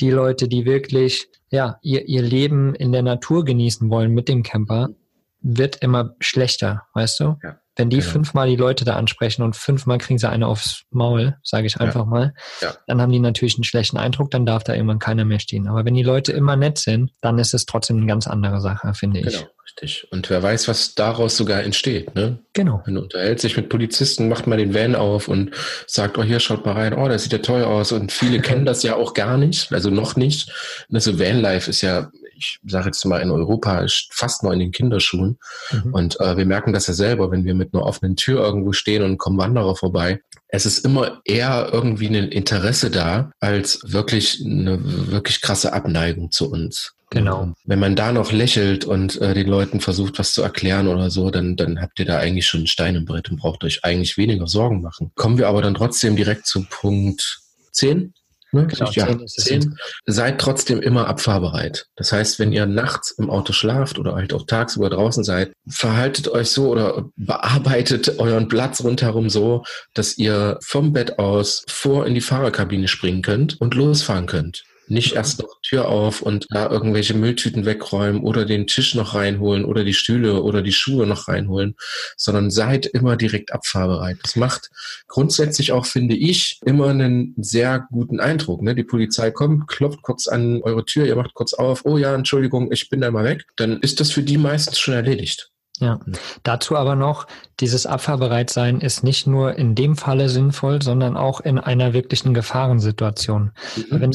die 0.00 0.10
Leute, 0.10 0.48
die 0.48 0.64
wirklich 0.64 1.28
ja 1.50 1.78
ihr, 1.82 2.06
ihr 2.08 2.22
Leben 2.22 2.74
in 2.74 2.92
der 2.92 3.02
Natur 3.02 3.44
genießen 3.44 3.90
wollen 3.90 4.12
mit 4.12 4.28
dem 4.28 4.42
Camper, 4.42 4.90
wird 5.40 5.76
immer 5.76 6.14
schlechter, 6.20 6.82
weißt 6.94 7.20
du? 7.20 7.36
Ja. 7.42 7.60
Wenn 7.78 7.90
die 7.90 7.98
genau. 7.98 8.10
fünfmal 8.10 8.48
die 8.48 8.56
Leute 8.56 8.84
da 8.84 8.96
ansprechen 8.96 9.42
und 9.42 9.54
fünfmal 9.54 9.98
kriegen 9.98 10.18
sie 10.18 10.28
eine 10.28 10.48
aufs 10.48 10.82
Maul, 10.90 11.36
sage 11.44 11.68
ich 11.68 11.80
einfach 11.80 12.00
ja. 12.00 12.06
mal, 12.06 12.34
ja. 12.60 12.74
dann 12.88 13.00
haben 13.00 13.12
die 13.12 13.20
natürlich 13.20 13.54
einen 13.54 13.62
schlechten 13.62 13.96
Eindruck, 13.96 14.32
dann 14.32 14.44
darf 14.44 14.64
da 14.64 14.74
irgendwann 14.74 14.98
keiner 14.98 15.24
mehr 15.24 15.38
stehen. 15.38 15.68
Aber 15.68 15.84
wenn 15.84 15.94
die 15.94 16.02
Leute 16.02 16.32
immer 16.32 16.56
nett 16.56 16.78
sind, 16.78 17.12
dann 17.20 17.38
ist 17.38 17.54
es 17.54 17.66
trotzdem 17.66 17.98
eine 17.98 18.06
ganz 18.06 18.26
andere 18.26 18.60
Sache, 18.60 18.94
finde 18.94 19.20
ich. 19.20 19.26
Genau, 19.26 19.46
richtig. 19.64 20.08
Und 20.10 20.28
wer 20.28 20.42
weiß, 20.42 20.66
was 20.66 20.96
daraus 20.96 21.36
sogar 21.36 21.62
entsteht, 21.62 22.16
ne? 22.16 22.40
Genau. 22.52 22.82
Man 22.84 22.98
unterhält 22.98 23.38
sich 23.38 23.56
mit 23.56 23.68
Polizisten, 23.68 24.28
macht 24.28 24.48
mal 24.48 24.58
den 24.58 24.74
Van 24.74 24.96
auf 24.96 25.28
und 25.28 25.52
sagt, 25.86 26.18
oh, 26.18 26.24
hier 26.24 26.40
schaut 26.40 26.66
mal 26.66 26.72
rein, 26.72 26.94
oh, 26.94 27.06
das 27.06 27.22
sieht 27.22 27.32
ja 27.32 27.38
toll 27.38 27.62
aus. 27.62 27.92
Und 27.92 28.10
viele 28.10 28.40
kennen 28.42 28.66
das 28.66 28.82
ja 28.82 28.96
auch 28.96 29.14
gar 29.14 29.36
nicht, 29.36 29.72
also 29.72 29.90
noch 29.90 30.16
nicht. 30.16 30.50
Also 30.92 31.20
Vanlife 31.20 31.70
ist 31.70 31.82
ja 31.82 32.10
ich 32.38 32.58
sage 32.66 32.86
jetzt 32.86 33.04
mal 33.04 33.20
in 33.20 33.30
Europa, 33.30 33.84
fast 34.10 34.42
nur 34.42 34.52
in 34.52 34.58
den 34.58 34.72
Kinderschuhen. 34.72 35.38
Mhm. 35.70 35.94
Und 35.94 36.20
äh, 36.20 36.36
wir 36.36 36.46
merken 36.46 36.72
das 36.72 36.86
ja 36.86 36.94
selber, 36.94 37.30
wenn 37.30 37.44
wir 37.44 37.54
mit 37.54 37.74
einer 37.74 37.84
offenen 37.84 38.16
Tür 38.16 38.40
irgendwo 38.44 38.72
stehen 38.72 39.02
und 39.02 39.18
kommen 39.18 39.38
Wanderer 39.38 39.76
vorbei. 39.76 40.20
Es 40.48 40.64
ist 40.64 40.84
immer 40.84 41.20
eher 41.24 41.70
irgendwie 41.72 42.06
ein 42.08 42.14
Interesse 42.14 42.90
da, 42.90 43.30
als 43.40 43.80
wirklich 43.84 44.42
eine 44.44 44.78
wirklich 45.10 45.40
krasse 45.40 45.72
Abneigung 45.72 46.30
zu 46.30 46.50
uns. 46.50 46.94
Genau. 47.10 47.54
Wenn 47.64 47.78
man 47.78 47.96
da 47.96 48.12
noch 48.12 48.32
lächelt 48.32 48.84
und 48.84 49.18
äh, 49.20 49.32
den 49.32 49.48
Leuten 49.48 49.80
versucht, 49.80 50.18
was 50.18 50.32
zu 50.32 50.42
erklären 50.42 50.88
oder 50.88 51.10
so, 51.10 51.30
dann, 51.30 51.56
dann 51.56 51.80
habt 51.80 51.98
ihr 51.98 52.04
da 52.04 52.18
eigentlich 52.18 52.46
schon 52.46 52.60
einen 52.60 52.66
Stein 52.66 52.96
im 52.96 53.06
Brett 53.06 53.30
und 53.30 53.38
braucht 53.38 53.64
euch 53.64 53.84
eigentlich 53.84 54.18
weniger 54.18 54.46
Sorgen 54.46 54.82
machen. 54.82 55.10
Kommen 55.14 55.38
wir 55.38 55.48
aber 55.48 55.62
dann 55.62 55.74
trotzdem 55.74 56.16
direkt 56.16 56.46
zu 56.46 56.66
Punkt 56.68 57.40
10. 57.72 58.12
Ne? 58.52 58.66
Genau, 58.66 58.90
ja, 58.92 59.06
10, 59.06 59.28
10. 59.28 59.78
Seid 60.06 60.40
trotzdem 60.40 60.80
immer 60.80 61.06
abfahrbereit. 61.06 61.86
Das 61.96 62.12
heißt, 62.12 62.38
wenn 62.38 62.52
ihr 62.52 62.66
nachts 62.66 63.10
im 63.10 63.28
Auto 63.30 63.52
schlaft 63.52 63.98
oder 63.98 64.14
halt 64.14 64.32
auch 64.32 64.46
tagsüber 64.46 64.88
draußen 64.90 65.24
seid, 65.24 65.52
verhaltet 65.68 66.28
euch 66.28 66.50
so 66.50 66.68
oder 66.68 67.04
bearbeitet 67.16 68.18
euren 68.18 68.48
Platz 68.48 68.82
rundherum 68.82 69.28
so, 69.28 69.64
dass 69.94 70.16
ihr 70.16 70.58
vom 70.62 70.92
Bett 70.92 71.18
aus 71.18 71.64
vor 71.68 72.06
in 72.06 72.14
die 72.14 72.20
Fahrerkabine 72.20 72.88
springen 72.88 73.22
könnt 73.22 73.60
und 73.60 73.74
losfahren 73.74 74.26
könnt. 74.26 74.64
Nicht 74.90 75.14
erst 75.14 75.40
noch 75.42 75.60
Tür 75.62 75.88
auf 75.88 76.22
und 76.22 76.46
da 76.50 76.70
irgendwelche 76.70 77.14
Mülltüten 77.14 77.66
wegräumen 77.66 78.22
oder 78.22 78.44
den 78.44 78.66
Tisch 78.66 78.94
noch 78.94 79.14
reinholen 79.14 79.64
oder 79.64 79.84
die 79.84 79.94
Stühle 79.94 80.42
oder 80.42 80.62
die 80.62 80.72
Schuhe 80.72 81.06
noch 81.06 81.28
reinholen, 81.28 81.76
sondern 82.16 82.50
seid 82.50 82.86
immer 82.86 83.16
direkt 83.16 83.52
abfahrbereit. 83.52 84.18
Das 84.22 84.36
macht 84.36 84.70
grundsätzlich 85.06 85.72
auch, 85.72 85.86
finde 85.86 86.16
ich, 86.16 86.60
immer 86.64 86.88
einen 86.88 87.34
sehr 87.36 87.86
guten 87.90 88.20
Eindruck. 88.20 88.62
Ne? 88.62 88.74
Die 88.74 88.84
Polizei 88.84 89.30
kommt, 89.30 89.68
klopft 89.68 90.02
kurz 90.02 90.28
an 90.28 90.62
eure 90.62 90.84
Tür, 90.84 91.06
ihr 91.06 91.16
macht 91.16 91.34
kurz 91.34 91.52
auf, 91.52 91.84
oh 91.84 91.98
ja, 91.98 92.14
Entschuldigung, 92.14 92.72
ich 92.72 92.88
bin 92.88 93.00
da 93.00 93.10
mal 93.10 93.24
weg. 93.24 93.44
Dann 93.56 93.80
ist 93.80 94.00
das 94.00 94.10
für 94.10 94.22
die 94.22 94.38
meistens 94.38 94.78
schon 94.78 94.94
erledigt. 94.94 95.50
Ja, 95.80 96.00
dazu 96.42 96.76
aber 96.76 96.96
noch, 96.96 97.26
dieses 97.60 97.86
Abfahrbereitsein 97.86 98.80
ist 98.80 99.04
nicht 99.04 99.26
nur 99.26 99.54
in 99.54 99.74
dem 99.74 99.96
Falle 99.96 100.28
sinnvoll, 100.28 100.82
sondern 100.82 101.16
auch 101.16 101.40
in 101.40 101.58
einer 101.58 101.92
wirklichen 101.92 102.34
Gefahrensituation. 102.34 103.52
Mhm, 103.76 104.00
Wenn 104.00 104.12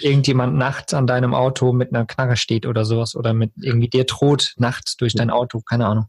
irgendjemand 0.00 0.56
nachts 0.56 0.92
an 0.92 1.06
deinem 1.06 1.34
Auto 1.34 1.72
mit 1.72 1.94
einer 1.94 2.04
Knarre 2.04 2.36
steht 2.36 2.66
oder 2.66 2.84
sowas 2.84 3.14
oder 3.14 3.32
mit 3.32 3.52
irgendwie 3.60 3.88
dir 3.88 4.04
droht 4.04 4.54
nachts 4.56 4.96
durch 4.96 5.14
dein 5.14 5.30
Auto, 5.30 5.60
keine 5.60 5.86
Ahnung, 5.86 6.06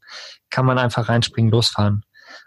kann 0.49 0.65
man 0.65 0.77
einfach 0.77 1.07
reinspringen, 1.09 1.51
losfahren. 1.51 2.03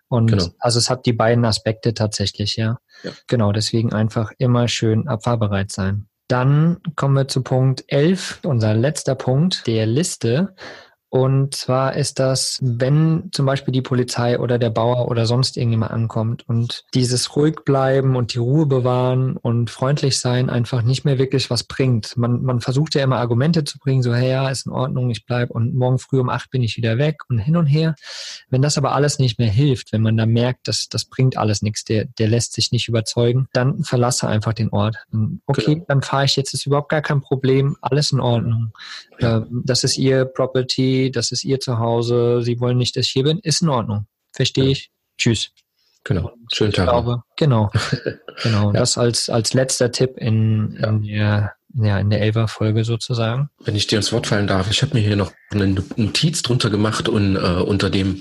Und 0.09 0.31
genau. 0.31 0.47
also 0.59 0.79
es 0.79 0.91
hat 0.91 1.07
die 1.07 1.13
beiden 1.13 1.45
Aspekte 1.45 1.95
tatsächlich, 1.95 2.57
ja. 2.57 2.79
ja. 3.03 3.11
Genau, 3.27 3.53
deswegen 3.53 3.93
einfach 3.93 4.33
immer 4.39 4.67
schön 4.69 5.07
abfahrbereit 5.07 5.71
sein. 5.71 6.09
Dann 6.29 6.79
kommen 6.95 7.15
wir 7.15 7.29
zu 7.29 7.43
Punkt 7.43 7.85
11, 7.89 8.41
unser 8.45 8.75
letzter 8.75 9.15
Punkt 9.15 9.67
der 9.67 9.87
Liste. 9.87 10.55
Und 11.11 11.55
zwar 11.55 11.97
ist 11.97 12.19
das, 12.19 12.59
wenn 12.61 13.31
zum 13.33 13.47
Beispiel 13.47 13.73
die 13.73 13.83
Polizei 13.83 14.39
oder 14.39 14.59
der 14.59 14.69
Bauer 14.69 15.09
oder 15.09 15.25
sonst 15.25 15.57
irgendjemand 15.57 15.91
ankommt 15.91 16.47
und 16.47 16.85
dieses 16.93 17.35
ruhig 17.35 17.61
bleiben 17.65 18.15
und 18.15 18.35
die 18.35 18.39
Ruhe 18.39 18.67
bewahren 18.67 19.39
und 19.39 19.71
freundlich 19.71 20.19
sein 20.19 20.51
einfach 20.51 20.83
nicht 20.83 21.05
mehr 21.05 21.19
wirklich 21.19 21.49
was 21.49 21.65
bringt. 21.65 22.17
Man, 22.19 22.43
man 22.43 22.61
versucht 22.61 22.95
ja 22.95 23.03
immer 23.03 23.17
Argumente 23.17 23.65
zu 23.65 23.79
bringen, 23.79 24.03
so, 24.03 24.15
hey, 24.15 24.31
ja, 24.31 24.51
ist 24.51 24.67
in 24.67 24.73
Ordnung, 24.73 25.09
ich 25.11 25.25
bleib 25.25 25.51
und 25.51 25.75
morgen 25.75 25.99
früh 25.99 26.21
um 26.21 26.29
acht 26.29 26.51
bin 26.51 26.63
ich 26.63 26.77
wieder 26.77 26.99
weg 26.99 27.23
und 27.31 27.39
hin 27.39 27.57
und 27.57 27.67
her. 27.67 27.95
Wenn 28.51 28.61
das 28.61 28.77
aber 28.77 28.93
alles 28.93 29.19
nicht 29.19 29.39
mehr 29.39 29.51
hilft, 29.51 29.93
wenn 29.93 30.03
man 30.03 30.17
da 30.17 30.27
merkt, 30.27 30.69
dass 30.69 30.89
das 30.91 31.07
bringt 31.07 31.39
alles 31.39 31.63
nichts, 31.63 31.85
der, 31.85 32.05
der 32.05 32.29
lässt 32.29 32.53
sich 32.53 32.71
nicht 32.71 32.87
überzeugen, 32.87 33.49
dann 33.55 33.83
verlasse 33.83 34.29
einfach 34.29 34.53
den 34.53 34.69
Ort. 34.71 34.97
Okay, 35.47 35.75
genau. 35.75 35.85
dann 35.89 36.03
fahre 36.03 36.27
ich 36.27 36.37
jetzt, 36.37 36.53
ist 36.53 36.67
überhaupt 36.67 36.91
gar 36.91 37.03
kein 37.03 37.23
Problem, 37.23 37.77
alles 37.81 38.13
in 38.13 38.21
Ordnung. 38.21 38.73
Ja. 39.21 39.47
Das 39.51 39.85
ist 39.85 39.97
ihr 39.97 40.27
Property, 40.27 40.98
das 41.11 41.33
ist 41.33 41.45
ihr 41.45 41.61
Zuhause, 41.61 42.43
sie 42.43 42.61
wollen 42.61 42.79
nicht, 42.79 42.97
dass 42.97 43.07
ich 43.07 43.13
hier 43.13 43.25
bin, 43.25 43.39
ist 43.43 43.63
in 43.63 43.69
Ordnung. 43.69 44.07
Verstehe 44.33 44.65
ja. 44.65 44.71
ich. 44.71 44.91
Tschüss. 45.17 45.51
Genau. 46.05 46.33
Schönen 46.53 46.73
Tag. 46.73 46.89
Glaube, 46.89 47.23
genau. 47.37 47.71
genau. 48.43 48.73
Ja. 48.73 48.81
Das 48.81 48.97
als, 48.97 49.29
als 49.29 49.53
letzter 49.55 49.91
Tipp 49.91 50.17
in, 50.17 50.77
in 50.77 51.03
der 51.03 51.55
ja, 51.75 51.99
in 51.99 52.11
der 52.11 52.23
Elfer-Folge 52.23 52.85
sozusagen. 52.85 53.51
Wenn 53.63 53.77
ich 53.77 53.87
dir 53.87 53.97
ins 53.97 54.13
Wort 54.13 54.27
fallen 54.27 54.47
darf, 54.47 54.71
ich 54.71 54.83
habe 54.83 54.95
mir 54.95 55.01
hier 55.01 55.17
noch 55.17 55.33
eine 55.51 55.67
Notiz 55.97 56.43
drunter 56.43 56.71
gemacht 56.71 57.09
und 57.09 57.37
äh, 57.37 57.39
unter 57.39 57.91
dem 57.91 58.21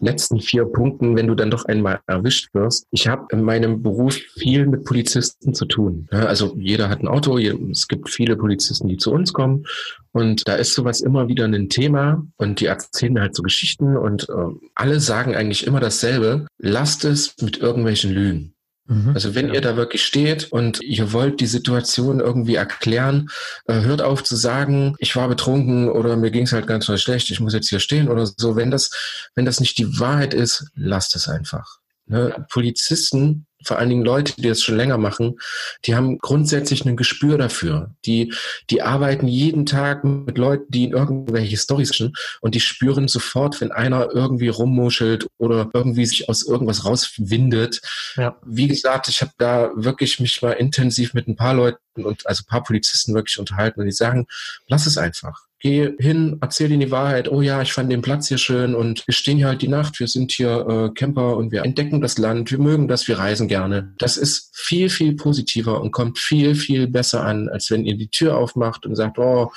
letzten 0.00 0.40
vier 0.40 0.64
Punkten, 0.64 1.16
wenn 1.16 1.26
du 1.26 1.34
dann 1.34 1.50
doch 1.50 1.66
einmal 1.66 2.00
erwischt 2.06 2.52
wirst. 2.54 2.86
Ich 2.90 3.06
habe 3.06 3.26
in 3.30 3.42
meinem 3.42 3.82
Beruf 3.82 4.16
viel 4.38 4.66
mit 4.66 4.84
Polizisten 4.84 5.54
zu 5.54 5.66
tun. 5.66 6.08
Also 6.10 6.56
jeder 6.58 6.88
hat 6.88 7.00
ein 7.00 7.08
Auto, 7.08 7.38
es 7.38 7.86
gibt 7.86 8.08
viele 8.08 8.36
Polizisten, 8.36 8.88
die 8.88 8.96
zu 8.96 9.12
uns 9.12 9.32
kommen 9.32 9.66
und 10.12 10.48
da 10.48 10.54
ist 10.54 10.74
sowas 10.74 11.00
immer 11.00 11.28
wieder 11.28 11.44
ein 11.44 11.68
Thema 11.68 12.26
und 12.36 12.60
die 12.60 12.66
erzählen 12.66 13.12
mir 13.12 13.20
halt 13.20 13.36
so 13.36 13.42
Geschichten 13.42 13.96
und 13.96 14.28
äh, 14.28 14.32
alle 14.74 15.00
sagen 15.00 15.36
eigentlich 15.36 15.66
immer 15.66 15.80
dasselbe. 15.80 16.46
Lasst 16.58 17.04
es 17.04 17.36
mit 17.40 17.58
irgendwelchen 17.58 18.10
Lügen. 18.10 18.54
Mhm. 18.86 19.12
Also 19.14 19.36
wenn 19.36 19.48
ja. 19.48 19.54
ihr 19.54 19.60
da 19.60 19.76
wirklich 19.76 20.04
steht 20.04 20.50
und 20.52 20.82
ihr 20.82 21.12
wollt 21.12 21.40
die 21.40 21.46
Situation 21.46 22.18
irgendwie 22.18 22.56
erklären, 22.56 23.30
äh, 23.66 23.82
hört 23.82 24.02
auf 24.02 24.24
zu 24.24 24.34
sagen, 24.34 24.96
ich 24.98 25.14
war 25.14 25.28
betrunken 25.28 25.88
oder 25.88 26.16
mir 26.16 26.32
ging 26.32 26.42
es 26.42 26.52
halt 26.52 26.66
ganz 26.66 26.86
schlecht, 27.00 27.30
ich 27.30 27.38
muss 27.38 27.54
jetzt 27.54 27.68
hier 27.68 27.80
stehen 27.80 28.08
oder 28.08 28.26
so. 28.26 28.56
Wenn 28.56 28.72
das, 28.72 28.90
wenn 29.36 29.44
das 29.44 29.60
nicht 29.60 29.78
die 29.78 30.00
Wahrheit 30.00 30.34
ist, 30.34 30.66
lasst 30.74 31.14
es 31.14 31.28
einfach. 31.28 31.78
Ne? 32.06 32.44
Polizisten 32.50 33.46
vor 33.62 33.78
allen 33.78 33.90
Dingen 33.90 34.04
Leute, 34.04 34.34
die 34.36 34.48
das 34.48 34.62
schon 34.62 34.76
länger 34.76 34.98
machen, 34.98 35.38
die 35.84 35.94
haben 35.94 36.18
grundsätzlich 36.18 36.84
ein 36.84 36.96
Gespür 36.96 37.38
dafür. 37.38 37.90
Die, 38.06 38.32
die 38.70 38.82
arbeiten 38.82 39.28
jeden 39.28 39.66
Tag 39.66 40.04
mit 40.04 40.38
Leuten, 40.38 40.70
die 40.70 40.84
in 40.84 40.92
irgendwelche 40.92 41.56
Storys 41.56 41.90
sind 41.90 42.16
und 42.40 42.54
die 42.54 42.60
spüren 42.60 43.08
sofort, 43.08 43.60
wenn 43.60 43.72
einer 43.72 44.10
irgendwie 44.12 44.48
rummuschelt 44.48 45.26
oder 45.38 45.70
irgendwie 45.74 46.06
sich 46.06 46.28
aus 46.28 46.46
irgendwas 46.46 46.84
rauswindet. 46.84 47.80
Ja. 48.16 48.36
Wie 48.44 48.68
gesagt, 48.68 49.08
ich 49.08 49.20
habe 49.20 49.32
da 49.38 49.70
wirklich 49.74 50.20
mich 50.20 50.40
mal 50.42 50.52
intensiv 50.52 51.14
mit 51.14 51.28
ein 51.28 51.36
paar 51.36 51.54
Leuten 51.54 51.78
und 52.04 52.26
also 52.26 52.42
ein 52.42 52.50
paar 52.50 52.62
Polizisten 52.62 53.14
wirklich 53.14 53.38
unterhalten 53.38 53.80
und 53.80 53.86
die 53.86 53.92
sagen, 53.92 54.26
lass 54.68 54.86
es 54.86 54.96
einfach 54.96 55.49
geh 55.60 55.92
hin, 55.98 56.38
erzähl 56.40 56.70
ihnen 56.70 56.80
die 56.80 56.90
Wahrheit, 56.90 57.30
oh 57.30 57.42
ja, 57.42 57.60
ich 57.60 57.72
fand 57.72 57.92
den 57.92 58.00
Platz 58.00 58.28
hier 58.28 58.38
schön 58.38 58.74
und 58.74 59.06
wir 59.06 59.12
stehen 59.12 59.36
hier 59.36 59.46
halt 59.46 59.60
die 59.60 59.68
Nacht, 59.68 60.00
wir 60.00 60.08
sind 60.08 60.32
hier 60.32 60.66
äh, 60.66 60.94
Camper 60.94 61.36
und 61.36 61.52
wir 61.52 61.64
entdecken 61.64 62.00
das 62.00 62.16
Land, 62.16 62.50
wir 62.50 62.58
mögen 62.58 62.88
das, 62.88 63.06
wir 63.08 63.18
reisen 63.18 63.46
gerne. 63.46 63.92
Das 63.98 64.16
ist 64.16 64.50
viel, 64.56 64.88
viel 64.88 65.14
positiver 65.14 65.80
und 65.82 65.92
kommt 65.92 66.18
viel, 66.18 66.54
viel 66.54 66.88
besser 66.88 67.24
an, 67.24 67.50
als 67.50 67.70
wenn 67.70 67.84
ihr 67.84 67.96
die 67.96 68.08
Tür 68.08 68.38
aufmacht 68.38 68.86
und 68.86 68.96
sagt, 68.96 69.18
oh, 69.18 69.52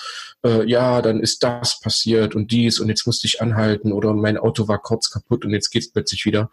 äh, 0.45 0.69
ja, 0.69 1.01
dann 1.01 1.21
ist 1.21 1.41
das 1.41 1.79
passiert 1.79 2.35
und 2.35 2.51
dies 2.51 2.79
und 2.79 2.89
jetzt 2.89 3.07
musste 3.07 3.25
ich 3.25 3.41
anhalten 3.41 3.93
oder 3.93 4.13
mein 4.13 4.37
Auto 4.37 4.67
war 4.67 4.79
kurz 4.79 5.09
kaputt 5.09 5.45
und 5.45 5.51
jetzt 5.51 5.71
geht's 5.71 5.91
plötzlich 5.91 6.25
wieder. 6.25 6.51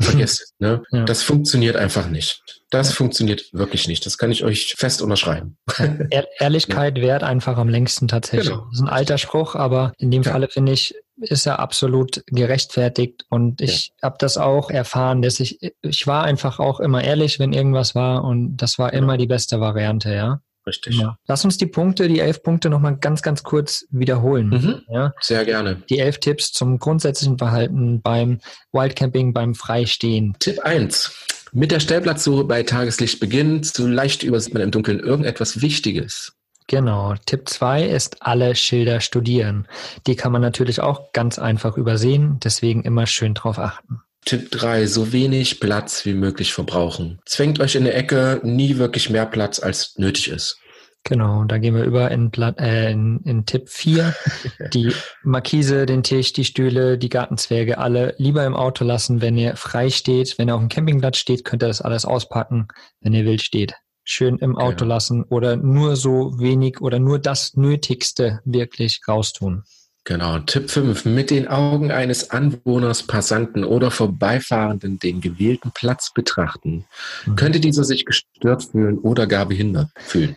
Vergesst 0.00 0.40
es. 0.40 0.54
Ne? 0.58 0.82
Ja. 0.90 1.04
Das 1.04 1.22
funktioniert 1.22 1.76
einfach 1.76 2.08
nicht. 2.08 2.42
Das 2.70 2.88
ja. 2.88 2.94
funktioniert 2.94 3.52
wirklich 3.52 3.88
nicht. 3.88 4.06
Das 4.06 4.16
kann 4.18 4.30
ich 4.30 4.44
euch 4.44 4.74
fest 4.76 5.02
unterschreiben. 5.02 5.58
Ehr 6.10 6.26
Ehrlichkeit 6.38 6.98
ja. 6.98 7.04
währt 7.04 7.22
einfach 7.22 7.58
am 7.58 7.68
längsten 7.68 8.08
tatsächlich. 8.08 8.48
Genau. 8.48 8.66
Das 8.70 8.74
ist 8.74 8.80
ein 8.80 8.88
alter 8.88 9.18
Spruch, 9.18 9.54
aber 9.54 9.92
in 9.98 10.10
dem 10.10 10.24
Falle 10.24 10.48
finde 10.48 10.72
ich, 10.72 10.94
ist 11.20 11.46
er 11.46 11.58
absolut 11.58 12.22
gerechtfertigt 12.26 13.26
und 13.28 13.60
ich 13.60 13.92
habe 14.02 14.16
das 14.18 14.38
auch 14.38 14.70
erfahren, 14.70 15.20
dass 15.20 15.38
ich 15.38 15.58
ich 15.82 16.06
war 16.06 16.24
einfach 16.24 16.58
auch 16.58 16.80
immer 16.80 17.04
ehrlich, 17.04 17.38
wenn 17.38 17.52
irgendwas 17.52 17.94
war 17.94 18.24
und 18.24 18.56
das 18.56 18.78
war 18.78 18.92
immer 18.94 19.18
die 19.18 19.26
beste 19.26 19.60
Variante, 19.60 20.14
ja. 20.14 20.40
Richtig. 20.70 21.00
Ja. 21.00 21.16
Lass 21.26 21.44
uns 21.44 21.56
die 21.56 21.66
Punkte, 21.66 22.06
die 22.06 22.20
elf 22.20 22.44
Punkte 22.44 22.70
nochmal 22.70 22.96
ganz, 22.96 23.22
ganz 23.22 23.42
kurz 23.42 23.86
wiederholen. 23.90 24.50
Mhm. 24.50 24.82
Ja? 24.88 25.12
Sehr 25.20 25.44
gerne. 25.44 25.82
Die 25.90 25.98
elf 25.98 26.18
Tipps 26.18 26.52
zum 26.52 26.78
grundsätzlichen 26.78 27.38
Verhalten 27.38 28.00
beim 28.00 28.38
Wildcamping, 28.70 29.32
beim 29.32 29.56
Freistehen. 29.56 30.36
Tipp 30.38 30.60
1. 30.60 31.12
Mit 31.52 31.72
der 31.72 31.80
Stellplatzsuche 31.80 32.44
bei 32.44 32.62
Tageslicht 32.62 33.18
beginnen. 33.18 33.64
Zu 33.64 33.88
leicht 33.88 34.22
übersieht 34.22 34.54
man 34.54 34.62
im 34.62 34.70
Dunkeln 34.70 35.00
irgendetwas 35.00 35.60
Wichtiges. 35.60 36.34
Genau. 36.68 37.16
Tipp 37.26 37.48
2 37.48 37.86
ist 37.86 38.18
alle 38.22 38.54
Schilder 38.54 39.00
studieren. 39.00 39.66
Die 40.06 40.14
kann 40.14 40.30
man 40.30 40.40
natürlich 40.40 40.80
auch 40.80 41.10
ganz 41.12 41.40
einfach 41.40 41.76
übersehen, 41.76 42.38
deswegen 42.44 42.84
immer 42.84 43.08
schön 43.08 43.34
drauf 43.34 43.58
achten. 43.58 44.02
Tipp 44.24 44.50
3, 44.50 44.86
so 44.86 45.12
wenig 45.12 45.60
Platz 45.60 46.04
wie 46.04 46.12
möglich 46.12 46.52
verbrauchen. 46.52 47.18
Zwängt 47.24 47.58
euch 47.58 47.74
in 47.74 47.84
der 47.84 47.96
Ecke 47.96 48.40
nie 48.44 48.76
wirklich 48.76 49.08
mehr 49.10 49.26
Platz, 49.26 49.58
als 49.60 49.94
nötig 49.96 50.28
ist. 50.28 50.59
Genau, 51.04 51.44
da 51.44 51.58
gehen 51.58 51.74
wir 51.74 51.84
über 51.84 52.10
in, 52.10 52.30
äh, 52.32 52.92
in, 52.92 53.20
in 53.24 53.46
Tipp 53.46 53.68
4. 53.68 54.14
Die 54.72 54.92
Markise, 55.22 55.86
den 55.86 56.02
Tisch, 56.02 56.32
die 56.32 56.44
Stühle, 56.44 56.98
die 56.98 57.08
Gartenzwerge, 57.08 57.78
alle 57.78 58.14
lieber 58.18 58.44
im 58.44 58.54
Auto 58.54 58.84
lassen, 58.84 59.20
wenn 59.20 59.36
ihr 59.36 59.56
frei 59.56 59.90
steht. 59.90 60.38
Wenn 60.38 60.48
ihr 60.48 60.54
auf 60.54 60.60
dem 60.60 60.68
Campingplatz 60.68 61.16
steht, 61.16 61.44
könnt 61.44 61.62
ihr 61.62 61.68
das 61.68 61.80
alles 61.80 62.04
auspacken. 62.04 62.68
Wenn 63.00 63.14
ihr 63.14 63.24
wild 63.24 63.42
steht, 63.42 63.74
schön 64.04 64.38
im 64.38 64.56
Auto 64.56 64.84
genau. 64.84 64.94
lassen 64.94 65.24
oder 65.24 65.56
nur 65.56 65.96
so 65.96 66.38
wenig 66.38 66.80
oder 66.80 66.98
nur 66.98 67.18
das 67.18 67.54
Nötigste 67.54 68.40
wirklich 68.44 69.00
raustun. 69.08 69.64
Genau. 70.04 70.38
Tipp 70.40 70.70
5. 70.70 71.04
Mit 71.04 71.30
den 71.30 71.46
Augen 71.48 71.90
eines 71.90 72.30
Anwohners, 72.30 73.02
Passanten 73.02 73.64
oder 73.64 73.90
Vorbeifahrenden 73.90 74.98
den 74.98 75.20
gewählten 75.20 75.72
Platz 75.74 76.12
betrachten. 76.12 76.86
Mhm. 77.26 77.36
Könnte 77.36 77.60
dieser 77.60 77.84
sich 77.84 78.04
gestört 78.04 78.64
fühlen 78.64 78.98
oder 78.98 79.26
gar 79.26 79.46
behindert 79.46 79.88
fühlen. 79.98 80.36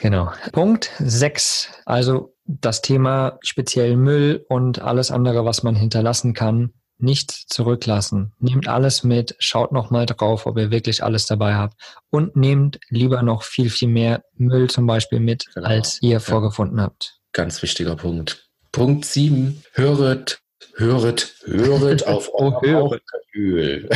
genau. 0.00 0.32
Punkt 0.52 0.90
6. 0.98 1.70
Also 1.84 2.34
das 2.44 2.82
Thema 2.82 3.38
speziell 3.42 3.96
Müll 3.96 4.44
und 4.48 4.80
alles 4.80 5.10
andere, 5.10 5.44
was 5.44 5.62
man 5.62 5.74
hinterlassen 5.74 6.34
kann, 6.34 6.72
nicht 6.98 7.30
zurücklassen. 7.30 8.32
Nehmt 8.38 8.68
alles 8.68 9.04
mit, 9.04 9.34
schaut 9.38 9.72
nochmal 9.72 10.06
drauf, 10.06 10.46
ob 10.46 10.58
ihr 10.58 10.70
wirklich 10.70 11.02
alles 11.02 11.26
dabei 11.26 11.54
habt 11.54 11.80
und 12.10 12.36
nehmt 12.36 12.78
lieber 12.88 13.22
noch 13.22 13.42
viel, 13.42 13.70
viel 13.70 13.88
mehr 13.88 14.22
Müll 14.34 14.68
zum 14.68 14.86
Beispiel 14.86 15.20
mit, 15.20 15.46
genau. 15.54 15.66
als 15.68 16.00
ihr 16.02 16.12
ja. 16.12 16.20
vorgefunden 16.20 16.80
habt. 16.80 17.19
Ganz 17.32 17.62
wichtiger 17.62 17.96
Punkt. 17.96 18.48
Punkt 18.72 19.04
7. 19.04 19.62
Höret, 19.72 20.40
höret, 20.74 21.34
höret 21.44 22.06
auf 22.06 22.30
euer 22.32 22.60
Bauchgefühl. 22.60 23.88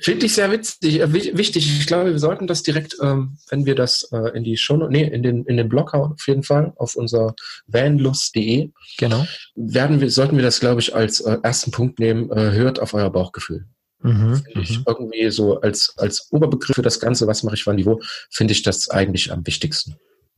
Finde 0.00 0.26
ich 0.26 0.34
sehr 0.34 0.50
witzig, 0.50 1.00
äh, 1.00 1.12
wichtig. 1.12 1.66
Ich 1.80 1.86
glaube, 1.86 2.12
wir 2.12 2.18
sollten 2.18 2.46
das 2.46 2.62
direkt, 2.62 2.96
ähm, 3.02 3.38
wenn 3.50 3.66
wir 3.66 3.74
das 3.74 4.08
äh, 4.12 4.36
in 4.36 4.44
die 4.44 4.56
Show, 4.56 4.76
nee, 4.76 5.04
in 5.04 5.22
den, 5.22 5.44
in 5.44 5.56
den 5.56 5.68
Blog 5.68 5.94
auf 5.94 6.26
jeden 6.26 6.42
Fall, 6.42 6.72
auf 6.76 6.96
unser 6.96 7.34
vanlust.de. 7.66 8.70
Genau. 8.98 9.26
Werden 9.54 10.00
wir, 10.00 10.10
sollten 10.10 10.36
wir 10.36 10.44
das, 10.44 10.60
glaube 10.60 10.80
ich, 10.80 10.94
als 10.94 11.20
äh, 11.20 11.38
ersten 11.42 11.70
Punkt 11.70 11.98
nehmen. 11.98 12.30
Äh, 12.30 12.52
hört 12.52 12.80
auf 12.80 12.94
euer 12.94 13.10
Bauchgefühl. 13.10 13.66
Mhm, 14.00 14.44
ich 14.54 14.78
mhm. 14.78 14.84
irgendwie 14.86 15.30
so 15.30 15.60
als, 15.60 15.94
als 15.96 16.28
Oberbegriff 16.30 16.76
für 16.76 16.82
das 16.82 17.00
Ganze, 17.00 17.26
was 17.26 17.42
mache 17.42 17.56
ich 17.56 17.66
wann, 17.66 17.84
wo, 17.84 18.00
finde 18.30 18.52
ich 18.52 18.62
das 18.62 18.90
eigentlich 18.90 19.32
am 19.32 19.44
wichtigsten. 19.46 19.96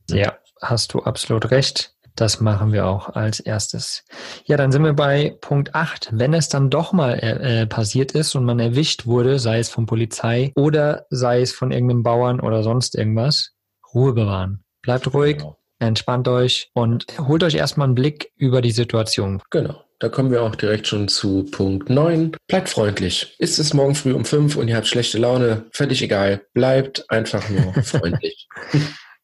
Ja, 0.09 0.37
hast 0.61 0.93
du 0.93 0.99
absolut 0.99 1.51
recht. 1.51 1.93
Das 2.15 2.41
machen 2.41 2.73
wir 2.73 2.87
auch 2.87 3.09
als 3.09 3.39
erstes. 3.39 4.03
Ja, 4.45 4.57
dann 4.57 4.71
sind 4.71 4.83
wir 4.83 4.93
bei 4.93 5.37
Punkt 5.39 5.73
8. 5.75 6.09
Wenn 6.11 6.33
es 6.33 6.49
dann 6.49 6.69
doch 6.69 6.91
mal 6.91 7.13
äh, 7.13 7.61
äh, 7.61 7.65
passiert 7.67 8.11
ist 8.11 8.35
und 8.35 8.43
man 8.43 8.59
erwischt 8.59 9.05
wurde, 9.05 9.39
sei 9.39 9.59
es 9.59 9.69
von 9.69 9.85
Polizei 9.85 10.51
oder 10.55 11.05
sei 11.09 11.41
es 11.41 11.53
von 11.53 11.71
irgendeinem 11.71 12.03
Bauern 12.03 12.39
oder 12.41 12.63
sonst 12.63 12.95
irgendwas, 12.95 13.51
Ruhe 13.93 14.13
bewahren. 14.13 14.63
Bleibt 14.81 15.13
ruhig, 15.13 15.37
genau. 15.37 15.57
entspannt 15.79 16.27
euch 16.27 16.69
und 16.73 17.05
holt 17.17 17.43
euch 17.43 17.55
erstmal 17.55 17.85
einen 17.85 17.95
Blick 17.95 18.31
über 18.35 18.61
die 18.61 18.71
Situation. 18.71 19.41
Genau. 19.49 19.81
Da 19.99 20.09
kommen 20.09 20.31
wir 20.31 20.41
auch 20.41 20.55
direkt 20.55 20.87
schon 20.87 21.07
zu 21.07 21.43
Punkt 21.43 21.89
9. 21.91 22.35
Bleibt 22.47 22.69
freundlich. 22.69 23.35
Ist 23.37 23.59
es 23.59 23.75
morgen 23.75 23.93
früh 23.93 24.13
um 24.13 24.25
5 24.25 24.55
und 24.57 24.67
ihr 24.67 24.75
habt 24.75 24.87
schlechte 24.87 25.19
Laune? 25.19 25.67
Völlig 25.73 26.01
egal. 26.01 26.41
Bleibt 26.55 27.05
einfach 27.09 27.47
nur 27.49 27.71
freundlich. 27.83 28.47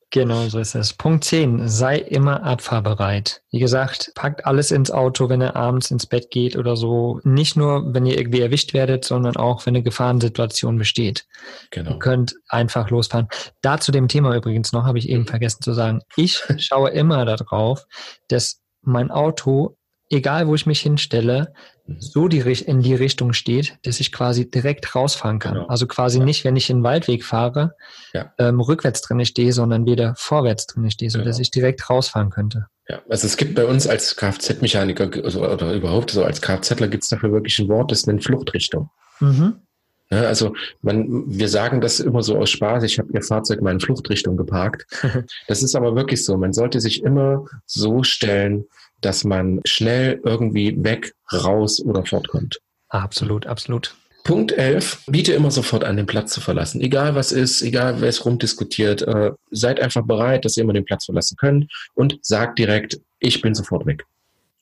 Genau, 0.10 0.48
so 0.48 0.60
ist 0.60 0.74
es. 0.74 0.94
Punkt 0.94 1.26
10. 1.26 1.68
Sei 1.68 1.98
immer 1.98 2.42
abfahrbereit. 2.44 3.42
Wie 3.52 3.60
gesagt, 3.60 4.12
packt 4.16 4.46
alles 4.46 4.72
ins 4.72 4.90
Auto, 4.90 5.28
wenn 5.28 5.42
ihr 5.42 5.58
abends 5.58 5.92
ins 5.92 6.06
Bett 6.06 6.32
geht 6.32 6.56
oder 6.56 6.78
so. 6.78 7.20
Nicht 7.24 7.58
nur, 7.58 7.94
wenn 7.94 8.06
ihr 8.06 8.18
irgendwie 8.18 8.40
erwischt 8.40 8.74
werdet, 8.74 9.04
sondern 9.04 9.36
auch, 9.36 9.66
wenn 9.66 9.76
eine 9.76 9.84
Gefahrensituation 9.84 10.78
besteht. 10.78 11.26
Genau. 11.72 11.92
Ihr 11.92 12.00
könnt 12.00 12.36
einfach 12.48 12.90
losfahren. 12.90 13.28
Da 13.62 13.80
zu 13.80 13.92
dem 13.92 14.08
Thema 14.08 14.34
übrigens 14.34 14.72
noch, 14.72 14.86
habe 14.86 14.98
ich 14.98 15.10
eben 15.10 15.28
vergessen 15.28 15.62
zu 15.62 15.74
sagen. 15.74 16.00
Ich 16.16 16.42
schaue 16.58 16.92
immer 16.92 17.26
darauf, 17.26 17.86
dass 18.30 18.62
mein 18.82 19.12
Auto 19.12 19.78
egal 20.10 20.48
wo 20.48 20.56
ich 20.56 20.66
mich 20.66 20.80
hinstelle, 20.80 21.54
mhm. 21.86 21.96
so 22.00 22.28
die, 22.28 22.40
in 22.40 22.82
die 22.82 22.96
Richtung 22.96 23.34
steht, 23.34 23.78
dass 23.84 24.00
ich 24.00 24.12
quasi 24.12 24.50
direkt 24.50 24.96
rausfahren 24.96 25.40
kann. 25.40 25.56
Genau. 25.56 25.68
Also 25.68 25.88
quasi 25.88 26.20
ja. 26.20 26.26
nicht, 26.26 26.44
wenn 26.44 26.56
ich 26.56 26.70
in 26.70 26.78
den 26.78 26.84
Waldweg 26.84 27.24
fahre, 27.24 27.74
ja. 28.14 28.34
ähm, 28.38 28.60
rückwärts 28.60 29.02
drin 29.02 29.24
stehe, 29.26 29.54
sondern 29.54 29.86
wieder 29.86 30.14
vorwärts 30.18 30.68
drin 30.68 30.90
stehe, 30.92 31.12
so 31.12 31.20
genau. 31.20 31.38
ich 31.38 31.52
direkt 31.52 31.90
rausfahren 31.90 32.30
könnte. 32.30 32.68
Ja, 32.90 33.02
also 33.10 33.28
es 33.28 33.36
gibt 33.36 33.56
bei 33.56 33.66
uns 33.66 33.86
als 33.86 34.16
Kfz-Mechaniker 34.16 35.10
also, 35.24 35.46
oder 35.46 35.74
überhaupt 35.74 36.12
so 36.12 36.24
als 36.24 36.42
Kfzler 36.42 36.88
gibt 36.88 37.04
es 37.04 37.10
dafür 37.10 37.34
wirklich 37.34 37.60
ein 37.60 37.68
Wort, 37.68 37.92
das 37.92 38.08
nennt 38.08 38.24
Fluchtrichtung. 38.24 38.90
Mhm. 39.20 39.62
Ja, 40.10 40.22
also 40.22 40.56
man, 40.82 41.26
wir 41.28 41.50
sagen 41.50 41.82
das 41.82 42.00
immer 42.00 42.24
so 42.24 42.38
aus 42.38 42.50
Spaß, 42.50 42.84
ich 42.84 42.98
habe 42.98 43.12
ihr 43.14 43.22
Fahrzeug 43.22 43.62
mal 43.62 43.74
in 43.74 43.82
Fluchtrichtung 43.82 44.38
geparkt. 44.38 44.86
das 45.48 45.64
ist 45.64 45.76
aber 45.76 45.96
wirklich 45.96 46.24
so. 46.24 46.38
Man 46.38 46.54
sollte 46.54 46.80
sich 46.80 47.04
immer 47.04 47.44
so 47.66 48.04
stellen, 48.04 48.66
dass 49.02 49.24
man 49.24 49.62
schnell 49.66 50.22
irgendwie 50.24 50.84
weg, 50.84 51.14
raus 51.32 51.84
oder 51.84 52.06
fortkommt. 52.06 52.60
Absolut, 52.90 53.46
absolut. 53.46 53.96
Punkt 54.24 54.52
11, 54.52 55.04
biete 55.08 55.34
immer 55.34 55.52
sofort 55.52 55.86
an, 55.86 55.96
den 55.96 56.06
Platz 56.06 56.34
zu 56.34 56.42
verlassen. 56.42 56.82
Egal 56.82 57.16
was 57.16 57.32
ist, 57.32 57.62
egal 57.62 58.02
wer 58.02 58.10
es 58.10 58.26
rumdiskutiert, 58.26 59.02
äh, 59.04 59.32
seid 59.52 59.80
einfach 59.80 60.06
bereit, 60.06 60.44
dass 60.44 60.58
ihr 60.58 60.64
immer 60.64 60.74
den 60.74 60.84
Platz 60.84 61.06
verlassen 61.06 61.38
könnt 61.38 61.72
und 61.94 62.20
sagt 62.22 62.60
direkt, 62.60 63.00
ich 63.20 63.42
bin 63.42 63.56
sofort 63.56 63.86
weg. 63.86 64.04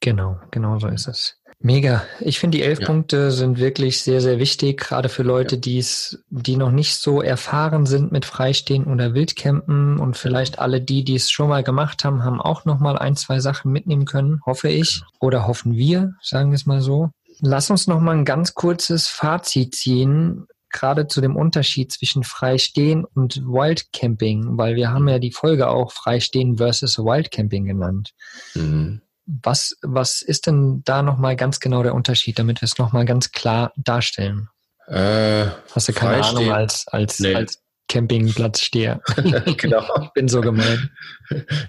Genau, 0.02 0.40
genau 0.52 0.78
so 0.78 0.88
ist 0.88 1.08
es. 1.08 1.36
Mega. 1.60 2.04
Ich 2.20 2.40
finde, 2.40 2.58
die 2.58 2.64
elf 2.64 2.80
ja. 2.80 2.86
Punkte 2.86 3.32
sind 3.32 3.58
wirklich 3.58 4.02
sehr, 4.02 4.22
sehr 4.22 4.40
wichtig, 4.40 4.80
gerade 4.80 5.10
für 5.10 5.24
Leute, 5.24 5.56
ja. 5.56 5.82
die 6.30 6.58
noch 6.58 6.72
nicht 6.72 6.96
so 6.98 7.22
erfahren 7.22 7.86
sind 7.86 8.12
mit 8.12 8.26
Freistehen 8.26 8.86
oder 8.86 9.14
Wildcampen 9.14 9.98
und 10.00 10.18
vielleicht 10.18 10.60
alle 10.60 10.82
die, 10.82 11.04
die 11.04 11.16
es 11.16 11.32
schon 11.32 11.50
mal 11.50 11.64
gemacht 11.64 12.04
haben, 12.04 12.24
haben 12.24 12.42
auch 12.42 12.66
noch 12.66 12.80
mal 12.80 12.98
ein, 12.98 13.16
zwei 13.16 13.40
Sachen 13.40 13.72
mitnehmen 13.72 14.06
können, 14.06 14.42
hoffe 14.46 14.70
ich. 14.70 15.00
Genau. 15.00 15.10
Oder 15.22 15.48
hoffen 15.48 15.74
wir, 15.76 16.14
sagen 16.22 16.52
wir 16.52 16.56
es 16.56 16.66
mal 16.66 16.82
so. 16.82 17.10
Lass 17.40 17.70
uns 17.70 17.88
noch 17.88 18.00
mal 18.00 18.16
ein 18.16 18.26
ganz 18.26 18.54
kurzes 18.54 19.08
Fazit 19.08 19.76
ziehen, 19.76 20.48
gerade 20.70 21.08
zu 21.08 21.22
dem 21.22 21.36
Unterschied 21.36 21.92
zwischen 21.92 22.24
Freistehen 22.24 23.06
und 23.06 23.38
Wildcamping, 23.46 24.58
weil 24.58 24.76
wir 24.76 24.92
haben 24.92 25.08
ja 25.08 25.20
die 25.20 25.32
Folge 25.32 25.70
auch 25.70 25.92
Freistehen 25.92 26.58
versus 26.58 27.00
Wildcamping 27.00 27.66
genannt. 27.66 28.12
Mhm. 28.56 29.02
Was, 29.26 29.76
was 29.82 30.22
ist 30.22 30.48
denn 30.48 30.84
da 30.86 31.02
nochmal 31.02 31.36
ganz 31.36 31.60
genau 31.60 31.82
der 31.84 31.96
Unterschied, 31.96 32.38
damit 32.38 32.62
wir 32.62 32.66
es 32.66 32.78
nochmal 32.78 33.06
ganz 33.06 33.32
klar 33.32 33.74
darstellen? 33.76 34.50
Äh, 34.88 35.48
Hast 35.74 35.88
du 35.88 35.94
keine 35.94 36.24
Ahnung 36.24 36.52
als, 36.52 36.88
als, 36.88 37.20
nee. 37.20 37.34
als 37.34 37.60
Campingplatzsteher? 37.88 39.02
genau. 39.58 39.84
ich 40.04 40.12
bin 40.14 40.28
so 40.28 40.42
gemein. 40.42 40.92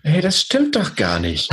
Hey, 0.02 0.20
das 0.20 0.40
stimmt 0.40 0.76
doch 0.76 0.94
gar 0.96 1.18
nicht. 1.18 1.50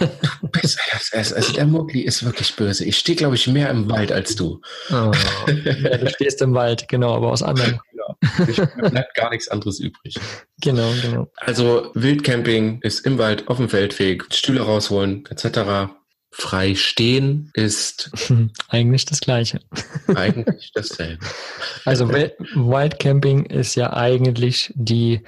bist, 0.52 0.78
also 1.12 1.52
der 1.52 1.66
Mugli 1.66 2.00
ist 2.00 2.24
wirklich 2.24 2.54
böse. 2.56 2.84
Ich 2.84 2.98
stehe, 2.98 3.16
glaube 3.16 3.34
ich, 3.34 3.46
mehr 3.46 3.70
im 3.70 3.90
Wald 3.90 4.12
als 4.12 4.36
du. 4.36 4.60
Oh, 4.90 5.12
ja, 5.46 5.98
du 5.98 6.08
stehst 6.10 6.40
im 6.40 6.54
Wald, 6.54 6.88
genau, 6.88 7.14
aber 7.14 7.30
aus 7.30 7.42
anderen. 7.42 7.80
Mir 8.76 8.90
bleibt 8.90 9.14
gar 9.14 9.30
nichts 9.30 9.48
anderes 9.48 9.80
übrig. 9.80 10.14
Genau, 10.60 10.90
genau. 11.02 11.30
Also 11.36 11.90
Wildcamping 11.94 12.80
ist 12.82 13.04
im 13.06 13.18
Wald 13.18 13.48
auf 13.48 13.56
dem 13.56 13.68
Feldweg, 13.68 14.26
Stühle 14.32 14.62
rausholen, 14.62 15.24
etc. 15.26 15.92
Frei 16.34 16.74
stehen 16.74 17.50
ist 17.52 18.10
eigentlich 18.68 19.04
das 19.04 19.20
Gleiche. 19.20 19.60
Eigentlich 20.14 20.72
dasselbe. 20.74 21.24
Also 21.84 22.08
Wildcamping 22.08 23.46
ist 23.46 23.74
ja 23.74 23.92
eigentlich 23.92 24.72
die, 24.76 25.22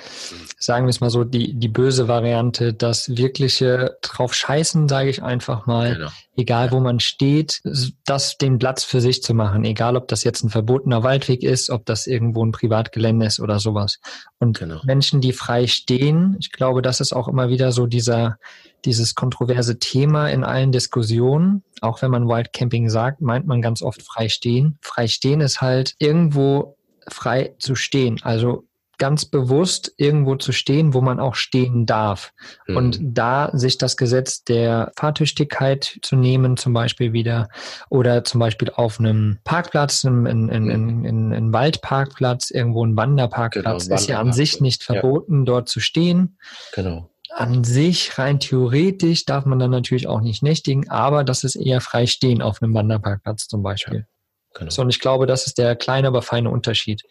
sagen 0.56 0.86
wir 0.86 0.90
es 0.90 1.00
mal 1.00 1.10
so, 1.10 1.24
die, 1.24 1.54
die 1.54 1.68
böse 1.68 2.06
Variante, 2.06 2.72
das 2.72 3.16
wirkliche 3.16 3.98
drauf 4.02 4.34
scheißen, 4.34 4.88
sage 4.88 5.10
ich 5.10 5.20
einfach 5.20 5.66
mal, 5.66 5.94
genau. 5.94 6.10
egal 6.36 6.70
wo 6.70 6.78
man 6.78 7.00
steht, 7.00 7.60
das 8.04 8.38
den 8.38 8.58
Platz 8.58 8.84
für 8.84 9.00
sich 9.00 9.20
zu 9.24 9.34
machen, 9.34 9.64
egal 9.64 9.96
ob 9.96 10.06
das 10.06 10.22
jetzt 10.22 10.44
ein 10.44 10.50
verbotener 10.50 11.02
Waldweg 11.02 11.42
ist, 11.42 11.70
ob 11.70 11.84
das 11.86 12.06
irgendwo 12.06 12.44
ein 12.44 12.52
Privatgelände 12.52 13.26
ist 13.26 13.40
oder 13.40 13.58
sowas. 13.58 13.98
Und 14.38 14.60
genau. 14.60 14.80
Menschen, 14.84 15.20
die 15.20 15.32
frei 15.32 15.66
stehen, 15.66 16.36
ich 16.38 16.52
glaube, 16.52 16.82
das 16.82 17.00
ist 17.00 17.12
auch 17.12 17.26
immer 17.26 17.48
wieder 17.48 17.72
so 17.72 17.86
dieser 17.86 18.38
dieses 18.84 19.14
kontroverse 19.14 19.78
Thema 19.78 20.28
in 20.28 20.44
allen 20.44 20.72
Diskussionen. 20.72 21.62
Auch 21.80 22.02
wenn 22.02 22.10
man 22.10 22.28
Wildcamping 22.28 22.88
sagt, 22.88 23.20
meint 23.20 23.46
man 23.46 23.62
ganz 23.62 23.82
oft 23.82 24.02
frei 24.02 24.28
stehen. 24.28 24.78
Frei 24.80 25.06
stehen 25.06 25.40
ist 25.40 25.60
halt 25.60 25.94
irgendwo 25.98 26.76
frei 27.08 27.54
zu 27.58 27.74
stehen. 27.74 28.20
Also 28.22 28.64
ganz 28.98 29.24
bewusst 29.24 29.92
irgendwo 29.96 30.36
zu 30.36 30.52
stehen, 30.52 30.94
wo 30.94 31.00
man 31.00 31.18
auch 31.18 31.34
stehen 31.34 31.86
darf. 31.86 32.32
Mhm. 32.66 32.76
Und 32.76 32.98
da 33.02 33.50
sich 33.52 33.78
das 33.78 33.96
Gesetz 33.96 34.44
der 34.44 34.92
Fahrtüchtigkeit 34.96 35.98
zu 36.02 36.16
nehmen, 36.16 36.56
zum 36.56 36.72
Beispiel 36.72 37.12
wieder, 37.12 37.48
oder 37.90 38.24
zum 38.24 38.40
Beispiel 38.40 38.70
auf 38.70 39.00
einem 39.00 39.38
Parkplatz, 39.44 40.04
in, 40.04 40.26
in, 40.26 40.48
in, 40.48 41.04
in, 41.04 41.32
in, 41.32 41.52
Waldparkplatz, 41.52 42.50
irgendwo 42.50 42.84
ein 42.84 42.96
Wanderparkplatz, 42.96 43.84
genau, 43.84 43.96
ist 43.96 44.08
ja 44.08 44.20
an 44.20 44.32
sich 44.32 44.60
nicht 44.60 44.84
verboten, 44.84 45.40
ja. 45.40 45.44
dort 45.44 45.68
zu 45.68 45.80
stehen. 45.80 46.38
Genau. 46.74 47.10
An 47.36 47.64
sich, 47.64 48.16
rein 48.18 48.38
theoretisch, 48.38 49.24
darf 49.24 49.44
man 49.44 49.58
dann 49.58 49.70
natürlich 49.70 50.06
auch 50.06 50.20
nicht 50.20 50.42
nächtigen, 50.42 50.88
aber 50.88 51.24
das 51.24 51.42
ist 51.42 51.56
eher 51.56 51.80
frei 51.80 52.06
stehen 52.06 52.40
auf 52.42 52.62
einem 52.62 52.74
Wanderparkplatz 52.74 53.48
zum 53.48 53.62
Beispiel. 53.62 54.06
Genau. 54.54 54.70
So, 54.70 54.82
und 54.82 54.90
ich 54.90 55.00
glaube, 55.00 55.26
das 55.26 55.46
ist 55.46 55.58
der 55.58 55.74
kleine, 55.74 56.08
aber 56.08 56.22
feine 56.22 56.50
Unterschied. 56.50 57.02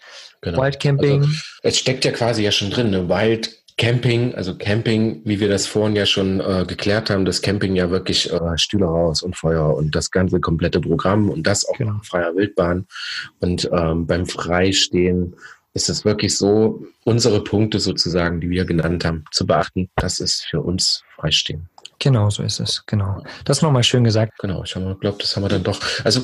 Genau. 0.41 0.61
Wildcamping. 0.61 1.23
Also, 1.23 1.33
es 1.63 1.77
steckt 1.77 2.05
ja 2.05 2.11
quasi 2.11 2.41
ja 2.41 2.51
schon 2.51 2.69
drin, 2.69 2.89
ne? 2.89 3.09
Wild 3.09 3.63
Camping, 3.77 4.35
also 4.35 4.55
Camping, 4.55 5.21
wie 5.25 5.39
wir 5.39 5.49
das 5.49 5.65
vorhin 5.65 5.95
ja 5.95 6.05
schon 6.05 6.39
äh, 6.39 6.63
geklärt 6.67 7.09
haben, 7.09 7.25
das 7.25 7.41
Camping 7.41 7.75
ja 7.75 7.89
wirklich 7.89 8.31
äh, 8.31 8.57
Stühle 8.57 8.85
raus 8.85 9.23
und 9.23 9.35
Feuer 9.35 9.75
und 9.75 9.95
das 9.95 10.11
ganze 10.11 10.39
komplette 10.39 10.79
Programm 10.79 11.29
und 11.29 11.47
das 11.47 11.67
auch 11.67 11.77
genau. 11.77 11.99
freier 12.03 12.35
Wildbahn. 12.35 12.85
Und 13.39 13.69
ähm, 13.73 14.05
beim 14.05 14.27
Freistehen 14.27 15.35
ist 15.73 15.89
es 15.89 16.05
wirklich 16.05 16.37
so, 16.37 16.85
unsere 17.03 17.43
Punkte 17.43 17.79
sozusagen, 17.79 18.41
die 18.41 18.49
wir 18.49 18.65
genannt 18.65 19.05
haben, 19.05 19.25
zu 19.31 19.45
beachten. 19.45 19.89
Das 19.95 20.19
ist 20.19 20.45
für 20.49 20.61
uns 20.61 21.03
Freistehen. 21.15 21.69
Genau, 21.99 22.29
so 22.29 22.43
ist 22.43 22.59
es. 22.59 22.83
Genau. 22.85 23.23
Das 23.45 23.61
nochmal 23.61 23.83
schön 23.83 24.03
gesagt. 24.03 24.37
Genau, 24.39 24.63
ich 24.63 24.73
glaube, 24.73 25.17
das 25.19 25.35
haben 25.35 25.43
wir 25.43 25.49
dann 25.49 25.63
doch. 25.63 25.79
Also 26.03 26.21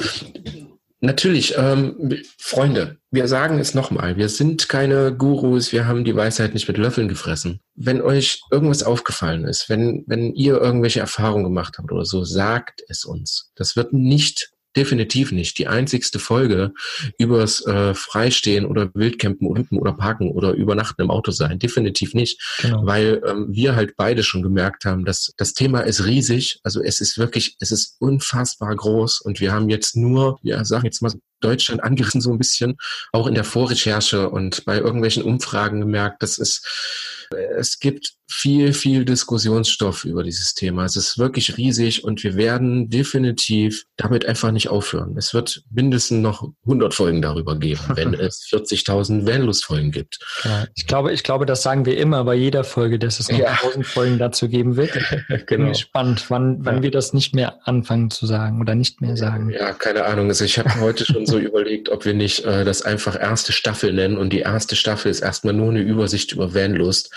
Natürlich, 1.02 1.56
ähm, 1.58 1.96
Freunde, 2.38 2.98
wir 3.10 3.30
sagen 3.30 3.58
es 3.58 3.74
nochmal, 3.74 4.18
wir 4.18 4.28
sind 4.28 4.68
keine 4.68 5.16
Gurus, 5.16 5.72
wir 5.72 5.88
haben 5.88 6.04
die 6.04 6.16
Weisheit 6.16 6.54
nicht 6.54 6.68
mit 6.68 6.78
Löffeln 6.78 7.08
gefressen. 7.08 7.62
Wenn 7.76 8.02
euch 8.02 8.42
irgendwas 8.52 8.84
aufgefallen 8.84 9.46
ist, 9.46 9.70
wenn, 9.70 10.04
wenn 10.08 10.34
ihr 10.34 10.60
irgendwelche 10.60 11.00
Erfahrungen 11.00 11.46
gemacht 11.46 11.78
habt 11.78 11.90
oder 11.94 12.04
so, 12.04 12.26
sagt 12.26 12.84
es 12.90 13.06
uns. 13.06 13.54
Das 13.56 13.78
wird 13.78 13.94
nicht 13.94 14.52
definitiv 14.76 15.32
nicht 15.32 15.58
die 15.58 15.68
einzigste 15.68 16.20
Folge 16.20 16.74
übers 17.18 17.66
äh, 17.66 17.94
Freistehen 17.94 18.66
oder 18.66 18.94
Wildcampen 18.94 19.48
oder 19.48 19.94
Parken 19.94 20.32
oder 20.32 20.54
Übernachten 20.54 21.02
im 21.02 21.12
Auto 21.12 21.32
sein. 21.32 21.60
Definitiv 21.60 22.14
nicht, 22.14 22.42
genau. 22.62 22.86
weil 22.86 23.22
ähm, 23.26 23.48
wir 23.50 23.76
halt 23.76 23.96
beide 23.98 24.24
schon 24.24 24.42
gemerkt 24.42 24.86
haben, 24.86 25.06
dass 25.06 25.34
das 25.38 25.54
Thema 25.54 25.82
ist 25.82 26.06
riesig. 26.06 26.60
Also 26.64 26.82
es 26.82 27.02
ist 27.02 27.18
wirklich, 27.18 27.56
es 27.60 27.72
ist 27.72 27.96
unfassbar 28.00 28.76
groß 28.76 29.22
und 29.22 29.40
wir 29.40 29.52
haben 29.52 29.70
jetzt 29.70 29.96
nur, 29.96 30.40
ja, 30.44 30.64
sagen 30.64 30.86
jetzt 30.86 31.02
mal 31.02 31.14
Deutschland 31.42 31.84
angerissen 31.84 32.22
so 32.22 32.32
ein 32.32 32.38
bisschen, 32.38 32.78
auch 33.12 33.26
in 33.26 33.34
der 33.34 33.46
Vorrecherche 33.46 34.30
und 34.30 34.66
bei 34.66 34.78
irgendwelchen 34.78 35.24
Umfragen 35.24 35.80
gemerkt, 35.80 36.22
dass 36.22 36.38
es 36.38 36.62
es 37.58 37.80
gibt 37.80 38.14
viel, 38.30 38.74
viel 38.74 39.06
Diskussionsstoff 39.06 40.06
über 40.06 40.24
dieses 40.24 40.54
Thema. 40.54 40.86
Es 40.86 40.96
ist 40.96 41.18
wirklich 41.18 41.58
riesig 41.58 42.04
und 42.04 42.24
wir 42.24 42.36
werden 42.36 42.90
definitiv 42.90 43.86
damit 43.98 44.26
einfach 44.26 44.52
nicht 44.52 44.70
aufhören. 44.70 45.18
Es 45.18 45.34
wird 45.34 45.64
mindestens 45.72 46.22
noch 46.22 46.48
100 46.66 46.94
Folgen 46.94 47.22
darüber 47.22 47.58
geben, 47.58 47.82
wenn 47.96 48.14
es 48.14 48.48
40.000 48.52 49.26
Vanlust-Folgen 49.26 49.92
gibt. 49.92 50.20
Ja, 50.44 50.68
ich 50.76 50.86
glaube, 50.86 51.12
ich 51.12 51.24
glaube, 51.24 51.48
das 51.48 51.64
sagen 51.64 51.86
wir 51.86 51.98
immer 51.98 52.24
bei 52.24 52.36
jeder 52.36 52.64
Folge, 52.64 53.00
dass 53.00 53.20
es 53.20 53.32
noch 53.32 53.40
ja. 53.40 53.52
1000 53.64 53.86
Folgen 53.86 54.20
dazu 54.20 54.48
geben 54.48 54.76
wird. 54.78 54.90
Ich 55.30 55.46
bin 55.46 55.60
genau. 55.60 55.70
gespannt, 55.70 56.26
wann, 56.30 56.66
wann 56.66 56.78
ja. 56.78 56.84
wir 56.84 56.92
das 56.92 57.14
nicht 57.14 57.36
mehr 57.36 57.68
anfangen 57.68 58.10
zu 58.10 58.26
sagen 58.26 58.62
oder 58.62 58.76
nicht 58.76 59.02
mehr 59.02 59.16
sagen. 59.16 59.50
Ja, 59.50 59.74
keine 59.74 60.06
Ahnung. 60.06 60.28
Also 60.28 60.44
ich 60.44 60.58
habe 60.58 60.80
heute 60.80 61.06
schon 61.06 61.26
so 61.26 61.38
überlegt, 61.40 61.90
ob 61.90 62.06
wir 62.06 62.14
nicht 62.14 62.46
äh, 62.46 62.66
das 62.66 62.82
einfach 62.82 63.20
erste 63.20 63.52
Staffel 63.52 63.94
nennen 63.94 64.18
und 64.18 64.32
die 64.32 64.40
erste 64.40 64.76
Staffel 64.76 65.12
ist 65.12 65.22
erstmal 65.22 65.54
nur 65.54 65.70
eine 65.70 65.82
Übersicht 65.82 66.32
über 66.32 66.54
Vanlust 66.54 67.12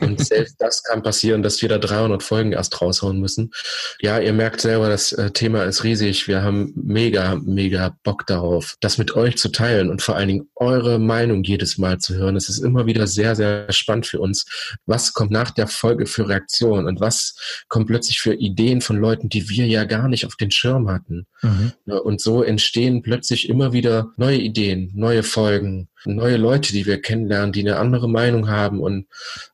und 0.00 0.24
selbst 0.24 0.57
das 0.58 0.82
kann 0.82 1.02
passieren, 1.02 1.42
dass 1.42 1.62
wir 1.62 1.68
da 1.68 1.78
300 1.78 2.22
Folgen 2.22 2.52
erst 2.52 2.80
raushauen 2.80 3.20
müssen. 3.20 3.52
Ja, 4.00 4.18
ihr 4.18 4.32
merkt 4.32 4.60
selber, 4.60 4.88
das 4.88 5.12
äh, 5.12 5.30
Thema 5.30 5.64
ist 5.64 5.84
riesig. 5.84 6.28
Wir 6.28 6.42
haben 6.42 6.72
mega, 6.74 7.36
mega 7.36 7.96
Bock 8.02 8.26
darauf, 8.26 8.76
das 8.80 8.98
mit 8.98 9.14
euch 9.14 9.36
zu 9.38 9.50
teilen 9.50 9.90
und 9.90 10.02
vor 10.02 10.16
allen 10.16 10.28
Dingen 10.28 10.50
eure 10.56 10.98
Meinung 10.98 11.44
jedes 11.44 11.78
Mal 11.78 11.98
zu 11.98 12.14
hören. 12.14 12.36
Es 12.36 12.48
ist 12.48 12.58
immer 12.58 12.86
wieder 12.86 13.06
sehr, 13.06 13.36
sehr 13.36 13.70
spannend 13.72 14.06
für 14.06 14.20
uns. 14.20 14.46
Was 14.86 15.12
kommt 15.12 15.30
nach 15.30 15.50
der 15.50 15.68
Folge 15.68 16.06
für 16.06 16.28
Reaktionen 16.28 16.86
und 16.86 17.00
was 17.00 17.36
kommt 17.68 17.86
plötzlich 17.86 18.20
für 18.20 18.34
Ideen 18.34 18.80
von 18.80 18.96
Leuten, 18.96 19.28
die 19.28 19.48
wir 19.48 19.66
ja 19.66 19.84
gar 19.84 20.08
nicht 20.08 20.26
auf 20.26 20.36
den 20.36 20.50
Schirm 20.50 20.88
hatten. 20.90 21.26
Mhm. 21.42 21.72
Und 21.86 22.20
so 22.20 22.42
entstehen 22.42 23.02
plötzlich 23.02 23.48
immer 23.48 23.72
wieder 23.72 24.12
neue 24.16 24.38
Ideen, 24.38 24.90
neue 24.94 25.22
Folgen, 25.22 25.88
neue 26.04 26.36
Leute, 26.36 26.72
die 26.72 26.86
wir 26.86 27.00
kennenlernen, 27.00 27.52
die 27.52 27.60
eine 27.60 27.78
andere 27.78 28.08
Meinung 28.08 28.48
haben. 28.48 28.80
Und 28.80 29.06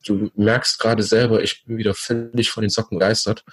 du 0.05 0.29
merkst 0.35 0.79
gerade 0.79 1.03
selber, 1.03 1.43
ich 1.43 1.65
bin 1.65 1.77
wieder 1.77 1.93
völlig 1.93 2.49
von 2.49 2.61
den 2.61 2.69
Socken 2.69 2.99
geistert. 2.99 3.43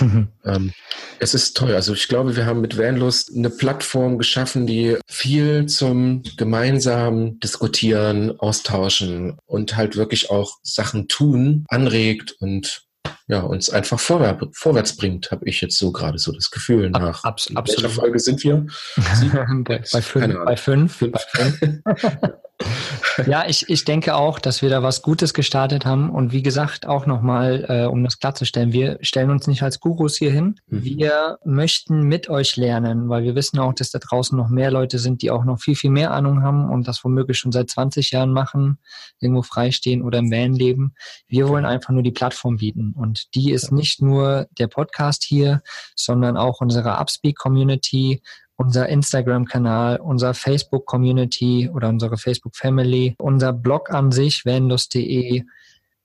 ähm, 0.00 0.72
es 1.18 1.34
ist 1.34 1.56
toll. 1.56 1.74
Also 1.74 1.92
ich 1.92 2.08
glaube, 2.08 2.36
wir 2.36 2.46
haben 2.46 2.60
mit 2.60 2.78
Vanlust 2.78 3.32
eine 3.34 3.50
Plattform 3.50 4.18
geschaffen, 4.18 4.66
die 4.66 4.96
viel 5.06 5.66
zum 5.66 6.22
gemeinsamen 6.36 7.40
Diskutieren, 7.40 8.38
Austauschen 8.38 9.38
und 9.46 9.76
halt 9.76 9.96
wirklich 9.96 10.30
auch 10.30 10.58
Sachen 10.62 11.08
tun, 11.08 11.64
anregt 11.68 12.36
und 12.40 12.87
ja, 13.28 13.40
uns 13.40 13.68
einfach 13.68 14.00
vorwärts, 14.00 14.58
vorwärts 14.58 14.96
bringt, 14.96 15.30
habe 15.30 15.46
ich 15.46 15.60
jetzt 15.60 15.78
so 15.78 15.92
gerade 15.92 16.18
so 16.18 16.32
das 16.32 16.50
Gefühl 16.50 16.90
nach. 16.90 17.24
Abs 17.24 17.54
absolut. 17.54 17.84
Welcher 17.84 18.00
Folge 18.00 18.18
sind 18.18 18.42
wir? 18.42 18.66
bei, 19.64 19.82
bei, 19.92 20.02
fünf, 20.02 20.44
bei 20.44 20.56
fünf. 20.56 20.98
Bei 20.98 21.44
fünf. 21.50 21.82
Ja, 23.26 23.44
ich, 23.46 23.68
ich 23.68 23.84
denke 23.84 24.16
auch, 24.16 24.38
dass 24.38 24.62
wir 24.62 24.70
da 24.70 24.82
was 24.82 25.02
Gutes 25.02 25.34
gestartet 25.34 25.86
haben. 25.86 26.10
Und 26.10 26.32
wie 26.32 26.42
gesagt, 26.42 26.86
auch 26.86 27.06
nochmal, 27.06 27.64
äh, 27.68 27.86
um 27.86 28.02
das 28.02 28.18
klarzustellen, 28.18 28.72
wir 28.72 28.98
stellen 29.00 29.30
uns 29.30 29.46
nicht 29.46 29.62
als 29.62 29.80
Gurus 29.80 30.16
hier 30.16 30.32
hin. 30.32 30.56
Mhm. 30.68 30.84
Wir 30.84 31.38
möchten 31.44 32.02
mit 32.02 32.28
euch 32.28 32.56
lernen, 32.56 33.08
weil 33.08 33.22
wir 33.22 33.34
wissen 33.34 33.58
auch, 33.58 33.72
dass 33.72 33.90
da 33.90 33.98
draußen 33.98 34.36
noch 34.36 34.48
mehr 34.48 34.70
Leute 34.70 34.98
sind, 34.98 35.22
die 35.22 35.30
auch 35.30 35.44
noch 35.44 35.60
viel, 35.60 35.76
viel 35.76 35.90
mehr 35.90 36.12
Ahnung 36.12 36.42
haben 36.42 36.68
und 36.68 36.88
das 36.88 37.04
womöglich 37.04 37.38
schon 37.38 37.52
seit 37.52 37.70
20 37.70 38.10
Jahren 38.10 38.32
machen, 38.32 38.78
irgendwo 39.20 39.42
freistehen 39.42 40.02
oder 40.02 40.18
im 40.18 40.30
Van 40.30 40.54
leben. 40.54 40.94
Wir 41.28 41.48
wollen 41.48 41.64
einfach 41.64 41.90
nur 41.90 42.02
die 42.02 42.12
Plattform 42.12 42.56
bieten. 42.56 42.92
Und 42.96 43.34
die 43.34 43.52
ist 43.52 43.72
nicht 43.72 44.02
nur 44.02 44.46
der 44.58 44.66
Podcast 44.68 45.22
hier, 45.22 45.62
sondern 45.94 46.36
auch 46.36 46.60
unsere 46.60 46.98
Upspeak-Community, 46.98 48.22
unser 48.58 48.88
Instagram-Kanal, 48.88 49.98
unser 50.00 50.34
Facebook-Community 50.34 51.70
oder 51.72 51.88
unsere 51.88 52.18
Facebook-Family, 52.18 53.14
unser 53.18 53.52
Blog 53.52 53.90
an 53.90 54.10
sich, 54.10 54.44
vanlust.de. 54.44 55.44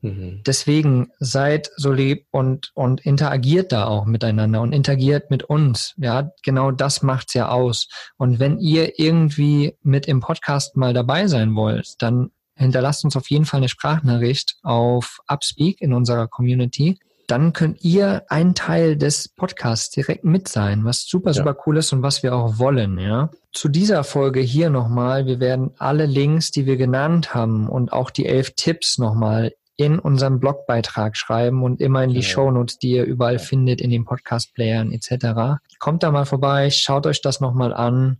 Mhm. 0.01 0.41
Deswegen 0.45 1.09
seid 1.19 1.71
so 1.77 1.91
lieb 1.91 2.27
und, 2.29 2.71
und 2.75 3.01
interagiert 3.01 3.71
da 3.71 3.87
auch 3.87 4.05
miteinander 4.05 4.61
und 4.61 4.71
interagiert 4.71 5.31
mit 5.31 5.43
uns. 5.43 5.95
Ja, 5.97 6.31
genau 6.43 6.69
das 6.71 7.01
macht's 7.01 7.33
ja 7.33 7.49
aus. 7.49 7.87
Und 8.17 8.39
wenn 8.39 8.59
ihr 8.59 8.99
irgendwie 8.99 9.75
mit 9.81 10.05
im 10.07 10.19
Podcast 10.19 10.77
mal 10.77 10.93
dabei 10.93 11.25
sein 11.27 11.55
wollt, 11.55 11.95
dann 12.03 12.29
hinterlasst 12.55 13.03
uns 13.03 13.15
auf 13.17 13.31
jeden 13.31 13.45
Fall 13.45 13.61
eine 13.61 13.69
Sprachnachricht 13.69 14.57
auf 14.61 15.21
Upspeak 15.27 15.81
in 15.81 15.91
unserer 15.91 16.27
Community 16.27 16.99
dann 17.33 17.51
könnt 17.51 17.83
ihr 17.83 18.25
ein 18.29 18.53
Teil 18.53 18.95
des 18.95 19.27
Podcasts 19.27 19.89
direkt 19.89 20.23
mit 20.23 20.47
sein, 20.47 20.85
was 20.85 21.07
super, 21.07 21.33
super 21.33 21.55
ja. 21.55 21.63
cool 21.65 21.77
ist 21.77 21.91
und 21.91 22.03
was 22.03 22.21
wir 22.21 22.35
auch 22.35 22.59
wollen, 22.59 22.99
ja. 22.99 23.31
Zu 23.51 23.69
dieser 23.69 24.03
Folge 24.03 24.39
hier 24.39 24.69
nochmal, 24.69 25.25
wir 25.25 25.39
werden 25.39 25.71
alle 25.79 26.05
Links, 26.05 26.51
die 26.51 26.67
wir 26.67 26.77
genannt 26.77 27.33
haben 27.33 27.69
und 27.69 27.91
auch 27.91 28.11
die 28.11 28.27
elf 28.27 28.51
Tipps 28.55 28.99
nochmal 28.99 29.55
in 29.77 29.97
unserem 29.97 30.39
Blogbeitrag 30.39 31.17
schreiben 31.17 31.63
und 31.63 31.81
immer 31.81 32.03
in 32.03 32.11
die 32.11 32.17
ja. 32.17 32.21
Shownotes, 32.21 32.77
die 32.77 32.91
ihr 32.91 33.03
überall 33.03 33.39
findet, 33.39 33.81
in 33.81 33.89
den 33.89 34.05
Podcast-Playern 34.05 34.91
etc. 34.91 35.59
Kommt 35.79 36.03
da 36.03 36.11
mal 36.11 36.25
vorbei, 36.25 36.69
schaut 36.69 37.07
euch 37.07 37.21
das 37.21 37.39
nochmal 37.39 37.73
an 37.73 38.19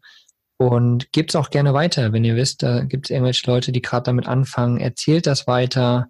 und 0.57 1.11
gebt 1.11 1.29
es 1.29 1.35
auch 1.35 1.51
gerne 1.51 1.75
weiter. 1.75 2.13
Wenn 2.13 2.23
ihr 2.23 2.35
wisst, 2.35 2.63
da 2.63 2.83
gibt 2.83 3.05
es 3.05 3.09
irgendwelche 3.11 3.45
Leute, 3.45 3.71
die 3.71 3.83
gerade 3.83 4.05
damit 4.05 4.27
anfangen, 4.27 4.79
erzählt 4.79 5.27
das 5.27 5.45
weiter 5.45 6.07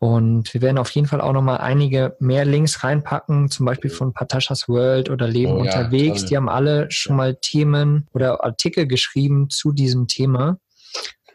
und 0.00 0.54
wir 0.54 0.62
werden 0.62 0.78
auf 0.78 0.90
jeden 0.92 1.06
Fall 1.06 1.20
auch 1.20 1.34
nochmal 1.34 1.58
einige 1.58 2.16
mehr 2.20 2.46
Links 2.46 2.82
reinpacken, 2.82 3.50
zum 3.50 3.66
Beispiel 3.66 3.90
von 3.90 4.14
Patashas 4.14 4.66
World 4.66 5.10
oder 5.10 5.28
Leben 5.28 5.52
oh, 5.52 5.60
unterwegs. 5.60 6.22
Ja, 6.22 6.28
die 6.28 6.36
haben 6.38 6.48
alle 6.48 6.90
schon 6.90 7.16
mal 7.16 7.34
Themen 7.36 8.08
oder 8.14 8.42
Artikel 8.42 8.86
geschrieben 8.86 9.50
zu 9.50 9.72
diesem 9.72 10.08
Thema. 10.08 10.58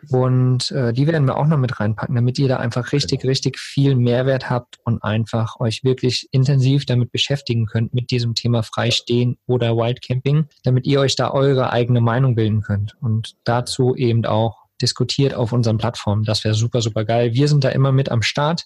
Und 0.09 0.72
äh, 0.72 0.93
die 0.93 1.05
werden 1.05 1.28
wir 1.28 1.38
auch 1.38 1.45
noch 1.45 1.59
mit 1.59 1.80
reinpacken, 1.80 2.16
damit 2.16 2.39
ihr 2.39 2.47
da 2.47 2.57
einfach 2.57 2.91
richtig, 2.91 3.22
genau. 3.22 3.30
richtig 3.30 3.59
viel 3.59 3.95
Mehrwert 3.95 4.49
habt 4.49 4.80
und 4.84 5.03
einfach 5.03 5.59
euch 5.59 5.84
wirklich 5.84 6.28
intensiv 6.32 6.88
damit 6.88 7.11
beschäftigen 7.11 7.68
könnt, 7.68 7.93
mit 7.93 8.09
diesem 8.09 8.34
Thema 8.34 8.63
Freistehen 8.63 9.38
oder 9.45 9.78
Wildcamping, 9.78 10.47
damit 10.63 10.88
ihr 10.88 11.01
euch 11.01 11.16
da 11.16 11.32
eure 11.32 11.72
eigene 11.72 12.01
Meinung 12.01 12.34
bilden 12.34 12.61
könnt. 12.61 12.95
Und 12.99 13.36
dazu 13.43 13.95
eben 13.95 14.26
auch 14.26 14.64
diskutiert 14.82 15.34
auf 15.34 15.52
unseren 15.52 15.78
Plattformen. 15.78 16.24
Das 16.24 16.44
wäre 16.44 16.56
super, 16.56 16.82
super 16.82 17.06
geil. 17.06 17.34
Wir 17.34 17.48
sind 17.48 17.64
da 17.64 17.70
immer 17.70 17.92
mit 17.92 18.10
am 18.10 18.22
Start. 18.22 18.66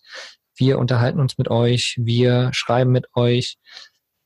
Wir 0.55 0.77
unterhalten 0.79 1.19
uns 1.19 1.37
mit 1.37 1.49
euch. 1.49 1.95
Wir 1.99 2.49
schreiben 2.53 2.91
mit 2.91 3.07
euch, 3.15 3.57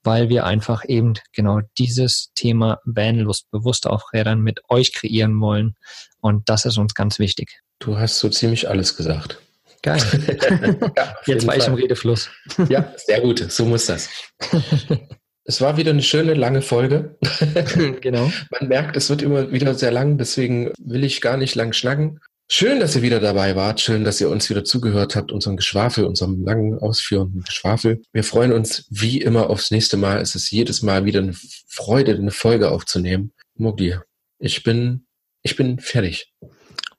weil 0.03 0.29
wir 0.29 0.45
einfach 0.45 0.83
eben 0.87 1.13
genau 1.31 1.61
dieses 1.77 2.31
Thema 2.35 2.79
Vanlust 2.85 3.49
bewusst 3.51 3.87
auf 3.87 4.13
Rädern 4.13 4.41
mit 4.41 4.61
euch 4.69 4.93
kreieren 4.93 5.39
wollen. 5.39 5.75
Und 6.19 6.49
das 6.49 6.65
ist 6.65 6.77
uns 6.77 6.93
ganz 6.93 7.19
wichtig. 7.19 7.61
Du 7.79 7.97
hast 7.97 8.19
so 8.19 8.29
ziemlich 8.29 8.69
alles 8.69 8.95
gesagt. 8.97 9.39
Geil. 9.81 9.99
ja, 10.95 11.15
Jetzt 11.25 11.45
war 11.45 11.57
ich 11.57 11.67
im 11.67 11.73
Redefluss. 11.73 12.29
ja, 12.69 12.93
sehr 12.95 13.19
gut. 13.19 13.51
So 13.51 13.65
muss 13.65 13.85
das. 13.85 14.09
Es 15.45 15.59
war 15.59 15.75
wieder 15.75 15.91
eine 15.91 16.01
schöne 16.01 16.35
lange 16.35 16.61
Folge. 16.61 17.17
genau. 18.01 18.31
Man 18.51 18.69
merkt, 18.69 18.95
es 18.95 19.09
wird 19.09 19.21
immer 19.21 19.51
wieder 19.51 19.73
sehr 19.75 19.91
lang, 19.91 20.17
deswegen 20.17 20.71
will 20.79 21.03
ich 21.03 21.19
gar 21.19 21.35
nicht 21.37 21.55
lang 21.55 21.73
schnacken. 21.73 22.19
Schön, 22.49 22.79
dass 22.79 22.95
ihr 22.95 23.01
wieder 23.01 23.19
dabei 23.19 23.55
wart. 23.55 23.81
Schön, 23.81 24.03
dass 24.03 24.21
ihr 24.21 24.29
uns 24.29 24.49
wieder 24.49 24.63
zugehört 24.63 25.15
habt, 25.15 25.31
unserem 25.31 25.57
Geschwafel, 25.57 26.05
unserem 26.05 26.43
langen, 26.45 26.77
ausführenden 26.77 27.41
Geschwafel. 27.41 28.01
Wir 28.13 28.23
freuen 28.23 28.53
uns 28.53 28.85
wie 28.89 29.19
immer 29.19 29.49
aufs 29.49 29.71
nächste 29.71 29.97
Mal. 29.97 30.21
Es 30.21 30.35
ist 30.35 30.51
jedes 30.51 30.81
Mal 30.81 31.05
wieder 31.05 31.21
eine 31.21 31.33
Freude, 31.67 32.13
eine 32.13 32.31
Folge 32.31 32.71
aufzunehmen. 32.71 33.33
Mogli, 33.55 33.97
ich 34.39 34.63
bin, 34.63 35.07
ich 35.41 35.55
bin 35.55 35.79
fertig. 35.79 36.32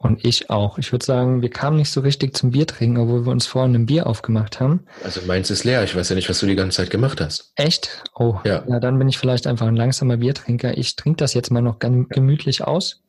Und 0.05 0.23
ich 0.23 0.51
auch. 0.51 0.77
Ich 0.77 0.93
würde 0.93 1.03
sagen, 1.03 1.41
wir 1.41 1.49
kamen 1.49 1.79
nicht 1.79 1.91
so 1.91 2.03
richtig 2.03 2.37
zum 2.37 2.51
Bier 2.51 2.67
trinken, 2.67 2.99
obwohl 2.99 3.25
wir 3.25 3.33
uns 3.33 3.47
vorhin 3.47 3.75
ein 3.75 3.87
Bier 3.87 4.07
aufgemacht 4.07 4.61
haben. 4.61 4.81
Also 5.03 5.23
meins 5.27 5.51
ist 5.51 5.65
leer. 5.65 5.83
Ich 5.83 5.97
weiß 5.97 6.11
ja 6.11 6.15
nicht, 6.15 6.29
was 6.29 6.41
du 6.41 6.47
die 6.47 6.57
ganze 6.57 6.77
Zeit 6.77 6.91
gemacht 6.91 7.23
hast. 7.23 7.53
Echt? 7.57 8.05
Oh, 8.15 8.37
ja. 8.45 8.63
ja 8.69 8.81
dann 8.81 8.99
bin 8.99 9.09
ich 9.09 9.17
vielleicht 9.17 9.47
einfach 9.47 9.67
ein 9.67 9.77
langsamer 9.77 10.19
Biertrinker. 10.19 10.77
Ich 10.77 10.97
trinke 10.97 11.17
das 11.17 11.33
jetzt 11.33 11.51
mal 11.51 11.63
noch 11.63 11.79
ganz 11.79 12.07
gemütlich 12.11 12.63
aus. 12.65 13.01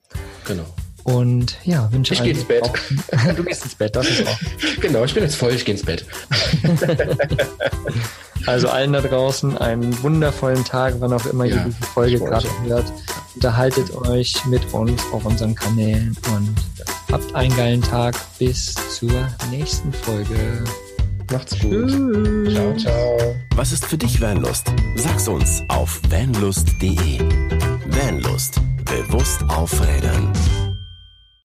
Genau. 0.47 0.63
Und 1.05 1.57
ja, 1.63 1.89
wünsche 1.91 2.13
Ich 2.13 2.21
gehe 2.21 2.33
ins 2.33 2.43
Bett. 2.43 2.69
du 3.37 3.43
gehst 3.43 3.63
ins 3.63 3.75
Bett, 3.75 3.95
das 3.95 4.09
ist 4.09 4.27
auch. 4.27 4.37
Genau, 4.81 5.03
ich 5.05 5.13
bin 5.13 5.23
jetzt 5.23 5.35
voll, 5.35 5.53
ich 5.53 5.63
gehe 5.63 5.75
ins 5.75 5.85
Bett. 5.85 6.05
also 8.45 8.67
allen 8.67 8.91
da 8.91 9.01
draußen 9.01 9.57
einen 9.57 10.03
wundervollen 10.03 10.65
Tag, 10.65 10.95
wann 10.99 11.13
auch 11.13 11.25
immer 11.25 11.45
ja, 11.45 11.55
ihr 11.55 11.63
diese 11.65 11.83
Folge 11.83 12.19
gerade 12.19 12.47
hört. 12.65 12.91
Unterhaltet 13.35 13.95
euch 13.95 14.45
mit 14.45 14.73
uns 14.73 15.01
auf 15.13 15.25
unseren 15.25 15.55
Kanälen 15.55 16.17
und 16.35 16.55
Habt 17.11 17.33
einen 17.33 17.55
geilen 17.55 17.81
Tag. 17.81 18.15
Bis 18.39 18.73
zur 18.89 19.27
nächsten 19.49 19.93
Folge. 19.93 20.63
Macht's 21.31 21.57
gut. 21.59 21.87
Tschüss. 21.87 22.53
Ciao, 22.53 22.75
ciao. 22.75 23.35
Was 23.55 23.71
ist 23.71 23.85
für 23.85 23.97
dich 23.97 24.19
Vanlust? 24.19 24.71
Sag's 24.95 25.27
uns 25.27 25.63
auf 25.69 26.01
vanlust.de. 26.09 27.19
Vanlust. 27.87 28.59
Bewusst 28.83 29.43
aufrädern. 29.47 30.31